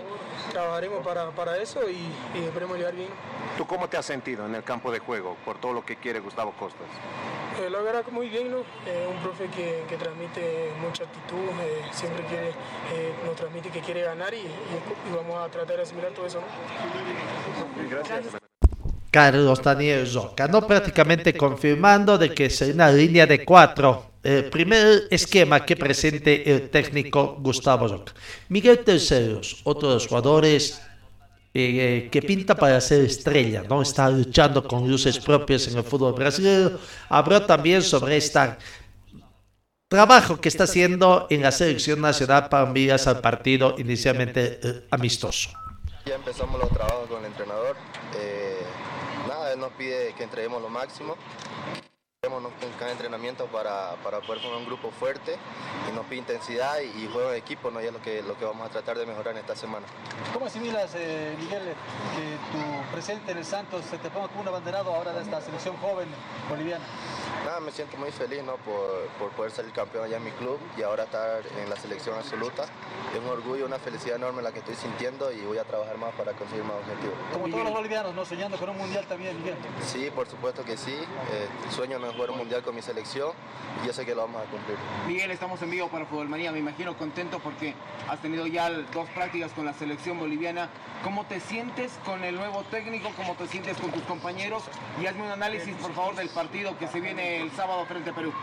trabajaremos 0.52 1.04
para, 1.04 1.30
para 1.32 1.58
eso 1.58 1.80
y, 1.88 1.96
y 2.38 2.44
esperemos 2.44 2.78
llegar 2.78 2.94
bien. 2.94 3.08
¿Tú 3.58 3.66
cómo 3.66 3.88
te 3.88 3.98
has 3.98 4.06
sentido 4.06 4.46
en 4.46 4.54
el 4.54 4.62
campo 4.62 4.90
de 4.90 5.00
juego 5.00 5.36
por 5.44 5.58
todo 5.60 5.74
lo 5.74 5.84
que 5.84 5.96
quiere 5.96 6.20
Gustavo 6.20 6.52
Costas? 6.52 6.86
Eh, 7.60 7.68
la 7.68 7.80
verdad 7.82 8.04
que 8.04 8.10
muy 8.10 8.28
bien, 8.30 8.50
¿no? 8.50 8.58
Eh, 8.86 9.06
un 9.10 9.18
profe 9.22 9.48
que, 9.48 9.84
que 9.86 9.96
transmite 9.96 10.70
mucha 10.80 11.04
actitud, 11.04 11.36
eh, 11.62 11.82
siempre 11.92 12.24
quiere, 12.24 12.48
eh, 12.48 13.12
nos 13.26 13.36
transmite 13.36 13.68
que 13.68 13.80
quiere 13.80 14.02
ganar 14.02 14.32
y, 14.32 14.38
y- 14.38 14.40
y 15.10 15.14
vamos 15.14 15.36
a 15.46 15.50
tratar 15.50 15.76
de 15.76 15.82
asimilar 15.82 16.12
todo 16.12 16.24
eso, 16.26 16.40
¿no? 16.40 17.90
Gracias. 17.90 18.24
Carlos 19.10 19.60
Daniel 19.62 20.08
Roca, 20.14 20.46
¿no? 20.48 20.66
Prácticamente 20.66 21.36
confirmando 21.36 22.16
de 22.16 22.32
que 22.32 22.48
será 22.48 22.72
una 22.72 22.90
línea 22.92 23.26
de 23.26 23.44
cuatro. 23.44 24.09
El 24.22 24.50
primer 24.50 25.08
esquema 25.10 25.64
que 25.64 25.76
presente 25.76 26.50
el 26.50 26.68
técnico 26.68 27.36
Gustavo 27.40 27.88
Roca. 27.88 28.12
Miguel 28.48 28.80
Terceros, 28.84 29.62
otro 29.64 29.88
de 29.88 29.94
los 29.94 30.06
jugadores 30.06 30.82
eh, 31.54 32.08
que 32.12 32.22
pinta 32.22 32.54
para 32.54 32.80
ser 32.80 33.04
estrella, 33.04 33.64
¿no? 33.68 33.82
Está 33.82 34.08
luchando 34.10 34.62
con 34.62 34.88
luces 34.88 35.18
propias 35.18 35.66
en 35.68 35.78
el 35.78 35.84
fútbol 35.84 36.12
brasileño. 36.12 36.78
Habló 37.08 37.44
también 37.46 37.82
sobre 37.82 38.18
este 38.18 38.56
trabajo 39.88 40.40
que 40.40 40.48
está 40.48 40.64
haciendo 40.64 41.26
en 41.30 41.42
la 41.42 41.50
selección 41.50 42.00
nacional 42.00 42.48
para 42.48 42.66
miras 42.66 43.08
al 43.08 43.20
partido 43.20 43.74
inicialmente 43.78 44.60
eh, 44.62 44.86
amistoso. 44.90 45.50
Ya 46.06 46.14
empezamos 46.14 46.60
los 46.60 46.70
trabajos 46.70 47.08
con 47.08 47.18
el 47.20 47.26
entrenador. 47.26 47.74
Eh, 48.16 48.62
nada, 49.26 49.52
él 49.52 49.58
nos 49.58 49.72
pide 49.72 50.14
que 50.16 50.22
entreguemos 50.22 50.62
lo 50.62 50.68
máximo. 50.68 51.16
Entrenemos 52.30 52.62
en 52.62 52.78
cada 52.78 52.92
entrenamiento 52.92 53.46
para, 53.46 53.96
para 54.04 54.20
poder 54.20 54.40
formar 54.40 54.60
un 54.60 54.66
grupo 54.66 54.92
fuerte 54.92 55.36
y 55.88 55.92
nos 55.92 56.06
pide 56.06 56.18
intensidad 56.20 56.78
y, 56.78 57.04
y 57.04 57.10
juego 57.12 57.30
en 57.32 57.36
equipo, 57.36 57.72
¿no? 57.72 57.82
Y 57.82 57.86
es 57.86 57.92
lo 57.92 58.00
que, 58.00 58.22
lo 58.22 58.38
que 58.38 58.44
vamos 58.44 58.68
a 58.68 58.70
tratar 58.70 58.96
de 58.98 59.04
mejorar 59.04 59.34
en 59.34 59.40
esta 59.40 59.56
semana. 59.56 59.84
¿Cómo 60.32 60.46
asimilas, 60.46 60.92
eh, 60.94 61.34
Miguel, 61.40 61.62
que 62.14 62.36
tu 62.52 62.92
presente 62.92 63.32
en 63.32 63.38
el 63.38 63.44
Santos 63.44 63.84
se 63.90 63.98
te 63.98 64.10
ponga 64.10 64.28
como 64.28 64.42
un 64.42 64.48
abanderado 64.48 64.94
ahora 64.94 65.12
de 65.12 65.22
esta 65.22 65.40
selección 65.40 65.76
joven 65.78 66.08
boliviana? 66.48 66.84
Nada, 67.44 67.58
me 67.60 67.72
siento 67.72 67.96
muy 67.96 68.12
feliz 68.12 68.44
¿no? 68.44 68.56
por, 68.58 69.08
por 69.18 69.30
poder 69.30 69.50
salir 69.50 69.72
campeón 69.72 70.04
allá 70.04 70.18
en 70.18 70.24
mi 70.24 70.30
club 70.32 70.60
y 70.76 70.82
ahora 70.82 71.04
estar 71.04 71.42
en 71.60 71.68
la 71.68 71.76
selección 71.76 72.16
absoluta. 72.16 72.64
Es 73.12 73.18
un 73.18 73.28
orgullo, 73.28 73.66
una 73.66 73.78
felicidad 73.78 74.16
enorme 74.16 74.40
la 74.42 74.52
que 74.52 74.60
estoy 74.60 74.76
sintiendo 74.76 75.32
y 75.32 75.40
voy 75.40 75.58
a 75.58 75.64
trabajar 75.64 75.96
más 75.96 76.14
para 76.14 76.32
conseguir 76.32 76.62
más 76.62 76.76
objetivos. 76.76 77.16
Como 77.32 77.48
todos 77.48 77.64
los 77.64 77.72
bolivianos, 77.72 78.14
¿no? 78.14 78.24
Soñando 78.24 78.56
con 78.56 78.68
un 78.68 78.78
mundial 78.78 79.04
también, 79.06 79.36
Miguel. 79.38 79.56
Sí, 79.84 80.10
por 80.14 80.28
supuesto 80.28 80.64
que 80.64 80.76
sí. 80.76 80.92
Eh, 80.92 81.48
sueño 81.70 81.96
en 81.96 82.02
jugar 82.20 82.30
un 82.32 82.38
mundial 82.38 82.62
con 82.62 82.74
mi 82.74 82.82
selección 82.82 83.32
y 83.82 83.86
yo 83.86 83.94
sé 83.94 84.04
que 84.04 84.14
lo 84.14 84.22
vamos 84.22 84.42
a 84.42 84.50
cumplir. 84.50 84.76
Miguel, 85.06 85.30
estamos 85.30 85.62
en 85.62 85.70
vivo 85.70 85.88
para 85.88 86.04
Fútbol 86.04 86.28
Manía. 86.28 86.52
Me 86.52 86.58
imagino 86.58 86.94
contento 86.98 87.38
porque 87.38 87.74
has 88.08 88.20
tenido 88.20 88.46
ya 88.46 88.68
dos 88.68 89.08
prácticas 89.14 89.52
con 89.52 89.64
la 89.64 89.72
selección 89.72 90.18
boliviana. 90.18 90.68
¿Cómo 91.02 91.24
te 91.24 91.40
sientes 91.40 91.98
con 92.04 92.22
el 92.22 92.34
nuevo 92.34 92.62
técnico? 92.64 93.10
¿Cómo 93.16 93.36
te 93.36 93.46
sientes 93.46 93.78
con 93.78 93.90
tus 93.90 94.02
compañeros? 94.02 94.64
Y 95.00 95.06
hazme 95.06 95.22
un 95.22 95.30
análisis, 95.30 95.74
por 95.76 95.94
favor, 95.94 96.14
del 96.14 96.28
partido 96.28 96.76
que 96.76 96.88
se 96.88 97.00
viene 97.00 97.40
el 97.40 97.50
sábado 97.52 97.86
frente 97.86 98.10
a 98.10 98.14
Perú. 98.14 98.34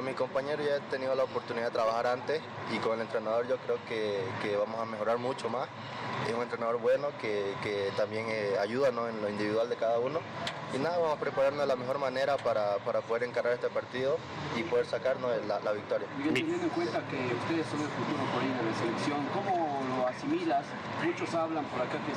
Con 0.00 0.06
mi 0.06 0.14
compañero 0.14 0.62
ya 0.64 0.76
he 0.76 0.80
tenido 0.88 1.14
la 1.14 1.24
oportunidad 1.24 1.66
de 1.66 1.72
trabajar 1.72 2.06
antes 2.06 2.40
y 2.74 2.78
con 2.78 2.94
el 2.94 3.02
entrenador 3.02 3.46
yo 3.46 3.58
creo 3.58 3.76
que, 3.86 4.56
vamos 4.56 4.80
a 4.80 4.86
mejorar 4.86 5.18
mucho 5.18 5.50
más. 5.50 5.68
Es 6.26 6.34
un 6.34 6.40
entrenador 6.40 6.80
bueno 6.80 7.08
que, 7.20 7.92
también 7.98 8.24
eh, 8.30 8.56
ayuda 8.58 8.92
¿no? 8.92 9.08
en 9.08 9.20
lo 9.20 9.28
individual 9.28 9.68
de 9.68 9.76
cada 9.76 9.98
uno. 9.98 10.20
Y 10.72 10.78
nada, 10.78 10.96
vamos 10.96 11.18
a 11.18 11.20
prepararnos 11.20 11.60
de 11.60 11.66
la 11.66 11.76
mejor 11.76 11.98
manera 11.98 12.38
para, 12.38 12.78
para 12.78 13.02
poder 13.02 13.24
encarar 13.24 13.52
este 13.52 13.68
partido 13.68 14.16
y 14.56 14.62
poder 14.62 14.86
sacarnos 14.86 15.32
la, 15.46 15.72
victoria. 15.72 16.08
Miguel, 16.16 16.32
teniendo 16.32 16.64
en 16.64 16.70
cuenta 16.70 17.00
que 17.06 17.16
ustedes 17.36 17.66
son 17.68 17.80
el 17.82 17.92
futuro 17.92 18.24
por 18.32 18.40
ahí 18.40 18.48
de 18.56 18.70
la 18.70 18.78
selección, 18.78 19.28
¿cómo 19.34 19.52
lo 19.52 19.69
asimilas? 20.10 20.66
Muchos 21.04 21.34
hablan 21.34 21.64
por 21.66 21.80
acá 21.80 21.98
que 22.04 22.12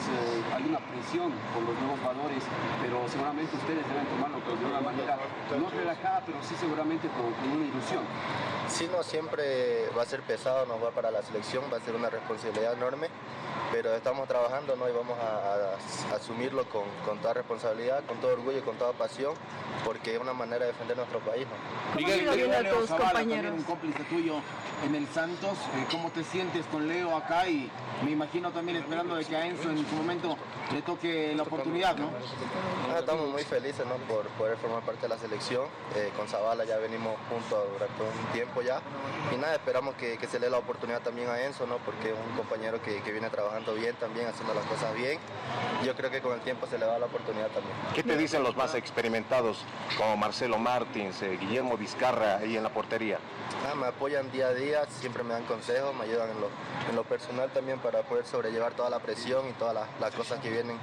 hay 0.54 0.64
una 0.68 0.80
presión 0.80 1.32
por 1.54 1.64
los 1.64 1.76
nuevos 1.80 2.00
jugadores, 2.02 2.44
pero 2.82 3.08
seguramente 3.08 3.56
ustedes 3.56 3.86
deben 3.88 4.06
tomarlo 4.10 4.42
de 4.42 4.66
una 4.66 4.82
manera 4.82 5.18
no 5.54 5.70
relajada, 5.70 6.22
pero 6.26 6.38
sí 6.44 6.56
seguramente 6.60 7.08
con 7.14 7.30
una 7.30 7.66
ilusión. 7.66 8.04
Sí, 8.74 8.90
no, 8.92 9.04
siempre 9.04 9.88
va 9.96 10.02
a 10.02 10.06
ser 10.06 10.22
pesado, 10.22 10.66
nos 10.66 10.84
va 10.84 10.90
para 10.90 11.12
la 11.12 11.22
selección, 11.22 11.64
va 11.72 11.78
a 11.78 11.82
ser 11.82 11.94
una 11.96 12.10
responsabilidad 12.10 12.74
enorme, 12.74 13.08
pero 13.72 13.94
estamos 13.94 14.28
trabajando 14.28 14.76
¿no? 14.76 14.90
y 14.90 14.92
vamos 14.92 15.16
a, 15.20 16.12
a 16.12 16.16
asumirlo 16.16 16.68
con, 16.70 16.82
con, 17.06 17.20
toda 17.20 17.36
responsabilidad, 17.36 18.04
con 18.06 18.18
todo 18.18 18.34
orgullo 18.34 18.58
y 18.58 18.62
con 18.62 18.76
toda 18.78 18.94
pasión, 18.94 19.36
porque 19.86 20.16
es 20.16 20.20
una 20.20 20.34
manera 20.34 20.66
de 20.66 20.72
defender 20.72 20.98
nuestro 20.98 21.20
país. 21.20 21.46
¿no? 21.46 21.96
Miguel, 22.00 22.26
Leo 22.64 22.88
Zavala, 22.88 23.14
también 23.20 23.46
un 23.46 23.62
cómplice 23.62 24.04
tuyo 24.06 24.42
en 24.86 24.96
el 24.96 25.08
Santos, 25.08 25.54
eh, 25.76 25.86
¿cómo 25.92 26.10
te 26.10 26.24
sientes 26.24 26.66
con 26.66 26.88
Leo 26.88 27.16
acá? 27.16 27.48
Y 27.48 27.70
me 28.04 28.12
imagino 28.12 28.52
también 28.52 28.78
esperando 28.80 29.16
de 29.16 29.24
que 29.24 29.36
a 29.36 29.46
Enzo 29.46 29.70
en 29.70 29.88
su 29.88 29.96
momento 29.96 30.36
le 30.74 30.82
toque 30.82 31.34
la 31.36 31.44
oportunidad, 31.44 31.96
¿no? 31.96 32.10
Ah, 32.94 33.00
estamos 33.00 33.30
muy 33.30 33.44
felices 33.44 33.86
¿no? 33.86 33.96
por 34.14 34.26
poder 34.30 34.58
formar 34.58 34.82
parte 34.84 35.04
de 35.04 35.10
la 35.10 35.18
selección, 35.18 35.66
eh, 35.96 36.12
con 36.18 36.28
Zavala 36.28 36.66
ya 36.66 36.78
venimos 36.78 37.16
juntos 37.30 37.60
durante 37.74 38.02
un 38.04 38.34
tiempo 38.34 38.62
ya, 38.64 38.82
y 39.34 39.38
nada, 39.38 39.56
esperamos 39.56 39.96
que, 39.96 40.18
que 40.18 40.28
se 40.28 40.40
le 40.40 40.48
dé 40.48 40.52
la 40.52 40.58
oportunidad 40.58 41.02
también 41.02 41.30
a 41.30 41.42
Enzo, 41.42 41.66
¿no? 41.68 41.78
porque 41.78 42.10
es 42.10 42.16
un 42.16 42.36
compañero 42.36 42.82
que, 42.82 43.02
que 43.02 43.12
viene 43.12 43.30
trabajando 43.30 43.74
bien 43.74 43.96
también, 43.96 44.28
haciendo 44.28 44.54
las 44.54 44.66
cosas 44.66 44.96
bien, 44.96 45.20
yo 45.84 45.96
creo 45.96 46.10
que 46.10 46.22
con 46.22 46.34
el 46.34 46.42
tiempo 46.42 46.68
se 46.68 46.78
le 46.78 46.86
da 46.86 46.98
la 47.00 47.06
oportunidad 47.06 47.48
también. 47.48 47.76
¿Qué 47.94 48.04
te 48.04 48.18
dicen 48.18 48.44
los 48.44 48.56
más 48.56 48.76
experimentados 48.76 49.60
como 49.98 50.18
Marcelo 50.18 50.58
Martins, 50.58 51.22
eh, 51.22 51.38
Guillermo 51.40 51.78
Vizcarra 51.78 52.38
ahí 52.38 52.58
en 52.58 52.64
la 52.64 52.70
portería? 52.70 53.20
Ah, 53.70 53.76
me 53.76 53.88
apoyan 53.88 54.32
día 54.32 54.48
a 54.48 54.54
día, 54.54 54.86
siempre 54.88 55.24
me 55.24 55.34
dan 55.34 55.44
consejos, 55.44 55.96
me 55.96 56.04
ayudan 56.04 56.30
en 56.30 56.42
lo, 56.42 56.50
en 56.90 56.96
lo 56.96 57.04
personal 57.04 57.50
también 57.52 57.80
para 57.80 58.02
poder 58.02 58.26
sobrellevar 58.26 58.74
toda 58.74 58.90
la 58.90 59.00
presión 59.00 59.48
y 59.50 59.54
todas 59.54 59.74
las, 59.74 59.88
las 60.00 60.14
cosas 60.14 60.40
que 60.42 60.50
vienen 60.50 60.78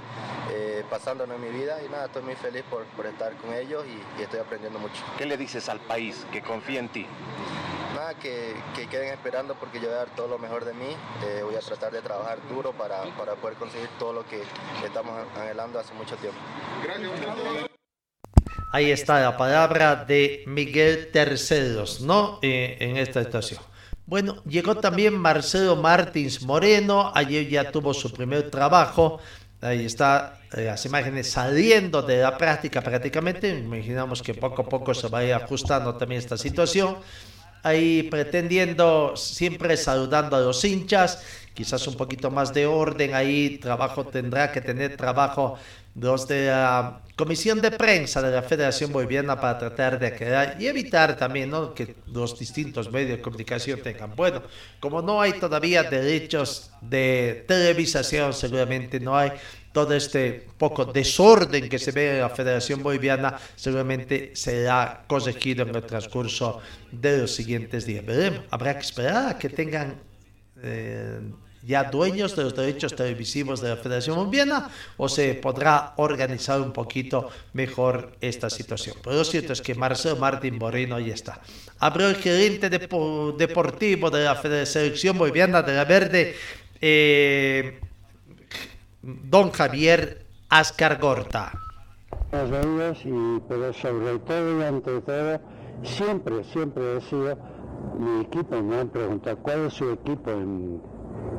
eh, 0.51 0.85
pasando 0.89 1.25
en 1.25 1.41
mi 1.41 1.49
vida 1.49 1.83
y 1.85 1.89
nada, 1.89 2.07
estoy 2.07 2.23
muy 2.23 2.37
feliz 2.37 2.63
por, 2.71 2.85
por 2.85 3.07
estar 3.07 3.35
con 3.37 3.53
ellos 3.55 3.85
y, 3.87 4.21
y, 4.21 4.25
estoy 4.25 4.41
aprendiendo 4.41 4.79
mucho. 4.79 5.03
¿Qué 5.19 5.27
le 5.27 5.37
dices 5.37 5.69
al 5.69 5.81
país 5.81 6.27
que 6.33 6.43
confía 6.43 6.81
en 6.81 6.89
ti? 6.89 7.07
Nada, 8.01 8.15
que, 8.15 8.55
que 8.75 8.87
queden 8.87 9.13
esperando 9.13 9.55
porque 9.57 9.79
yo 9.79 9.89
voy 9.89 9.93
a 9.93 9.99
dar 9.99 10.17
todo 10.17 10.27
lo 10.27 10.39
mejor 10.39 10.65
de 10.65 10.73
mí, 10.73 10.87
eh, 11.23 11.43
voy 11.45 11.55
a 11.55 11.59
tratar 11.59 11.93
de 11.93 12.01
trabajar 12.01 12.39
duro 12.49 12.73
para, 12.73 13.03
para 13.19 13.35
poder 13.35 13.59
conseguir 13.59 13.91
todo 13.99 14.15
lo 14.15 14.27
que 14.27 14.41
estamos 14.83 15.13
anhelando 15.39 15.79
hace 15.79 15.93
mucho 15.93 16.17
tiempo. 16.17 16.39
Ahí 18.73 18.91
está 18.91 19.21
la 19.21 19.37
palabra 19.37 19.97
de 19.97 20.45
Miguel 20.47 21.11
Terceros, 21.13 22.01
¿no? 22.01 22.39
Eh, 22.41 22.79
en 22.81 22.97
esta 22.97 23.23
situación. 23.23 23.61
Bueno, 24.07 24.43
llegó 24.45 24.77
también 24.77 25.19
Marcelo 25.19 25.77
Martins 25.77 26.41
Moreno, 26.41 27.13
ayer 27.15 27.51
ya 27.51 27.71
tuvo 27.71 27.93
su 27.93 28.11
primer 28.11 28.51
trabajo, 28.51 29.21
ahí 29.61 29.85
está 29.85 30.41
eh, 30.55 30.65
las 30.65 30.87
imágenes 30.87 31.31
saliendo 31.31 32.01
de 32.01 32.23
la 32.23 32.39
práctica 32.39 32.81
prácticamente, 32.81 33.51
imaginamos 33.51 34.23
que 34.23 34.33
poco 34.33 34.63
a 34.63 34.65
poco 34.65 34.95
se 34.95 35.09
va 35.09 35.19
a 35.19 35.25
ir 35.25 35.35
ajustando 35.35 35.97
también 35.97 36.19
esta 36.19 36.39
situación, 36.39 36.97
ahí 37.63 38.05
pretendiendo, 38.05 39.15
siempre 39.17 39.77
saludando 39.77 40.37
a 40.37 40.41
los 40.41 40.65
hinchas, 40.65 41.23
quizás 41.55 41.87
un 41.87 41.97
poquito 41.97 42.31
más 42.31 42.55
de 42.55 42.67
orden, 42.67 43.15
ahí 43.15 43.59
trabajo 43.59 44.07
tendrá 44.07 44.51
que 44.53 44.61
tener 44.61 44.97
trabajo 44.97 45.59
los 45.95 46.29
de 46.29 46.47
la 46.47 47.01
comisión 47.17 47.61
de 47.61 47.71
prensa 47.73 48.23
de 48.23 48.31
la 48.31 48.43
Federación 48.43 48.93
Boliviana 48.93 49.39
para 49.41 49.59
tratar 49.59 49.99
de 49.99 50.15
crear 50.15 50.57
y 50.59 50.67
evitar 50.67 51.17
también 51.17 51.51
¿no? 51.51 51.75
que 51.75 51.97
los 52.07 52.39
distintos 52.39 52.91
medios 52.91 53.19
de 53.19 53.21
comunicación 53.21 53.81
tengan. 53.81 54.15
Bueno, 54.15 54.43
como 54.79 55.03
no 55.03 55.21
hay 55.21 55.35
todavía 55.35 55.83
derechos 55.83 56.71
de 56.81 57.45
televisación, 57.47 58.33
seguramente 58.33 59.01
no 59.01 59.17
hay 59.19 59.33
todo 59.73 59.95
este 59.95 60.47
poco 60.59 60.85
desorden 60.85 61.69
que 61.69 61.79
se 61.79 61.93
ve 61.93 62.17
en 62.17 62.21
la 62.21 62.31
Federación 62.31 62.83
Boliviana, 62.83 63.39
seguramente 63.57 64.33
será 64.35 65.05
corregido 65.07 65.63
en 65.63 65.75
el 65.75 65.83
transcurso 65.83 66.61
de 66.91 67.19
los 67.19 67.35
siguientes 67.35 67.87
días. 67.87 68.05
Veremos, 68.05 68.45
habrá 68.51 68.75
que 68.75 68.81
esperar 68.81 69.29
a 69.29 69.39
que 69.39 69.49
tengan... 69.49 70.01
Eh, 70.63 71.21
ya 71.63 71.85
dueños 71.85 72.35
de 72.37 72.45
los 72.45 72.57
derechos 72.57 72.95
televisivos 72.95 73.61
de 73.61 73.69
la 73.71 73.77
Federación 73.77 74.17
Boliviana 74.17 74.71
o 74.97 75.09
se 75.09 75.35
podrá 75.35 75.93
organizar 75.97 76.61
un 76.61 76.73
poquito 76.73 77.29
mejor 77.53 78.17
esta 78.21 78.49
situación. 78.49 78.97
Pero 79.03 79.17
lo 79.17 79.25
cierto 79.25 79.53
es 79.53 79.61
que 79.61 79.75
Marcelo 79.75 80.17
Martín 80.17 80.59
Moreno 80.59 80.97
ahí 80.97 81.11
está. 81.11 81.41
Abrió 81.79 82.09
el 82.09 82.17
gerente 82.17 82.71
depo 82.71 83.35
deportivo 83.37 84.11
de 84.11 84.25
la 84.25 84.37
Federación 84.37 85.19
Boliviana 85.19 85.63
de 85.63 85.75
la 85.75 85.85
Verde, 85.85 86.35
eh, 86.81 87.79
don 89.03 89.51
Javier 89.51 90.27
Ascargorta. 90.49 91.53
Los 92.33 92.51
ellos 92.51 92.99
y 93.05 93.43
pero 93.49 93.73
sobre 93.73 94.19
todo 94.21 94.61
y 94.61 94.63
ante 94.63 95.01
todo 95.01 95.41
siempre 95.83 96.45
siempre 96.45 96.97
he 96.97 97.01
sido 97.01 97.39
mi 97.99 98.23
equipo 98.23 98.61
me 98.63 98.79
han 98.79 98.89
preguntado 98.89 99.37
cuál 99.39 99.67
es 99.67 99.75
su 99.75 99.91
equipo 99.91 100.31
en 100.31 100.81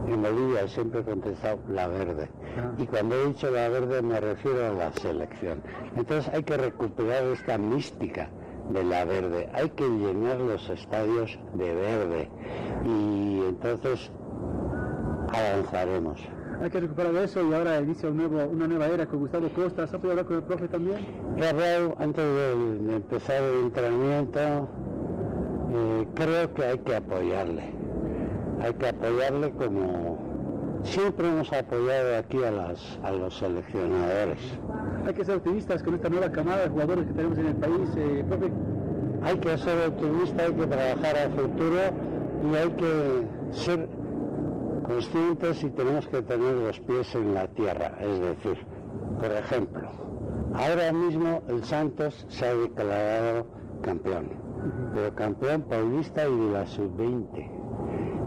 en 0.07 0.22
Bolivia 0.22 0.68
siempre 0.68 1.01
he 1.01 1.03
contestado 1.03 1.59
la 1.70 1.88
verde. 1.88 2.30
Y 2.78 2.86
cuando 2.86 3.16
he 3.16 3.28
dicho 3.28 3.49
la 3.49 3.70
verde 3.70 4.01
me 4.01 4.20
refiero 4.20 4.68
a 4.68 4.74
la 4.74 4.91
selección. 4.93 5.62
Entonces 5.95 6.32
hay 6.34 6.43
que 6.43 6.57
recuperar 6.57 7.24
esta 7.26 7.57
mística 7.57 8.30
de 8.70 8.84
la 8.84 9.05
verde. 9.05 9.49
Hay 9.53 9.70
que 9.70 9.88
llenar 9.88 10.39
los 10.39 10.70
estadios 10.70 11.38
de 11.53 11.74
verde. 11.74 12.30
Y 12.86 13.41
entonces 13.47 14.12
avanzaremos. 15.34 16.20
Hay 16.62 16.70
que 16.70 16.80
recuperar 16.80 17.16
eso 17.16 17.41
y 17.49 17.53
ahora 17.53 17.80
inicia 17.80 18.09
un 18.09 18.18
nuevo, 18.18 18.43
una 18.45 18.68
nueva 18.68 18.88
era 18.88 19.05
con 19.05 19.20
Gustavo 19.20 19.49
Costa. 19.49 19.84
¿Has 19.84 19.89
podido 19.91 20.12
hablar 20.12 20.26
con 20.26 20.36
el 20.38 20.43
profe 20.43 20.68
también? 20.68 21.05
Rafael, 21.38 21.93
antes 21.97 22.24
de, 22.24 22.55
de 22.88 22.95
empezar 22.95 23.41
el 23.41 23.66
entrenamiento, 23.66 24.39
eh, 24.39 26.07
creo 26.14 26.53
que 26.53 26.64
hay 26.66 26.78
que 26.80 26.95
apoyarle 26.95 27.82
hay 28.62 28.74
que 28.74 28.89
apoyarle 28.89 29.51
como 29.51 30.20
siempre 30.84 31.28
hemos 31.28 31.51
apoyado 31.51 32.18
aquí 32.18 32.43
a, 32.43 32.51
las, 32.51 32.99
a 33.03 33.12
los 33.12 33.38
seleccionadores. 33.38 34.39
Hay 35.05 35.14
que 35.14 35.26
ser 35.26 35.38
optimistas 35.38 35.82
con 35.82 35.95
esta 35.95 36.09
nueva 36.09 36.32
camada 36.32 36.64
de 36.64 36.70
jugadores 36.70 37.07
que 37.07 37.14
tenemos 37.14 37.38
en 37.38 37.47
el 37.47 37.55
país, 37.55 37.89
eh, 37.97 38.24
profe. 38.28 38.51
Hay 39.24 39.38
que 39.38 39.57
ser 39.57 39.88
optimistas, 39.88 40.47
hay 40.47 40.53
que 40.53 40.68
trabajar 40.68 41.18
al 41.18 41.32
futuro 41.32 41.80
y 42.51 42.55
hay 42.55 42.70
que 42.72 43.28
ser 43.51 43.88
conscientes 44.92 45.64
y 45.64 45.70
tenemos 45.70 46.08
que 46.08 46.22
tener 46.22 46.54
los 46.56 46.80
pies 46.82 47.16
en 47.16 47.34
la 47.34 47.48
tierra. 47.48 47.94
Es 48.02 48.20
decir, 48.20 48.58
por 49.20 49.32
ejemplo, 49.32 49.89
ahora 50.54 50.92
mismo 50.92 51.42
el 51.48 51.64
Santos 51.64 52.26
se 52.30 52.46
ha 52.46 52.54
declarado 52.54 53.46
campeón, 53.82 54.30
pero 54.94 55.16
campeón 55.16 55.62
paulista 55.62 56.28
y 56.28 56.36
de 56.36 56.52
la 56.52 56.68
sub-20 56.68 57.62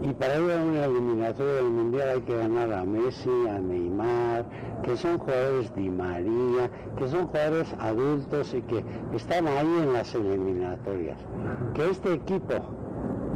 y 0.01 0.13
para 0.13 0.37
ir 0.37 0.51
a 0.51 0.63
una 0.63 0.85
eliminatoria 0.85 1.53
del 1.53 1.69
Mundial 1.69 2.09
hay 2.09 2.21
que 2.21 2.37
ganar 2.37 2.71
a 2.73 2.83
Messi, 2.83 3.47
a 3.49 3.59
Neymar, 3.59 4.45
que 4.83 4.95
son 4.97 5.17
jugadores 5.17 5.73
de 5.73 5.89
María, 5.89 6.69
que 6.97 7.07
son 7.07 7.27
jugadores 7.27 7.73
adultos 7.79 8.53
y 8.53 8.61
que 8.61 8.83
están 9.15 9.47
ahí 9.47 9.79
en 9.81 9.93
las 9.93 10.13
eliminatorias. 10.13 11.17
Que 11.73 11.89
este 11.89 12.13
equipo 12.13 12.53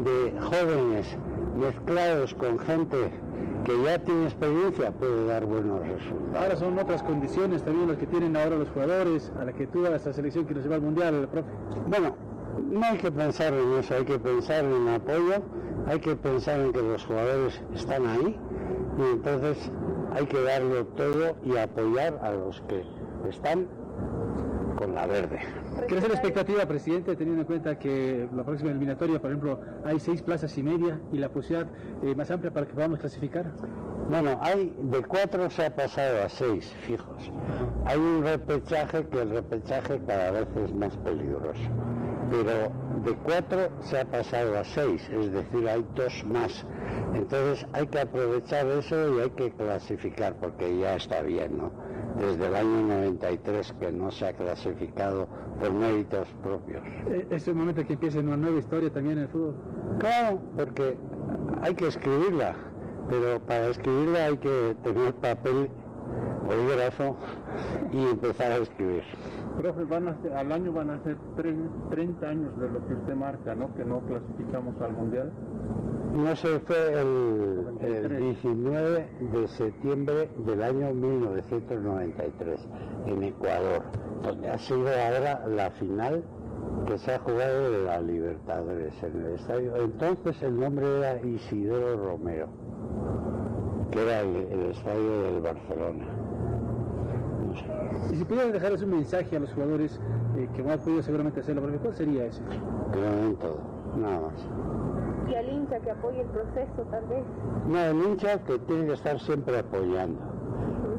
de 0.03 0.39
jóvenes 0.39 1.17
mezclados 1.59 2.33
con 2.33 2.57
gente 2.59 3.11
que 3.65 3.83
ya 3.83 3.99
tiene 3.99 4.25
experiencia 4.25 4.91
puede 4.91 5.25
dar 5.27 5.45
buenos 5.45 5.85
resultados. 5.87 6.41
Ahora 6.41 6.55
son 6.55 6.79
otras 6.79 7.03
condiciones 7.03 7.63
también 7.63 7.89
las 7.89 7.97
que 7.97 8.07
tienen 8.07 8.35
ahora 8.35 8.55
los 8.55 8.69
jugadores, 8.69 9.31
a 9.39 9.45
la 9.45 9.53
que 9.53 9.67
tú 9.67 9.85
a 9.85 9.95
esta 9.95 10.13
selección 10.13 10.45
que 10.45 10.53
nos 10.55 10.63
lleva 10.63 10.75
al 10.75 10.81
Mundial, 10.81 11.27
profe. 11.31 11.49
Bueno, 11.87 12.15
no 12.71 12.83
hay 12.83 12.97
que 12.97 13.11
pensar 13.11 13.53
en 13.53 13.73
eso, 13.73 13.95
hay 13.95 14.05
que 14.05 14.17
pensar 14.17 14.63
en 14.63 14.87
apoyo, 14.87 15.43
hay 15.87 15.99
que 15.99 16.15
pensar 16.15 16.59
en 16.59 16.71
que 16.71 16.81
los 16.81 17.05
jugadores 17.05 17.61
están 17.75 18.07
ahí 18.07 18.39
y 18.97 19.13
entonces 19.13 19.71
hay 20.13 20.25
que 20.25 20.41
darlo 20.41 20.85
todo 20.85 21.35
y 21.43 21.57
apoyar 21.57 22.19
a 22.21 22.31
los 22.31 22.61
que 22.61 22.83
están 23.29 23.67
con 24.79 24.95
la 24.95 25.05
verde. 25.05 25.39
¿Qué 25.89 25.97
es 25.97 26.07
la 26.07 26.13
expectativa, 26.13 26.65
presidente, 26.65 27.13
teniendo 27.17 27.41
en 27.41 27.47
cuenta 27.47 27.77
que 27.77 28.29
la 28.33 28.43
próxima 28.45 28.71
eliminatoria, 28.71 29.19
por 29.19 29.29
ejemplo, 29.29 29.59
hay 29.83 29.99
seis 29.99 30.21
plazas 30.21 30.57
y 30.57 30.63
media 30.63 30.97
y 31.11 31.17
la 31.17 31.27
posibilidad 31.27 31.69
eh, 32.01 32.15
más 32.15 32.31
amplia 32.31 32.51
para 32.51 32.65
que 32.65 32.73
podamos 32.73 32.99
clasificar? 32.99 33.51
Bueno, 34.09 34.39
hay 34.41 34.73
de 34.79 35.01
cuatro 35.01 35.49
se 35.49 35.65
ha 35.65 35.75
pasado 35.75 36.23
a 36.23 36.29
seis 36.29 36.73
fijos. 36.87 37.29
Hay 37.85 37.97
un 37.97 38.23
repechaje 38.23 39.05
que 39.07 39.21
el 39.21 39.31
repechaje 39.31 39.99
cada 40.07 40.31
vez 40.31 40.47
es 40.55 40.73
más 40.73 40.95
peligroso. 40.97 41.61
Pero 42.31 42.71
de 43.03 43.13
cuatro 43.23 43.69
se 43.81 43.99
ha 43.99 44.05
pasado 44.05 44.57
a 44.57 44.63
seis, 44.63 45.01
es 45.09 45.31
decir, 45.33 45.67
hay 45.67 45.85
dos 45.93 46.23
más. 46.25 46.65
Entonces 47.13 47.67
hay 47.73 47.85
que 47.87 47.99
aprovechar 47.99 48.65
eso 48.67 49.17
y 49.17 49.21
hay 49.23 49.29
que 49.31 49.51
clasificar 49.51 50.35
porque 50.35 50.79
ya 50.79 50.95
está 50.95 51.21
bien, 51.21 51.57
¿no? 51.57 51.71
Desde 52.17 52.47
el 52.47 52.55
año 52.55 52.81
93 52.87 53.73
que 53.79 53.91
no 53.91 54.11
se 54.11 54.27
ha 54.27 54.33
clasificado 54.33 55.27
por 55.59 55.71
méritos 55.71 56.27
propios. 56.43 56.81
Eh, 57.07 57.27
Es 57.29 57.47
el 57.47 57.55
momento 57.55 57.85
que 57.85 57.93
empiece 57.93 58.19
una 58.19 58.35
nueva 58.37 58.57
historia 58.59 58.91
también 58.91 59.17
en 59.17 59.23
el 59.25 59.29
fútbol. 59.29 59.55
Claro, 59.99 60.39
porque 60.57 60.97
hay 61.61 61.75
que 61.75 61.87
escribirla, 61.87 62.55
pero 63.09 63.39
para 63.39 63.67
escribirla 63.67 64.25
hay 64.25 64.37
que 64.37 64.75
tener 64.83 65.13
papel, 65.15 65.69
bolígrafo 66.45 67.15
y 67.93 68.03
empezar 68.09 68.51
a 68.51 68.57
escribir. 68.57 69.03
Profe, 69.57 69.83
van 69.85 70.07
a 70.07 70.15
ser- 70.21 70.33
al 70.33 70.51
año 70.51 70.71
van 70.73 70.89
a 70.89 70.99
ser 71.03 71.15
tre- 71.37 71.69
30 71.89 72.27
años 72.29 72.57
de 72.59 72.69
lo 72.69 72.85
que 72.87 72.93
usted 72.95 73.15
marca, 73.15 73.55
¿no? 73.55 73.73
Que 73.75 73.85
no 73.85 73.99
clasificamos 74.01 74.79
al 74.81 74.93
Mundial. 74.93 75.31
No 76.13 76.35
sé, 76.35 76.59
fue 76.59 77.01
el, 77.01 77.65
el 77.81 78.17
19 78.19 79.09
de 79.31 79.47
septiembre 79.47 80.29
del 80.37 80.63
año 80.63 80.93
1993 80.93 82.67
en 83.05 83.23
Ecuador, 83.23 83.83
donde 84.23 84.49
ha 84.49 84.57
sido 84.57 84.87
ahora 84.87 85.47
la 85.47 85.69
final 85.71 86.23
que 86.85 86.97
se 86.97 87.13
ha 87.13 87.19
jugado 87.19 87.71
de 87.71 87.83
la 87.83 88.01
Libertadores 88.01 88.93
en 89.03 89.25
el 89.25 89.33
estadio. 89.35 89.75
Entonces 89.77 90.41
el 90.41 90.59
nombre 90.59 90.97
era 90.97 91.21
Isidoro 91.21 92.03
Romero, 92.03 92.47
que 93.91 94.01
era 94.01 94.21
el, 94.21 94.35
el 94.35 94.71
estadio 94.71 95.21
del 95.23 95.41
Barcelona. 95.41 96.05
Y 98.11 98.15
si 98.15 98.25
pudieran 98.25 98.51
dejarles 98.51 98.81
un 98.83 98.91
mensaje 98.91 99.37
a 99.37 99.39
los 99.39 99.53
jugadores 99.53 99.99
eh, 100.37 100.47
que 100.55 100.63
no 100.63 100.71
han 100.71 100.79
podido 100.79 101.03
seguramente 101.03 101.39
hacerlo, 101.41 101.61
¿cuál 101.81 101.93
sería 101.93 102.25
ese? 102.25 102.41
Que 102.91 102.99
lo 102.99 103.11
den 103.11 103.35
todo, 103.35 103.59
nada 103.97 104.21
más. 104.21 104.98
Y 105.29 105.35
al 105.35 105.47
hincha 105.47 105.79
que 105.79 105.91
apoye 105.91 106.21
el 106.21 106.27
proceso, 106.27 106.81
tal 106.89 107.05
vez. 107.05 107.23
No, 107.67 107.79
el 107.79 107.97
hincha 107.97 108.43
que 108.43 108.57
tiene 108.59 108.87
que 108.87 108.93
estar 108.93 109.19
siempre 109.19 109.59
apoyando. 109.59 110.19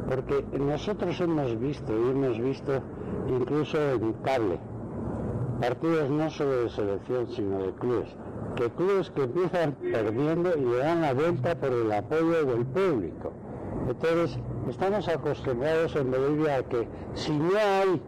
Porque 0.09 0.45
nosotros 0.59 1.21
hemos 1.21 1.59
visto, 1.59 1.93
y 1.93 2.11
hemos 2.11 2.39
visto 2.39 2.81
incluso 3.29 3.79
en 3.93 4.13
cable, 4.25 4.59
partidos 5.61 6.11
no 6.11 6.31
solo 6.31 6.63
de 6.63 6.69
selección, 6.71 7.29
sino 7.29 7.59
de 7.59 7.73
clubes, 7.75 8.17
que 8.57 8.71
clubes 8.71 9.11
que 9.11 9.25
empiezan 9.25 9.73
perdiendo 9.75 10.57
y 10.57 10.65
le 10.65 10.79
dan 10.79 11.03
la 11.03 11.15
vuelta 11.15 11.55
por 11.55 11.73
el 11.73 11.93
apoyo 11.93 12.45
del 12.45 12.67
público. 12.67 13.33
Entonces, 13.89 14.39
estamos 14.69 15.09
acostumbrados 15.09 15.97
en 15.97 16.11
Bolivia 16.11 16.57
a 16.57 16.63
que 16.63 16.89
si 17.15 17.37
no 17.37 17.51
hay 17.57 18.01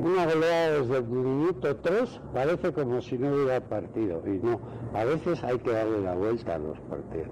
una 0.00 0.26
goleada 0.26 0.80
desde 0.80 0.96
el 0.98 1.04
minuto 1.04 1.76
3, 1.76 2.20
parece 2.32 2.72
como 2.72 3.00
si 3.00 3.18
no 3.18 3.34
hubiera 3.34 3.60
partido. 3.60 4.22
Y 4.26 4.38
no, 4.44 4.60
a 4.94 5.04
veces 5.04 5.42
hay 5.44 5.58
que 5.58 5.70
darle 5.70 6.00
la 6.00 6.14
vuelta 6.14 6.54
a 6.54 6.58
los 6.58 6.78
partidos. 6.80 7.28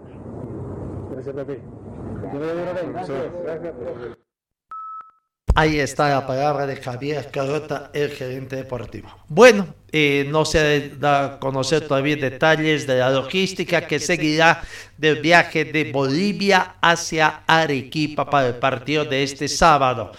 Gracias, 1.11 1.35
profe. 1.35 1.61
Ahí 5.55 5.79
está 5.79 6.09
la 6.09 6.27
palabra 6.27 6.67
de 6.67 6.77
Javier 6.77 7.31
Carota, 7.31 7.91
el 7.93 8.11
gerente 8.11 8.57
deportivo. 8.57 9.11
Bueno, 9.29 9.75
eh, 9.91 10.27
no 10.31 10.47
se 10.47 10.91
da 10.99 11.25
a 11.25 11.39
conocer 11.39 11.87
todavía 11.87 12.17
detalles 12.17 12.87
de 12.87 12.99
la 12.99 13.11
logística 13.11 13.87
que 13.87 13.99
seguirá 13.99 14.63
del 14.97 15.21
viaje 15.21 15.67
de 15.67 15.93
Bolivia 15.93 16.77
hacia 16.81 17.43
Arequipa 17.47 18.31
para 18.31 18.49
el 18.49 18.55
partido 18.55 19.05
de 19.05 19.25
este 19.25 19.47
sábado 19.47 20.13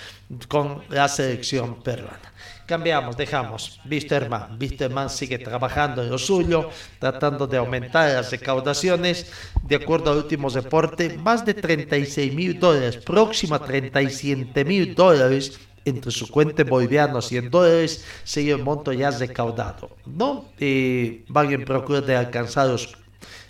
con 0.48 0.84
la 0.90 1.08
selección 1.08 1.82
peruana. 1.82 2.33
Cambiamos, 2.66 3.18
dejamos. 3.18 3.80
Wisterman. 3.90 4.58
Wisterman 4.60 5.10
sigue 5.10 5.38
trabajando 5.38 6.02
en 6.02 6.10
lo 6.10 6.18
suyo, 6.18 6.70
tratando 7.00 7.46
de 7.46 7.58
aumentar 7.58 8.10
las 8.12 8.32
recaudaciones. 8.32 9.32
De 9.64 9.76
acuerdo 9.76 10.12
al 10.12 10.18
último 10.18 10.50
reporte, 10.50 11.18
más 11.18 11.46
de 11.46 11.54
36 11.54 12.34
mil 12.34 12.60
dólares, 12.60 12.98
próximo 12.98 13.56
a 13.56 13.60
37 13.60 14.64
mil 14.66 14.96
dólares 14.96 15.60
entre 15.86 16.12
su 16.12 16.30
cuenta 16.30 16.64
boliviana 16.64 17.20
y 17.30 17.38
en 17.38 17.50
dólares 17.50 18.06
sería 18.24 18.56
el 18.56 18.64
monto 18.64 18.94
ya 18.94 19.12
recaudado. 19.12 19.98
¿no? 20.06 20.46
Eh, 20.58 21.26
van 21.28 21.52
en 21.52 21.66
procura 21.66 22.02
de 22.02 22.16
alcanzar 22.16 22.68
los 22.68 22.96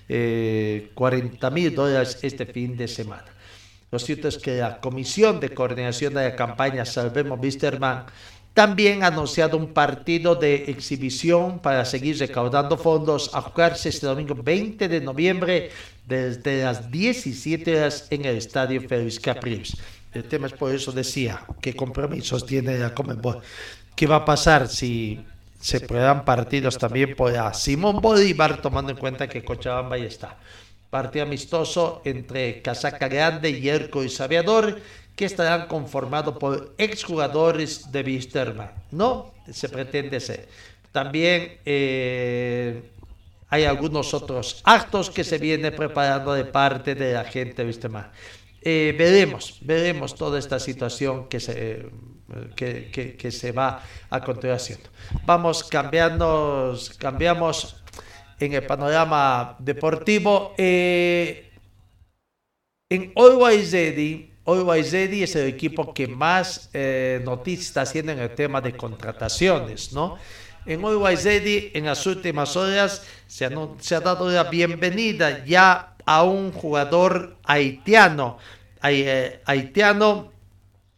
eh, 0.09 0.91
40 0.95 1.49
mil 1.51 1.75
dólares 1.75 2.17
este 2.23 2.45
fin 2.45 2.75
de 2.75 2.87
semana. 2.87 3.25
Lo 3.91 3.99
cierto 3.99 4.27
es 4.27 4.39
que 4.39 4.57
la 4.57 4.79
Comisión 4.81 5.39
de 5.39 5.49
Coordinación 5.49 6.15
de 6.15 6.23
la 6.23 6.35
Campaña 6.35 6.83
Salvemos 6.83 7.39
Wisterman 7.39 8.05
también 8.53 9.03
ha 9.03 9.07
anunciado 9.07 9.57
un 9.57 9.73
partido 9.73 10.35
de 10.35 10.65
exhibición 10.67 11.59
para 11.59 11.85
seguir 11.85 12.19
recaudando 12.19 12.77
fondos 12.77 13.31
a 13.33 13.41
jugarse 13.41 13.89
este 13.89 14.05
domingo 14.05 14.35
20 14.35 14.87
de 14.87 15.01
noviembre 15.01 15.71
desde 16.07 16.63
las 16.63 16.91
17 16.91 17.77
horas 17.77 18.07
en 18.11 18.25
el 18.25 18.37
Estadio 18.37 18.81
Félix 18.81 19.19
Capriles. 19.19 19.75
El 20.13 20.25
tema 20.25 20.45
es 20.45 20.53
por 20.53 20.73
eso 20.73 20.91
decía, 20.91 21.43
¿qué 21.59 21.75
compromisos 21.75 22.45
tiene 22.45 22.77
la 22.77 22.93
Comebol? 22.93 23.41
¿Qué 23.95 24.05
va 24.05 24.17
a 24.17 24.25
pasar 24.25 24.67
si 24.67 25.19
se 25.59 25.79
prueban 25.79 26.23
partidos 26.23 26.77
también 26.77 27.15
por 27.15 27.31
la 27.31 27.53
Simón 27.55 27.99
Bolívar, 28.01 28.61
tomando 28.61 28.91
en 28.91 28.97
cuenta 28.97 29.27
que 29.27 29.43
Cochabamba 29.43 29.97
ya 29.97 30.05
está? 30.05 30.37
Partido 30.91 31.25
amistoso 31.25 32.03
entre 32.05 32.61
Casaca 32.61 33.07
Grande, 33.07 33.49
y 33.49 34.09
Sabiador, 34.09 34.79
que 35.15 35.25
estarán 35.25 35.67
conformados 35.67 36.37
por 36.37 36.73
exjugadores 36.77 37.91
de 37.91 38.01
Wisterman. 38.01 38.71
No, 38.91 39.33
se 39.51 39.69
pretende 39.69 40.19
ser. 40.19 40.47
También 40.91 41.59
eh, 41.65 42.91
hay 43.49 43.65
algunos 43.65 44.13
otros 44.13 44.61
actos 44.63 45.09
que 45.09 45.23
se 45.23 45.37
vienen 45.37 45.75
preparando 45.75 46.33
de 46.33 46.45
parte 46.45 46.95
de 46.95 47.13
la 47.13 47.25
gente 47.25 47.63
Wisterman. 47.65 48.11
Eh, 48.61 48.95
veremos, 48.97 49.57
veremos 49.61 50.15
toda 50.15 50.39
esta 50.39 50.57
situación 50.57 51.27
que 51.27 51.39
se, 51.39 51.89
que, 52.55 53.15
que 53.19 53.31
se 53.31 53.51
va 53.51 53.83
a 54.09 54.21
continuar 54.21 54.55
haciendo. 54.55 54.89
Vamos 55.25 55.65
cambiando, 55.65 56.77
cambiamos 56.97 57.83
en 58.39 58.53
el 58.53 58.65
panorama 58.65 59.55
deportivo. 59.59 60.53
Eh, 60.57 61.51
en 62.89 63.11
Always 63.15 63.71
Ready, 63.71 64.32
Always 64.45 64.91
Ready 64.91 65.23
es 65.23 65.35
el 65.35 65.47
equipo 65.47 65.93
que 65.93 66.07
más 66.07 66.69
eh, 66.73 67.21
noticias 67.23 67.67
está 67.67 67.81
haciendo 67.81 68.11
en 68.11 68.19
el 68.19 68.35
tema 68.35 68.59
de 68.59 68.75
contrataciones, 68.75 69.93
¿no? 69.93 70.17
En 70.65 70.83
Always 70.83 71.23
Ready, 71.23 71.71
en 71.73 71.85
las 71.85 72.05
últimas 72.05 72.55
horas, 72.55 73.05
se 73.27 73.45
ha, 73.45 73.99
dado 73.99 74.29
la 74.29 74.45
bienvenida 74.45 75.45
ya 75.45 75.95
a 76.05 76.23
un 76.23 76.51
jugador 76.51 77.37
haitiano, 77.43 78.37
eh, 78.83 79.41
haitiano 79.45 80.31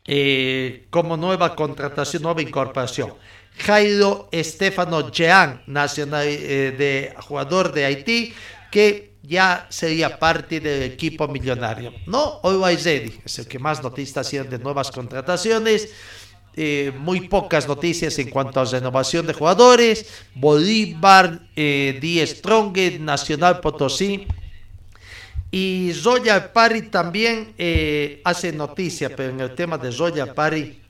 eh, 0.05 0.85
como 0.89 1.17
nueva 1.17 1.55
contratación, 1.55 2.23
nueva 2.23 2.41
incorporación. 2.41 3.13
Jairo 3.57 4.27
Estefano 4.31 5.11
Jean, 5.11 5.61
nacional 5.65 6.25
de 6.25 7.13
jugador 7.21 7.71
de 7.71 7.85
Haití, 7.85 8.33
que 8.71 9.15
ya 9.23 9.65
sería 9.69 10.19
parte 10.19 10.59
del 10.59 10.83
equipo 10.83 11.27
millonario. 11.27 11.93
No, 12.05 12.39
Always 12.43 12.85
Ready 12.85 13.19
es 13.25 13.39
el 13.39 13.47
que 13.47 13.59
más 13.59 13.81
noticias 13.81 14.25
haciendo 14.25 14.57
de 14.57 14.63
nuevas 14.63 14.91
contrataciones. 14.91 15.89
Eh, 16.57 16.93
muy 16.97 17.27
pocas 17.27 17.67
noticias 17.67 18.17
en 18.17 18.29
cuanto 18.29 18.61
a 18.61 18.65
renovación 18.65 19.27
de 19.27 19.33
jugadores. 19.33 20.05
Bolívar, 20.35 21.41
eh, 21.55 22.23
Strong, 22.27 22.99
Nacional 22.99 23.59
Potosí. 23.59 24.27
Y 25.51 25.93
Zoya 25.93 26.51
Pari 26.51 26.83
también 26.83 27.53
eh, 27.57 28.21
hace 28.25 28.51
noticia, 28.51 29.15
pero 29.15 29.29
en 29.29 29.39
el 29.39 29.55
tema 29.55 29.77
de 29.77 29.91
Zoya 29.91 30.33
Pari, 30.33 30.81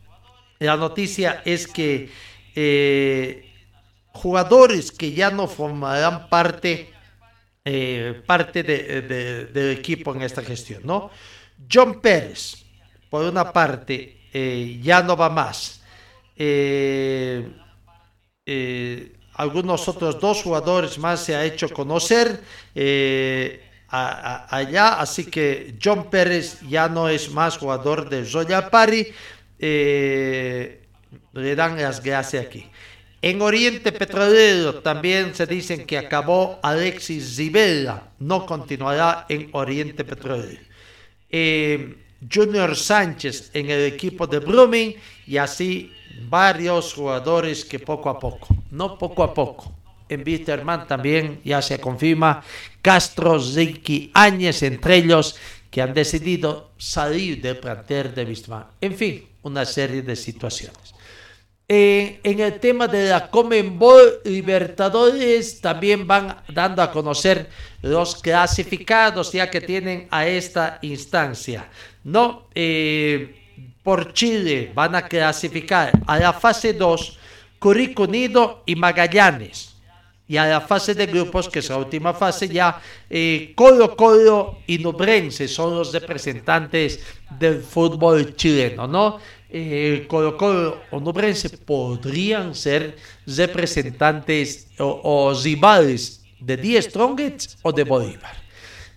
la 0.58 0.76
noticia 0.76 1.44
es 1.46 1.68
que 1.68 2.10
eh, 2.56 3.52
jugadores 4.12 4.92
que 4.92 5.12
ya 5.12 5.30
no 5.30 5.48
formarán 5.48 6.30
parte, 6.30 6.90
eh, 7.68 8.22
parte 8.28 8.62
de, 8.62 9.02
de, 9.02 9.46
del 9.46 9.72
equipo 9.72 10.14
en 10.14 10.22
esta 10.22 10.44
gestión, 10.44 10.84
¿no? 10.86 11.10
John 11.72 12.00
Pérez, 12.00 12.64
por 13.10 13.26
una 13.26 13.52
parte, 13.52 14.20
eh, 14.32 14.80
ya 14.84 15.02
no 15.02 15.18
va 15.18 15.32
más. 15.32 15.82
Eh, 16.38 17.44
algunos 19.34 19.88
otros 19.88 20.20
dos 20.20 20.44
jugadores 20.44 21.00
más 21.00 21.22
se 21.22 21.36
ha 21.36 21.44
hecho 21.44 21.68
conocer 21.70 22.40
allá, 23.88 25.00
así 25.00 25.26
que 25.26 25.74
John 25.84 26.12
Pérez 26.12 26.60
ya 26.70 26.88
no 26.88 27.10
es 27.10 27.32
más 27.32 27.58
jugador 27.58 28.08
de 28.10 28.26
Royal 28.26 28.70
Party. 28.70 29.08
le 29.58 31.56
dan 31.56 31.82
las 31.82 32.04
gracias 32.04 32.46
aquí. 32.46 32.70
En 33.26 33.42
Oriente 33.42 33.92
Petrolero 33.92 34.82
también 34.82 35.34
se 35.34 35.48
dicen 35.48 35.88
que 35.88 35.98
acabó 35.98 36.60
Alexis 36.62 37.36
Zibella, 37.36 38.04
no 38.20 38.46
continuará 38.46 39.26
en 39.28 39.50
Oriente 39.54 40.04
Petrolero. 40.04 40.62
Eh, 41.28 42.04
Junior 42.32 42.76
Sánchez 42.76 43.50
en 43.56 43.72
el 43.72 43.82
equipo 43.92 44.28
de 44.28 44.38
Blooming 44.38 44.96
y 45.26 45.38
así 45.38 45.92
varios 46.30 46.94
jugadores 46.94 47.66
que 47.66 47.80
poco 47.80 48.12
a 48.12 48.20
poco, 48.20 48.48
no 48.70 48.96
poco 48.96 49.24
a 49.24 49.34
poco. 49.34 49.74
En 50.08 50.24
Bitterman 50.24 50.86
también 50.86 51.42
ya 51.44 51.64
se 51.64 51.80
confirma 51.80 52.44
Castro, 52.80 53.42
Zinki, 53.42 54.12
Áñez, 54.14 54.62
entre 54.62 54.98
ellos, 54.98 55.36
que 55.72 55.82
han 55.82 55.96
decidido 55.96 56.74
salir 56.78 57.42
del 57.42 57.58
plantel 57.58 58.14
de 58.14 58.24
Bitterman. 58.24 58.68
En 58.80 58.96
fin, 58.96 59.28
una 59.42 59.66
serie 59.66 60.04
de 60.04 60.16
situaciones. 60.16 60.85
Eh, 61.68 62.20
en 62.24 62.40
el 62.42 62.60
tema 62.60 62.88
de 62.88 63.10
la 63.10 63.32
Comenbol 63.32 64.22
Libertadores 64.24 65.62
también 65.62 66.06
van 66.06 66.44
dando 66.54 66.84
a 66.84 66.92
conocer 66.92 67.50
los 67.82 68.22
clasificados 68.22 69.32
ya 69.32 69.50
que 69.50 69.62
tienen 69.62 70.08
a 70.12 70.28
esta 70.28 70.78
instancia. 70.84 71.68
No, 72.04 72.50
eh, 72.54 73.36
por 73.82 74.14
Chile 74.14 74.72
van 74.76 74.94
a 74.94 75.08
clasificar 75.08 75.92
a 76.06 76.20
la 76.20 76.34
fase 76.34 76.74
2 76.74 77.20
Curicó 77.58 78.04
Unido 78.04 78.62
y 78.68 78.76
Magallanes. 78.76 79.72
Y 80.28 80.38
a 80.38 80.46
la 80.46 80.62
fase 80.62 80.96
de 80.96 81.06
grupos, 81.06 81.50
que 81.50 81.60
es 81.60 81.70
la 81.70 81.78
última 81.78 82.14
fase, 82.14 82.48
ya 82.48 82.82
eh, 83.10 83.54
Colo 83.56 84.58
y 84.66 84.80
Nubrense 84.80 85.48
son 85.48 85.76
los 85.76 85.94
representantes 85.94 87.00
del 87.40 87.62
fútbol 87.62 88.36
chileno, 88.36 88.88
¿no? 88.88 89.20
Eh, 89.58 90.04
Colo 90.10 90.36
Colo 90.36 90.84
o 90.92 91.00
Nubrense 91.00 91.48
podrían 91.48 92.52
ser 92.52 93.00
representantes 93.26 94.68
o, 94.78 95.00
o 95.00 95.32
rivales 95.32 96.28
de 96.42 96.58
10 96.58 96.92
Strongets 96.92 97.58
o 97.64 97.72
de 97.72 97.86
Bolívar, 97.86 98.36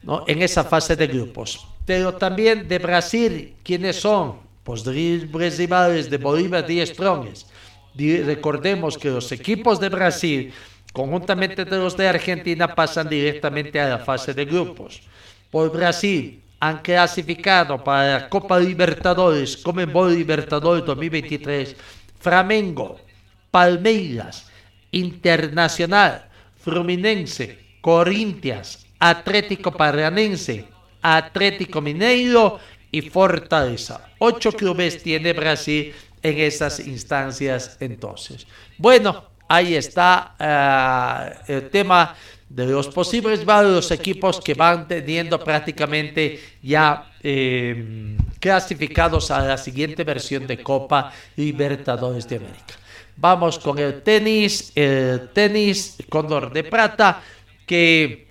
¿no? 0.02 0.24
En 0.26 0.42
esa 0.42 0.64
fase 0.64 0.96
de 0.96 1.06
grupos. 1.06 1.64
Pero 1.86 2.12
también 2.18 2.66
de 2.66 2.80
Brasil, 2.80 3.54
¿quiénes 3.62 4.00
son? 4.02 4.40
Pues 4.64 4.84
rivales 4.84 6.10
de 6.10 6.18
Bolívar 6.18 6.66
10 6.66 6.88
Strongets. 6.90 7.46
Recordemos 7.94 8.98
que 8.98 9.10
los 9.10 9.30
equipos 9.30 9.78
de 9.78 9.88
Brasil 9.88 10.52
conjuntamente 10.92 11.64
de 11.64 11.78
los 11.78 11.96
de 11.96 12.08
Argentina 12.08 12.74
pasan 12.74 13.08
directamente 13.08 13.78
a 13.78 13.90
la 13.90 13.98
fase 14.00 14.34
de 14.34 14.44
grupos. 14.44 15.02
Por 15.52 15.70
Brasil 15.70 16.42
han 16.60 16.78
clasificado 16.78 17.82
para 17.82 18.20
la 18.20 18.28
Copa 18.28 18.58
Libertadores, 18.58 19.56
Comembol 19.56 20.14
Libertadores 20.14 20.84
2023, 20.84 21.76
Flamengo, 22.18 23.00
Palmeiras, 23.50 24.50
Internacional, 24.90 26.28
Fluminense, 26.58 27.58
Corinthians, 27.80 28.86
Atlético 28.98 29.70
Paranaense, 29.70 30.66
Atlético 31.00 31.80
Mineiro 31.80 32.58
y 32.90 33.02
Fortaleza. 33.02 34.08
Ocho 34.18 34.50
clubes 34.52 35.02
tiene 35.02 35.32
Brasil 35.32 35.94
en 36.22 36.38
esas 36.38 36.80
instancias 36.80 37.76
entonces. 37.80 38.46
Bueno, 38.76 39.24
ahí 39.48 39.74
está 39.74 40.34
uh, 41.48 41.52
el 41.52 41.70
tema 41.70 42.16
de 42.48 42.66
los 42.66 42.88
posibles 42.88 43.44
varios 43.44 43.90
equipos 43.90 44.40
que 44.40 44.54
van 44.54 44.88
teniendo 44.88 45.38
prácticamente 45.38 46.40
ya 46.62 47.12
eh, 47.22 48.16
clasificados 48.40 49.30
a 49.30 49.40
la 49.40 49.58
siguiente 49.58 50.02
versión 50.04 50.46
de 50.46 50.62
Copa 50.62 51.12
Libertadores 51.36 52.26
de 52.28 52.36
América. 52.36 52.74
Vamos 53.16 53.58
con 53.58 53.78
el 53.78 54.02
tenis, 54.02 54.72
el 54.74 55.30
tenis 55.30 55.96
Condor 56.08 56.52
de 56.52 56.64
Plata, 56.64 57.20
que 57.66 58.28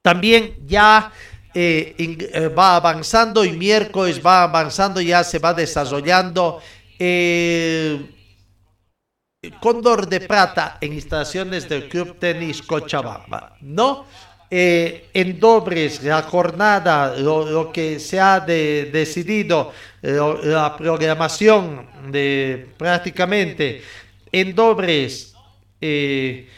también 0.00 0.54
ya 0.66 1.12
eh, 1.52 1.94
in, 1.98 2.18
va 2.56 2.76
avanzando 2.76 3.44
y 3.44 3.52
miércoles 3.52 4.24
va 4.24 4.44
avanzando, 4.44 5.00
ya 5.00 5.22
se 5.24 5.38
va 5.38 5.52
desarrollando. 5.52 6.60
Eh, 6.98 8.10
Cóndor 9.60 10.08
de 10.08 10.20
Plata 10.20 10.78
en 10.80 10.92
instalaciones 10.92 11.68
del 11.68 11.88
Club 11.88 12.18
Tenis 12.18 12.62
Cochabamba, 12.62 13.56
¿no? 13.60 14.06
Eh, 14.50 15.08
en 15.14 15.40
dobles, 15.40 16.02
la 16.02 16.22
jornada, 16.22 17.16
lo, 17.16 17.72
que 17.72 17.98
se 17.98 18.20
ha 18.20 18.38
de, 18.40 18.90
decidido, 18.92 19.72
la 20.02 20.76
programación 20.76 21.88
de 22.12 22.68
prácticamente 22.76 23.82
en 24.30 24.54
dobles, 24.54 25.34
eh, 25.80 26.48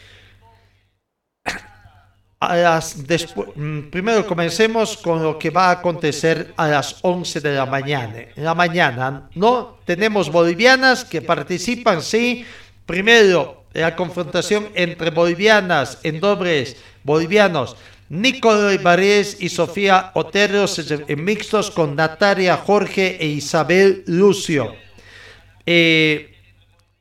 a 2.39 2.55
las 2.55 3.07
después, 3.07 3.49
primero 3.89 4.25
comencemos 4.27 4.97
con 4.97 5.23
lo 5.23 5.39
que 5.39 5.49
va 5.49 5.69
a 5.69 5.71
acontecer 5.71 6.53
a 6.55 6.67
las 6.67 6.97
11 7.01 7.41
de 7.41 7.55
la 7.55 7.65
mañana. 7.65 8.25
La 8.35 8.53
mañana, 8.53 9.29
¿no? 9.33 9.79
Tenemos 9.85 10.31
bolivianas 10.31 11.03
que 11.03 11.21
participan, 11.21 12.01
sí, 12.01 12.45
Primero, 12.87 13.65
la 13.73 13.95
confrontación 13.97 14.69
entre 14.73 15.11
bolivianas 15.11 15.99
en 16.03 16.21
dobles 16.21 16.77
bolivianos. 17.03 17.75
Nicolás 18.09 18.75
Ibarés 18.75 19.37
y 19.41 19.49
Sofía 19.49 20.11
Otero 20.13 20.65
en 20.87 21.23
mixtos 21.25 21.69
con 21.69 21.97
Natalia 21.97 22.55
Jorge 22.55 23.17
e 23.19 23.27
Isabel 23.27 24.03
Lucio. 24.07 24.73
Eh, 25.65 26.33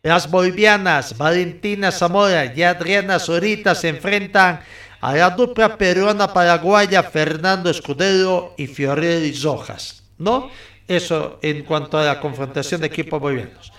las 0.03 0.29
bolivianas 0.29 1.17
Valentina 1.17 1.93
Zamora 1.93 2.53
y 2.53 2.65
Adriana 2.65 3.21
Zorita 3.21 3.77
se 3.77 3.89
enfrentan 3.89 4.61
a 5.01 5.15
la 5.15 5.31
dupla 5.31 5.79
peruana 5.79 6.33
paraguaya 6.33 7.05
Fernando 7.05 7.71
Escudero 7.71 8.55
y 8.59 8.67
Fiorelli 8.67 9.33
Rojas. 9.41 10.03
¿No? 10.19 10.51
Eso 10.89 11.39
en 11.43 11.63
cuanto 11.63 11.97
a 11.97 12.05
la 12.05 12.21
confrontación 12.21 12.81
de 12.81 12.89
equipos 12.89 13.21
bolivianos. 13.21 13.73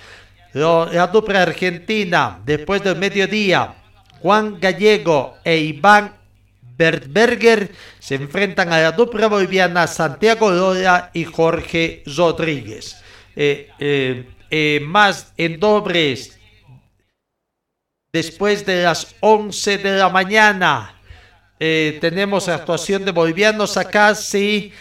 La 0.54 1.08
dupla 1.08 1.44
argentina, 1.44 2.40
después 2.46 2.84
del 2.84 2.98
mediodía, 2.98 3.76
Juan 4.22 4.60
Gallego 4.60 5.38
e 5.44 5.58
Iván 5.58 6.14
Bertberger 6.78 7.72
se 8.00 8.16
enfrentan 8.16 8.72
a 8.72 8.80
la 8.80 8.92
dupla 8.92 9.28
boliviana 9.28 9.88
Santiago 9.88 10.52
Lola 10.52 11.10
y 11.14 11.26
Jorge 11.26 12.04
Rodríguez. 12.06 12.98
Eh, 13.36 13.70
eh, 13.80 14.30
eh, 14.50 14.80
más 14.84 15.34
en 15.38 15.60
dobles, 15.60 16.38
después 18.14 18.66
de 18.66 18.84
las 18.84 19.16
11 19.20 19.78
de 19.80 19.98
la 19.98 20.10
mañana, 20.10 20.94
tenemos 21.60 22.48
actuación 22.48 23.04
de 23.04 23.12
bolivianos 23.12 23.78
acá, 23.78 24.14
sí, 24.14 24.72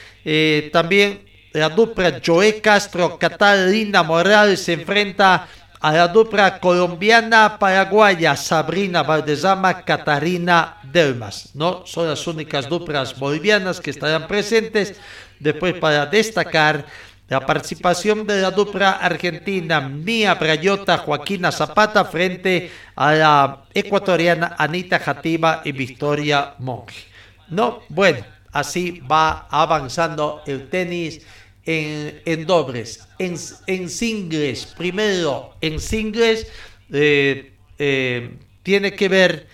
también 0.73 1.26
la 1.61 1.71
dupla 1.71 2.21
Joe 2.25 2.61
Castro, 2.61 3.19
Catalina 3.19 4.03
Morales 4.03 4.63
se 4.63 4.75
enfrenta 4.75 5.49
a 5.81 5.93
la 5.93 6.09
dupla 6.09 6.59
colombiana 6.59 7.59
paraguaya 7.59 8.37
Sabrina 8.37 9.03
Valdezama, 9.03 9.83
Catarina 9.83 10.79
Delmas. 10.83 11.51
No 11.55 11.87
son 11.87 12.09
las 12.09 12.27
únicas 12.27 12.69
duplas 12.69 13.19
bolivianas 13.19 13.81
que 13.81 13.91
estarán 13.91 14.27
presentes. 14.27 14.99
Después 15.39 15.75
para 15.75 16.07
destacar 16.07 16.85
la 17.29 17.41
participación 17.41 18.27
de 18.27 18.41
la 18.41 18.51
dupla 18.51 18.93
argentina 18.93 19.81
Mía 19.81 20.35
Brayota, 20.35 20.99
Joaquina 20.99 21.51
Zapata 21.51 22.05
frente 22.05 22.71
a 22.95 23.13
la 23.15 23.63
ecuatoriana 23.73 24.57
Anita 24.59 24.99
Jativa 24.99 25.63
y 25.65 25.73
Victoria 25.73 26.55
Monge. 26.59 27.07
No, 27.49 27.81
bueno, 27.89 28.25
así 28.53 29.01
va 29.01 29.47
avanzando 29.51 30.43
el 30.47 30.69
tenis 30.69 31.21
en, 31.67 32.47
dobles, 32.47 33.07
en, 33.19 33.37
en, 33.67 33.91
singles, 33.91 34.67
primero 34.67 35.55
en 35.61 35.81
singles, 35.81 36.47
eh, 36.93 37.53
eh, 37.79 38.39
tiene 38.63 38.93
que 38.93 39.09
ver 39.09 39.49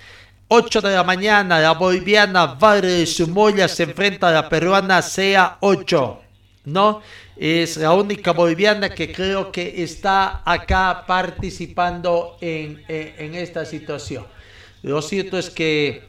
8 0.48 0.82
de 0.82 0.94
la 0.94 1.04
mañana, 1.04 1.58
la 1.58 1.72
boliviana 1.72 2.46
Vale 2.46 2.86
de 2.86 3.06
Sumoya 3.06 3.66
se 3.66 3.84
enfrenta 3.84 4.28
a 4.28 4.32
la 4.32 4.48
peruana 4.50 5.00
SEA 5.00 5.56
8, 5.60 6.20
¿no? 6.66 7.00
Es 7.34 7.78
la 7.78 7.94
única 7.94 8.32
boliviana 8.32 8.90
que 8.90 9.10
creo 9.10 9.50
que 9.50 9.82
está 9.82 10.42
acá 10.44 11.04
participando 11.06 12.36
en, 12.42 12.84
en, 12.88 13.14
en 13.16 13.34
esta 13.34 13.64
situación. 13.64 14.26
Lo 14.82 15.00
cierto 15.00 15.38
es 15.38 15.48
que 15.48 16.06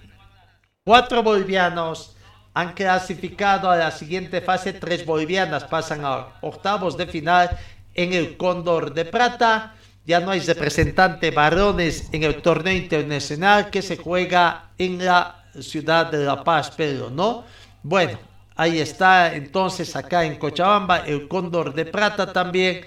cuatro 0.84 1.24
bolivianos 1.24 2.18
han 2.54 2.74
clasificado 2.74 3.70
a 3.70 3.78
la 3.78 3.92
siguiente 3.92 4.42
fase. 4.42 4.74
Tres 4.74 5.06
bolivianas 5.06 5.64
pasan 5.66 6.06
a 6.06 6.28
octavos 6.42 6.98
de 6.98 7.08
final 7.08 7.50
en 7.94 8.14
el 8.14 8.38
Cóndor 8.38 8.94
de 8.94 9.06
Plata. 9.06 9.76
Ya 10.06 10.20
no 10.20 10.32
hay 10.32 10.42
representante 10.42 11.32
varones 11.32 12.10
en 12.12 12.24
el 12.24 12.42
torneo 12.42 12.76
internacional 12.76 13.70
que 13.70 13.82
se 13.82 13.98
juega 13.98 14.70
en 14.78 15.04
la 15.04 15.46
ciudad 15.60 16.12
de 16.12 16.26
La 16.26 16.44
Paz, 16.44 16.72
pero 16.76 17.10
no. 17.10 17.46
Bueno, 17.82 18.20
ahí 18.56 18.80
está 18.80 19.34
entonces 19.34 19.96
acá 19.96 20.26
en 20.26 20.38
Cochabamba 20.38 21.00
el 21.00 21.28
Cóndor 21.28 21.74
de 21.74 21.86
Plata 21.86 22.32
también 22.32 22.82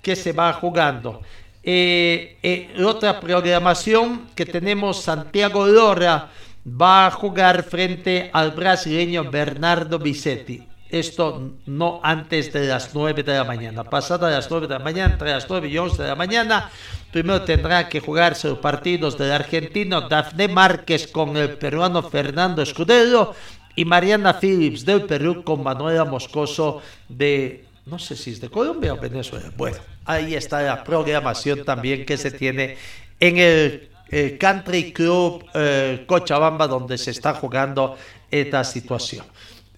que 0.00 0.16
se 0.16 0.32
va 0.32 0.52
jugando. 0.52 1.20
Eh, 1.62 2.38
eh, 2.42 2.82
otra 2.82 3.20
programación 3.20 4.28
que 4.34 4.46
tenemos, 4.46 5.02
Santiago 5.02 5.66
Lora 5.66 6.30
va 6.66 7.06
a 7.06 7.10
jugar 7.10 7.62
frente 7.62 8.30
al 8.32 8.52
brasileño 8.52 9.30
Bernardo 9.30 9.98
Bisetti. 9.98 10.66
Esto 10.90 11.52
no 11.66 12.00
antes 12.02 12.52
de 12.52 12.66
las 12.66 12.94
9 12.94 13.22
de 13.22 13.34
la 13.34 13.44
mañana. 13.44 13.84
Pasada 13.84 14.28
las 14.28 14.50
9 14.50 14.66
de 14.66 14.74
la 14.74 14.80
mañana, 14.80 15.12
entre 15.12 15.30
las 15.30 15.48
9 15.48 15.68
y 15.68 15.78
11 15.78 16.02
de 16.02 16.08
la 16.08 16.16
mañana, 16.16 16.70
primero 17.12 17.42
tendrá 17.42 17.88
que 17.88 18.00
jugarse 18.00 18.48
los 18.48 18.58
partidos 18.58 19.16
del 19.16 19.30
argentino 19.30 20.08
Dafne 20.08 20.48
Márquez 20.48 21.06
con 21.06 21.36
el 21.36 21.50
peruano 21.50 22.02
Fernando 22.02 22.60
Escudero 22.60 23.34
y 23.76 23.84
Mariana 23.84 24.38
Phillips 24.40 24.84
del 24.84 25.02
Perú 25.02 25.44
con 25.44 25.62
Manuela 25.62 26.04
Moscoso 26.04 26.82
de, 27.08 27.64
no 27.86 28.00
sé 28.00 28.16
si 28.16 28.32
es 28.32 28.40
de 28.40 28.50
Colombia 28.50 28.92
o 28.92 28.96
Venezuela. 28.96 29.52
Bueno, 29.56 29.78
ahí 30.04 30.34
está 30.34 30.60
la 30.62 30.82
programación 30.82 31.64
también 31.64 32.04
que 32.04 32.16
se 32.16 32.32
tiene 32.32 32.76
en 33.20 33.38
el 33.38 33.90
eh, 34.10 34.36
Country 34.38 34.92
Club 34.92 35.44
eh, 35.54 36.04
Cochabamba 36.06 36.66
donde 36.66 36.98
se 36.98 37.12
está 37.12 37.34
jugando 37.34 37.96
esta 38.30 38.64
situación. 38.64 39.24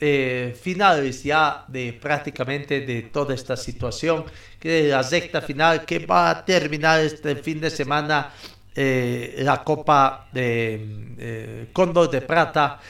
Eh, 0.04 0.56
finales 0.60 1.22
ya 1.22 1.64
de 1.68 1.92
prácticamente 1.92 2.80
de 2.80 3.02
toda 3.02 3.36
esta 3.36 3.56
situación, 3.56 4.24
que 4.58 4.88
la 4.88 5.00
recta 5.00 5.40
final 5.40 5.84
que 5.84 6.04
va 6.04 6.28
a 6.28 6.44
terminar 6.44 6.98
este 6.98 7.36
fin 7.36 7.60
de 7.60 7.70
semana 7.70 8.32
eh, 8.74 9.36
la 9.44 9.62
Copa 9.62 10.26
de 10.32 11.14
eh, 11.18 11.68
de 12.10 12.20
Plata, 12.22 12.80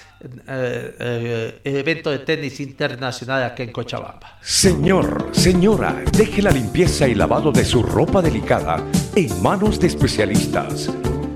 el 0.49 1.61
evento 1.64 2.11
de 2.11 2.20
tenis 2.20 2.61
internacional 2.61 3.43
aquí 3.43 3.64
en 3.64 3.72
Cochabamba. 3.72 4.38
Señor, 4.40 5.28
señora, 5.32 6.03
deje 6.16 6.40
la 6.40 6.51
limpieza 6.51 7.07
y 7.07 7.14
lavado 7.14 7.53
de 7.53 7.66
su 7.66 7.82
ropa 7.82 8.22
delicada 8.22 8.82
en 9.14 9.43
manos 9.43 9.78
de 9.78 9.88
especialistas. 9.88 10.88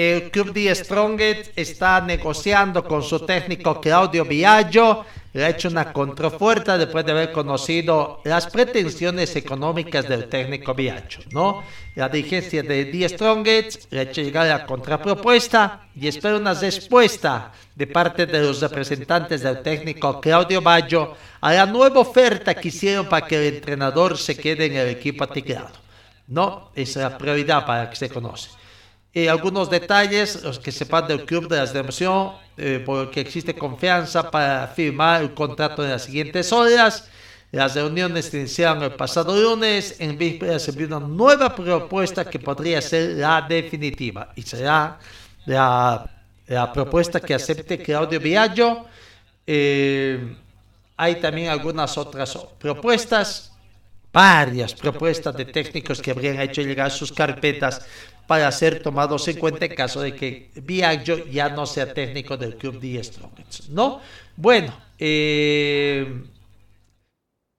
El 0.00 0.30
Club 0.30 0.54
de 0.54 0.74
Strongest 0.74 1.52
está 1.54 2.00
negociando 2.00 2.82
con 2.82 3.02
su 3.02 3.20
técnico 3.20 3.82
Claudio 3.82 4.24
Viaggio 4.24 5.04
le 5.34 5.44
ha 5.44 5.50
hecho 5.50 5.68
una 5.68 5.92
contraoferta 5.92 6.78
después 6.78 7.04
de 7.04 7.12
haber 7.12 7.32
conocido 7.32 8.22
las 8.24 8.46
pretensiones 8.46 9.36
económicas 9.36 10.08
del 10.08 10.26
técnico 10.30 10.72
Biacho, 10.72 11.20
¿no? 11.32 11.62
La 11.96 12.08
dirigencia 12.08 12.62
de 12.62 12.86
The 12.86 13.10
Strongest 13.10 13.92
le 13.92 13.98
ha 13.98 14.02
hecho 14.04 14.22
llegar 14.22 14.46
la 14.46 14.64
contrapropuesta 14.64 15.82
y 15.94 16.08
espera 16.08 16.38
una 16.38 16.54
respuesta 16.54 17.52
de 17.74 17.86
parte 17.86 18.24
de 18.24 18.40
los 18.40 18.62
representantes 18.62 19.42
del 19.42 19.60
técnico 19.60 20.18
Claudio 20.18 20.62
Baggio 20.62 21.14
a 21.42 21.52
la 21.52 21.66
nueva 21.66 22.00
oferta 22.00 22.54
que 22.54 22.68
hicieron 22.68 23.06
para 23.06 23.26
que 23.26 23.36
el 23.36 23.56
entrenador 23.56 24.16
se 24.16 24.34
quede 24.34 24.64
en 24.64 24.76
el 24.76 24.88
equipo 24.88 25.24
atigrado. 25.24 25.76
No, 26.26 26.70
esa 26.74 27.00
es 27.00 27.12
la 27.12 27.18
prioridad 27.18 27.66
para 27.66 27.90
que 27.90 27.96
se 27.96 28.08
conoce. 28.08 28.59
Y 29.12 29.26
algunos 29.26 29.68
detalles, 29.68 30.42
los 30.44 30.60
que 30.60 30.70
sepan 30.70 31.08
del 31.08 31.24
club 31.24 31.48
de 31.48 31.56
la 31.56 31.66
Democión, 31.66 32.32
eh, 32.56 32.82
porque 32.84 33.20
existe 33.20 33.54
confianza 33.54 34.30
para 34.30 34.68
firmar 34.68 35.22
el 35.22 35.34
contrato 35.34 35.82
en 35.82 35.90
las 35.90 36.04
siguientes 36.04 36.52
horas. 36.52 37.08
Las 37.50 37.74
reuniones 37.74 38.26
se 38.26 38.38
iniciaron 38.38 38.84
el 38.84 38.92
pasado 38.92 39.34
lunes. 39.36 39.96
En 39.98 40.16
vísperas 40.16 40.62
se 40.62 40.70
envió 40.70 40.86
una 40.86 41.00
nueva 41.00 41.54
propuesta 41.54 42.24
que 42.24 42.38
podría 42.38 42.80
ser 42.80 43.16
la 43.16 43.42
definitiva 43.42 44.30
y 44.36 44.42
será 44.42 44.98
la, 45.44 46.08
la 46.46 46.72
propuesta 46.72 47.18
que 47.18 47.34
acepte 47.34 47.78
Claudio 47.82 48.20
Viaggio. 48.20 48.86
Eh, 49.44 50.36
hay 50.96 51.16
también 51.16 51.48
algunas 51.48 51.98
otras 51.98 52.38
propuestas, 52.58 53.52
varias 54.12 54.74
propuestas 54.74 55.36
de 55.36 55.46
técnicos 55.46 56.00
que 56.00 56.12
habrían 56.12 56.40
hecho 56.40 56.62
llegar 56.62 56.90
sus 56.92 57.10
carpetas 57.10 57.84
para 58.30 58.52
ser 58.52 58.80
tomados 58.80 59.26
en 59.26 59.40
cuenta 59.40 59.64
en 59.64 59.74
caso 59.74 60.00
de 60.00 60.14
que 60.14 60.52
Viaggio 60.54 61.26
ya 61.26 61.48
no 61.48 61.66
sea 61.66 61.92
técnico 61.92 62.36
del 62.36 62.54
club 62.54 62.78
de 62.78 63.02
Strongets, 63.02 63.68
¿no? 63.70 64.00
Bueno, 64.36 64.72
eh, 64.96 66.22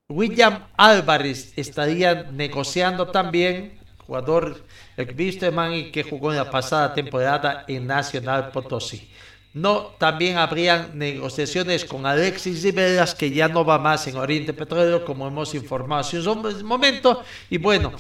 William 0.08 0.68
Álvarez 0.78 1.52
estaría 1.58 2.24
negociando 2.32 3.08
también, 3.08 3.80
jugador 4.08 4.64
el 4.96 5.20
y 5.20 5.92
que 5.92 6.04
jugó 6.04 6.32
en 6.32 6.38
la 6.38 6.50
pasada 6.50 6.94
temporada 6.94 7.66
en 7.68 7.86
Nacional 7.86 8.52
Potosí. 8.52 9.10
No, 9.54 9.92
también 9.98 10.38
habrían 10.38 10.98
negociaciones 10.98 11.84
con 11.84 12.06
Alexis 12.06 12.64
Riveras, 12.64 13.14
que 13.14 13.30
ya 13.30 13.50
no 13.50 13.66
va 13.66 13.78
más 13.78 14.08
en 14.08 14.16
Oriente 14.16 14.54
Petróleo, 14.54 15.04
como 15.04 15.28
hemos 15.28 15.54
informado 15.54 16.00
hace 16.00 16.26
un 16.26 16.64
momento. 16.64 17.26
Y 17.50 17.58
bueno, 17.58 17.92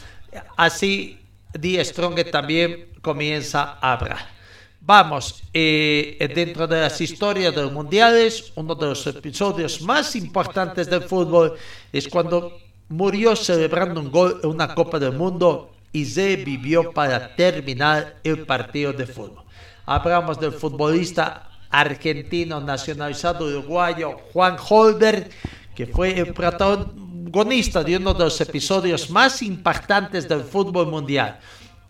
así 0.56 1.21
Die 1.54 1.84
Strong 1.84 2.32
también 2.32 2.90
comienza 3.02 3.78
a 3.82 3.94
hablar. 3.94 4.42
Vamos, 4.80 5.44
eh, 5.54 6.18
dentro 6.34 6.66
de 6.68 6.82
las 6.82 7.00
historias 7.00 7.54
de 7.54 7.62
los 7.62 7.72
mundiales, 7.72 8.52
uno 8.56 8.74
de 8.74 8.88
los 8.88 9.06
episodios 9.06 9.82
más 9.82 10.16
importantes 10.16 10.90
del 10.90 11.04
fútbol 11.04 11.54
es 11.94 12.08
cuando 12.08 12.58
murió 12.90 13.36
celebrando 13.36 14.02
un 14.02 14.10
gol 14.12 14.40
en 14.44 14.50
una 14.50 14.74
Copa 14.74 14.98
del 14.98 15.14
Mundo 15.14 15.72
y 15.94 16.06
se 16.06 16.36
vivió 16.38 16.92
para 16.92 17.36
terminar 17.36 18.18
el 18.24 18.46
partido 18.46 18.92
de 18.92 19.06
fútbol. 19.06 19.44
Hablamos 19.86 20.40
del 20.40 20.54
futbolista 20.54 21.50
argentino 21.70 22.60
nacionalizado 22.60 23.46
uruguayo 23.46 24.18
Juan 24.34 24.58
Holberg, 24.68 25.30
que 25.76 25.86
fue 25.86 26.18
el 26.18 26.34
protagonista 26.34 27.11
protagonista 27.32 27.82
de 27.82 27.96
uno 27.96 28.14
de 28.14 28.26
los 28.26 28.42
episodios 28.42 29.10
más 29.10 29.42
impactantes 29.42 30.28
del 30.28 30.42
fútbol 30.42 30.88
mundial. 30.88 31.40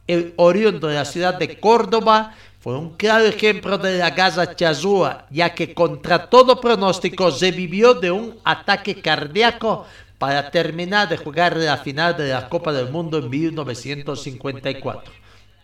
El 0.06 0.34
oriundo 0.38 0.88
de 0.88 0.96
la 0.96 1.06
ciudad 1.06 1.34
de 1.34 1.60
Córdoba 1.60 2.36
fue 2.60 2.78
un 2.78 2.92
claro 2.92 3.26
ejemplo 3.26 3.78
de 3.80 3.98
la 3.98 4.12
Gaza 4.12 4.56
Chazúa, 4.56 5.26
ya 5.32 5.54
que 5.56 5.74
contra 5.74 6.30
todo 6.30 6.62
pronóstico 6.62 7.32
se 7.32 7.52
vivió 7.52 7.96
de 7.96 8.12
un 8.12 8.38
ataque 8.44 9.02
cardíaco 9.02 9.86
para 10.20 10.52
terminar 10.52 11.10
de 11.10 11.18
jugar 11.18 11.58
la 11.58 11.78
final 11.78 12.16
de 12.16 12.30
la 12.30 12.48
Copa 12.48 12.72
del 12.72 12.92
Mundo 12.92 13.18
en 13.18 13.28
1954. 13.28 15.12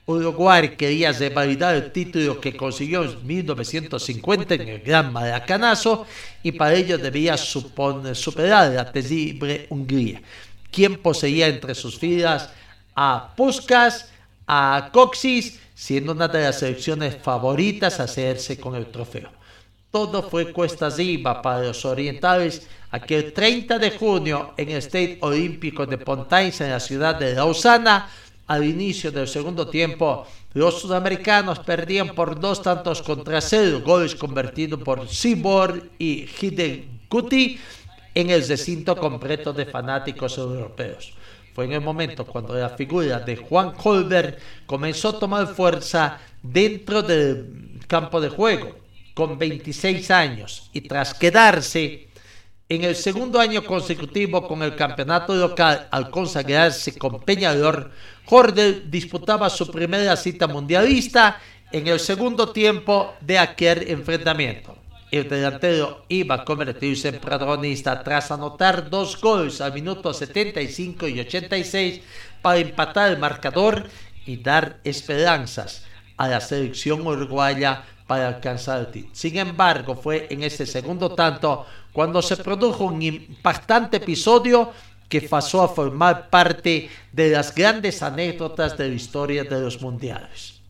Uruguay 0.09 0.69
quería 0.77 1.11
revalidar 1.11 1.75
el 1.75 1.91
título 1.91 2.39
que 2.39 2.55
consiguió 2.55 3.03
en 3.03 3.27
1950 3.27 4.55
en 4.55 4.69
el 4.69 4.79
Gran 4.79 5.11
Maracanazo 5.11 6.05
y 6.41 6.53
para 6.53 6.75
ello 6.75 6.97
debía 6.97 7.35
superar 7.35 8.71
la 8.71 8.89
terrible 8.89 9.67
Hungría, 9.69 10.21
quien 10.71 10.95
poseía 10.95 11.49
entre 11.49 11.75
sus 11.75 11.99
filas 11.99 12.49
a 12.95 13.33
Puskas, 13.35 14.09
a 14.47 14.91
Coxis, 14.93 15.59
siendo 15.75 16.13
una 16.13 16.29
de 16.29 16.41
las 16.41 16.59
selecciones 16.59 17.17
favoritas 17.21 17.99
a 17.99 18.03
hacerse 18.03 18.57
con 18.57 18.75
el 18.75 18.85
trofeo. 18.85 19.29
Todo 19.91 20.23
fue 20.23 20.53
cuesta 20.53 20.87
arriba 20.87 21.41
para 21.41 21.63
los 21.63 21.83
orientales 21.83 22.65
aquel 22.91 23.33
30 23.33 23.77
de 23.77 23.91
junio 23.91 24.53
en 24.55 24.69
el 24.69 24.77
State 24.77 25.17
Olímpico 25.19 25.85
de 25.85 25.97
Pontains 25.97 26.61
en 26.61 26.71
la 26.71 26.79
ciudad 26.79 27.15
de 27.15 27.33
Lausana 27.33 28.09
al 28.47 28.63
inicio 28.63 29.11
del 29.11 29.27
segundo 29.27 29.67
tiempo, 29.67 30.25
los 30.53 30.81
sudamericanos 30.81 31.59
perdían 31.59 32.15
por 32.15 32.39
dos 32.39 32.61
tantos 32.61 33.01
contra 33.01 33.41
cero, 33.41 33.81
goles 33.85 34.15
convertidos 34.15 34.81
por 34.81 35.07
Sibor 35.07 35.89
y 35.99 36.25
Hidekuti 36.41 37.59
en 38.15 38.29
el 38.29 38.47
recinto 38.47 38.95
completo 38.95 39.53
de 39.53 39.65
fanáticos 39.65 40.37
europeos. 40.37 41.13
Fue 41.53 41.65
en 41.65 41.73
el 41.73 41.81
momento 41.81 42.25
cuando 42.25 42.53
la 42.53 42.69
figura 42.69 43.19
de 43.19 43.35
Juan 43.35 43.73
Holberg 43.83 44.37
comenzó 44.65 45.09
a 45.09 45.19
tomar 45.19 45.47
fuerza 45.47 46.19
dentro 46.41 47.01
del 47.01 47.79
campo 47.87 48.21
de 48.21 48.29
juego, 48.29 48.77
con 49.13 49.37
26 49.37 50.11
años, 50.11 50.69
y 50.73 50.81
tras 50.81 51.13
quedarse 51.15 52.06
en 52.70 52.84
el 52.84 52.95
segundo 52.95 53.39
año 53.39 53.63
consecutivo 53.63 54.45
con 54.45 54.61
el 54.61 54.76
campeonato 54.76 55.34
local 55.34 55.88
al 55.89 56.09
consagrarse 56.09 56.97
con 56.97 57.22
Peñador, 57.22 57.91
Jordel 58.26 58.91
disputaba 58.91 59.49
su 59.49 59.72
primera 59.72 60.18
cita 60.18 60.47
mundialista 60.47 61.39
en 61.72 61.88
el 61.88 61.99
segundo 61.99 62.49
tiempo 62.49 63.13
de 63.22 63.39
aquel 63.39 63.89
enfrentamiento. 63.89 64.76
El 65.09 65.30
delantero 65.30 66.03
iba 66.09 66.36
a 66.36 66.43
convertirse 66.43 67.07
en 67.07 67.20
protagonista 67.20 68.03
tras 68.03 68.32
anotar 68.32 68.89
dos 68.89 69.20
goles 69.22 69.61
al 69.61 69.74
minuto 69.74 70.13
75 70.13 71.07
y 71.07 71.22
86 71.22 72.01
para 72.41 72.59
empatar 72.59 73.11
el 73.11 73.18
marcador 73.18 73.88
y 74.26 74.36
dar 74.36 74.82
esperanzas 74.84 75.86
a 76.18 76.28
la 76.28 76.41
selección 76.41 77.05
uruguaya 77.05 77.84
para 78.07 78.28
alcanzar 78.28 78.80
el 78.80 78.88
título. 78.88 79.15
Sin 79.15 79.38
embargo, 79.38 79.95
fue 79.95 80.28
en 80.30 80.43
ese 80.43 80.65
segundo 80.65 81.13
tanto 81.13 81.65
cuando 81.93 82.22
se 82.22 82.38
produjo 82.38 82.86
un 82.86 83.01
impactante 83.01 83.97
episodio 83.97 84.72
que 85.09 85.22
pasó 85.22 85.63
a 85.63 85.70
formar 85.70 86.30
parte 86.30 86.89
de 87.11 87.30
las 87.30 87.53
grandes 87.53 88.03
anécdotas 88.03 88.78
de 88.78 88.89
la 88.89 88.95
historia 88.95 89.43
de 89.43 89.59
los 89.61 89.82
mundiales. 89.82 90.61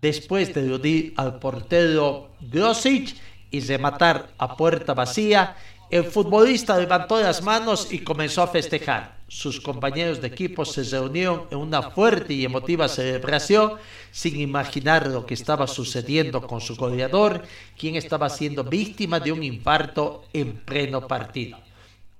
Después 0.00 0.54
de 0.54 0.60
eludir 0.60 1.14
al 1.16 1.38
portero 1.38 2.30
Grosic 2.40 3.16
y 3.50 3.60
rematar 3.60 4.28
a 4.38 4.56
puerta 4.56 4.94
vacía, 4.94 5.56
el 5.94 6.02
futbolista 6.02 6.76
levantó 6.76 7.20
las 7.20 7.40
manos 7.40 7.92
y 7.92 8.00
comenzó 8.00 8.42
a 8.42 8.48
festejar. 8.48 9.16
Sus 9.28 9.60
compañeros 9.60 10.20
de 10.20 10.26
equipo 10.26 10.64
se 10.64 10.82
reunieron 10.82 11.46
en 11.52 11.58
una 11.58 11.82
fuerte 11.82 12.34
y 12.34 12.44
emotiva 12.44 12.88
celebración 12.88 13.74
sin 14.10 14.40
imaginar 14.40 15.06
lo 15.06 15.24
que 15.24 15.34
estaba 15.34 15.68
sucediendo 15.68 16.44
con 16.48 16.60
su 16.60 16.74
goleador, 16.74 17.44
quien 17.78 17.94
estaba 17.94 18.28
siendo 18.28 18.64
víctima 18.64 19.20
de 19.20 19.30
un 19.30 19.44
infarto 19.44 20.24
en 20.32 20.56
pleno 20.56 21.06
partido. 21.06 21.58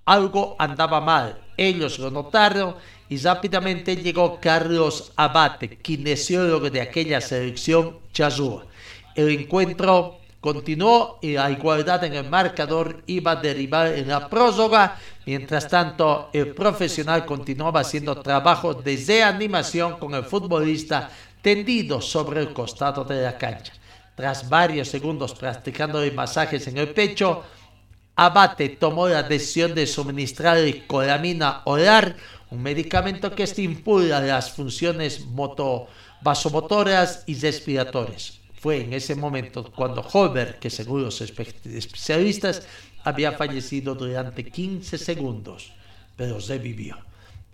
Algo 0.05 0.55
andaba 0.61 1.01
mal, 1.01 1.41
ellos 1.57 1.99
lo 1.99 2.13
notaron 2.13 2.77
y 3.09 3.17
rápidamente 3.17 3.97
llegó 3.97 4.39
Carlos 4.41 5.11
Abate, 5.17 5.79
kinesiólogo 5.79 6.71
de 6.71 6.81
aquella 6.81 7.21
selección 7.21 7.99
chazúa. 8.13 8.67
El 9.17 9.31
encuentro 9.31 10.21
continuó 10.45 11.21
y 11.23 11.33
la 11.33 11.51
igualdad 11.51 12.05
en 12.05 12.13
el 12.13 12.29
marcador 12.29 13.03
iba 13.07 13.31
a 13.31 13.37
derivar 13.37 13.87
en 13.87 14.09
la 14.09 14.29
próloga. 14.29 14.99
Mientras 15.25 15.67
tanto, 15.69 16.29
el 16.35 16.55
profesional 16.55 17.25
continuaba 17.25 17.81
haciendo 17.81 18.21
trabajo 18.21 18.75
de 18.75 19.03
reanimación 19.09 19.99
con 19.99 20.13
el 20.13 20.25
futbolista 20.25 21.09
tendido 21.41 22.03
sobre 22.03 22.43
el 22.43 22.53
costado 22.53 23.05
de 23.05 23.23
la 23.23 23.39
cancha. 23.39 23.73
Tras 24.15 24.47
varios 24.47 24.89
segundos 24.89 25.33
practicando 25.33 26.03
masajes 26.13 26.67
en 26.67 26.77
el 26.77 26.91
pecho, 26.91 27.43
Abate 28.15 28.69
tomó 28.69 29.09
la 29.09 29.23
decisión 29.23 29.75
de 29.75 29.87
suministrarle 29.87 30.87
colamina 30.87 31.63
oral, 31.65 32.17
un 32.51 32.63
medicamento 32.63 33.35
que 33.35 33.45
estimula 33.45 34.21
las 34.21 34.51
funciones 34.51 35.25
moto 35.25 35.87
vasomotoras 36.21 37.25
y 37.25 37.35
respiratorias. 37.35 38.44
Fue 38.65 38.81
en 38.81 38.95
ese 38.95 39.15
momento 39.15 39.71
cuando 39.71 40.01
Holberg, 40.01 40.59
que 40.59 40.71
según 40.71 41.03
los 41.03 41.21
especialistas 41.21 42.63
había 43.05 43.33
fallecido 43.33 43.95
durante 43.95 44.43
15 44.43 44.97
segundos, 44.97 45.71
pero 46.17 46.39
revivió. 46.39 46.97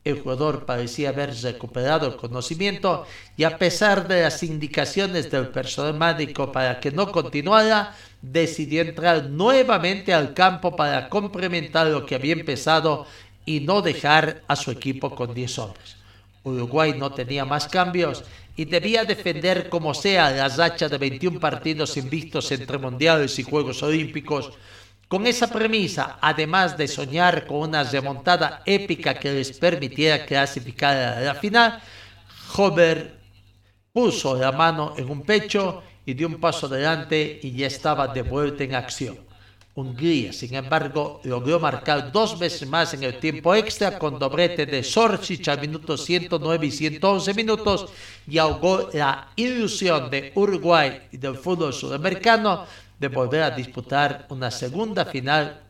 El 0.04 0.20
jugador 0.20 0.64
parecía 0.66 1.08
haber 1.08 1.34
recuperado 1.34 2.06
el 2.06 2.14
conocimiento 2.14 3.08
y 3.36 3.42
a 3.42 3.58
pesar 3.58 4.06
de 4.06 4.22
las 4.22 4.44
indicaciones 4.44 5.28
del 5.32 5.48
personal 5.48 5.94
médico 5.94 6.52
para 6.52 6.78
que 6.78 6.92
no 6.92 7.10
continuara, 7.10 7.92
decidió 8.22 8.82
entrar 8.82 9.24
nuevamente 9.30 10.14
al 10.14 10.32
campo 10.32 10.76
para 10.76 11.08
complementar 11.08 11.88
lo 11.88 12.06
que 12.06 12.14
había 12.14 12.34
empezado 12.34 13.04
y 13.44 13.58
no 13.58 13.82
dejar 13.82 14.42
a 14.46 14.54
su 14.54 14.70
equipo 14.70 15.12
con 15.16 15.34
10 15.34 15.58
hombres. 15.58 15.96
Uruguay 16.44 16.94
no 16.96 17.12
tenía 17.12 17.44
más 17.44 17.66
cambios 17.66 18.22
y 18.60 18.66
debía 18.66 19.06
defender 19.06 19.70
como 19.70 19.94
sea 19.94 20.30
la 20.30 20.46
racha 20.46 20.86
de 20.86 20.98
21 20.98 21.40
partidos 21.40 21.96
invictos 21.96 22.52
entre 22.52 22.76
mundiales 22.76 23.38
y 23.38 23.42
Juegos 23.42 23.82
Olímpicos. 23.82 24.52
Con 25.08 25.26
esa 25.26 25.50
premisa, 25.50 26.18
además 26.20 26.76
de 26.76 26.86
soñar 26.86 27.46
con 27.46 27.70
una 27.70 27.84
remontada 27.84 28.62
épica 28.66 29.14
que 29.14 29.32
les 29.32 29.58
permitiera 29.58 30.26
clasificar 30.26 30.94
a 30.94 31.20
la 31.20 31.34
final, 31.36 31.80
Hover 32.54 33.18
puso 33.94 34.36
la 34.36 34.52
mano 34.52 34.92
en 34.98 35.08
un 35.08 35.22
pecho 35.22 35.82
y 36.04 36.12
dio 36.12 36.26
un 36.26 36.38
paso 36.38 36.66
adelante 36.66 37.40
y 37.42 37.52
ya 37.52 37.66
estaba 37.66 38.08
de 38.08 38.20
vuelta 38.20 38.62
en 38.62 38.74
acción. 38.74 39.29
Hungría, 39.72 40.32
sin 40.32 40.54
embargo, 40.54 41.20
logró 41.22 41.60
marcar 41.60 42.10
dos 42.10 42.38
veces 42.38 42.68
más 42.68 42.92
en 42.92 43.04
el 43.04 43.20
tiempo 43.20 43.54
extra 43.54 43.98
con 43.98 44.18
doblete 44.18 44.66
de 44.66 44.82
Sorcic 44.82 45.46
a 45.46 45.56
minutos 45.56 46.04
109 46.04 46.66
y 46.66 46.70
111 46.72 47.34
minutos 47.34 47.86
y 48.26 48.38
ahogó 48.38 48.90
la 48.92 49.28
ilusión 49.36 50.10
de 50.10 50.32
Uruguay 50.34 51.02
y 51.12 51.18
del 51.18 51.36
fútbol 51.36 51.72
sudamericano 51.72 52.66
de 52.98 53.08
volver 53.08 53.42
a 53.44 53.50
disputar 53.52 54.26
una 54.30 54.50
segunda 54.50 55.04
final 55.04 55.60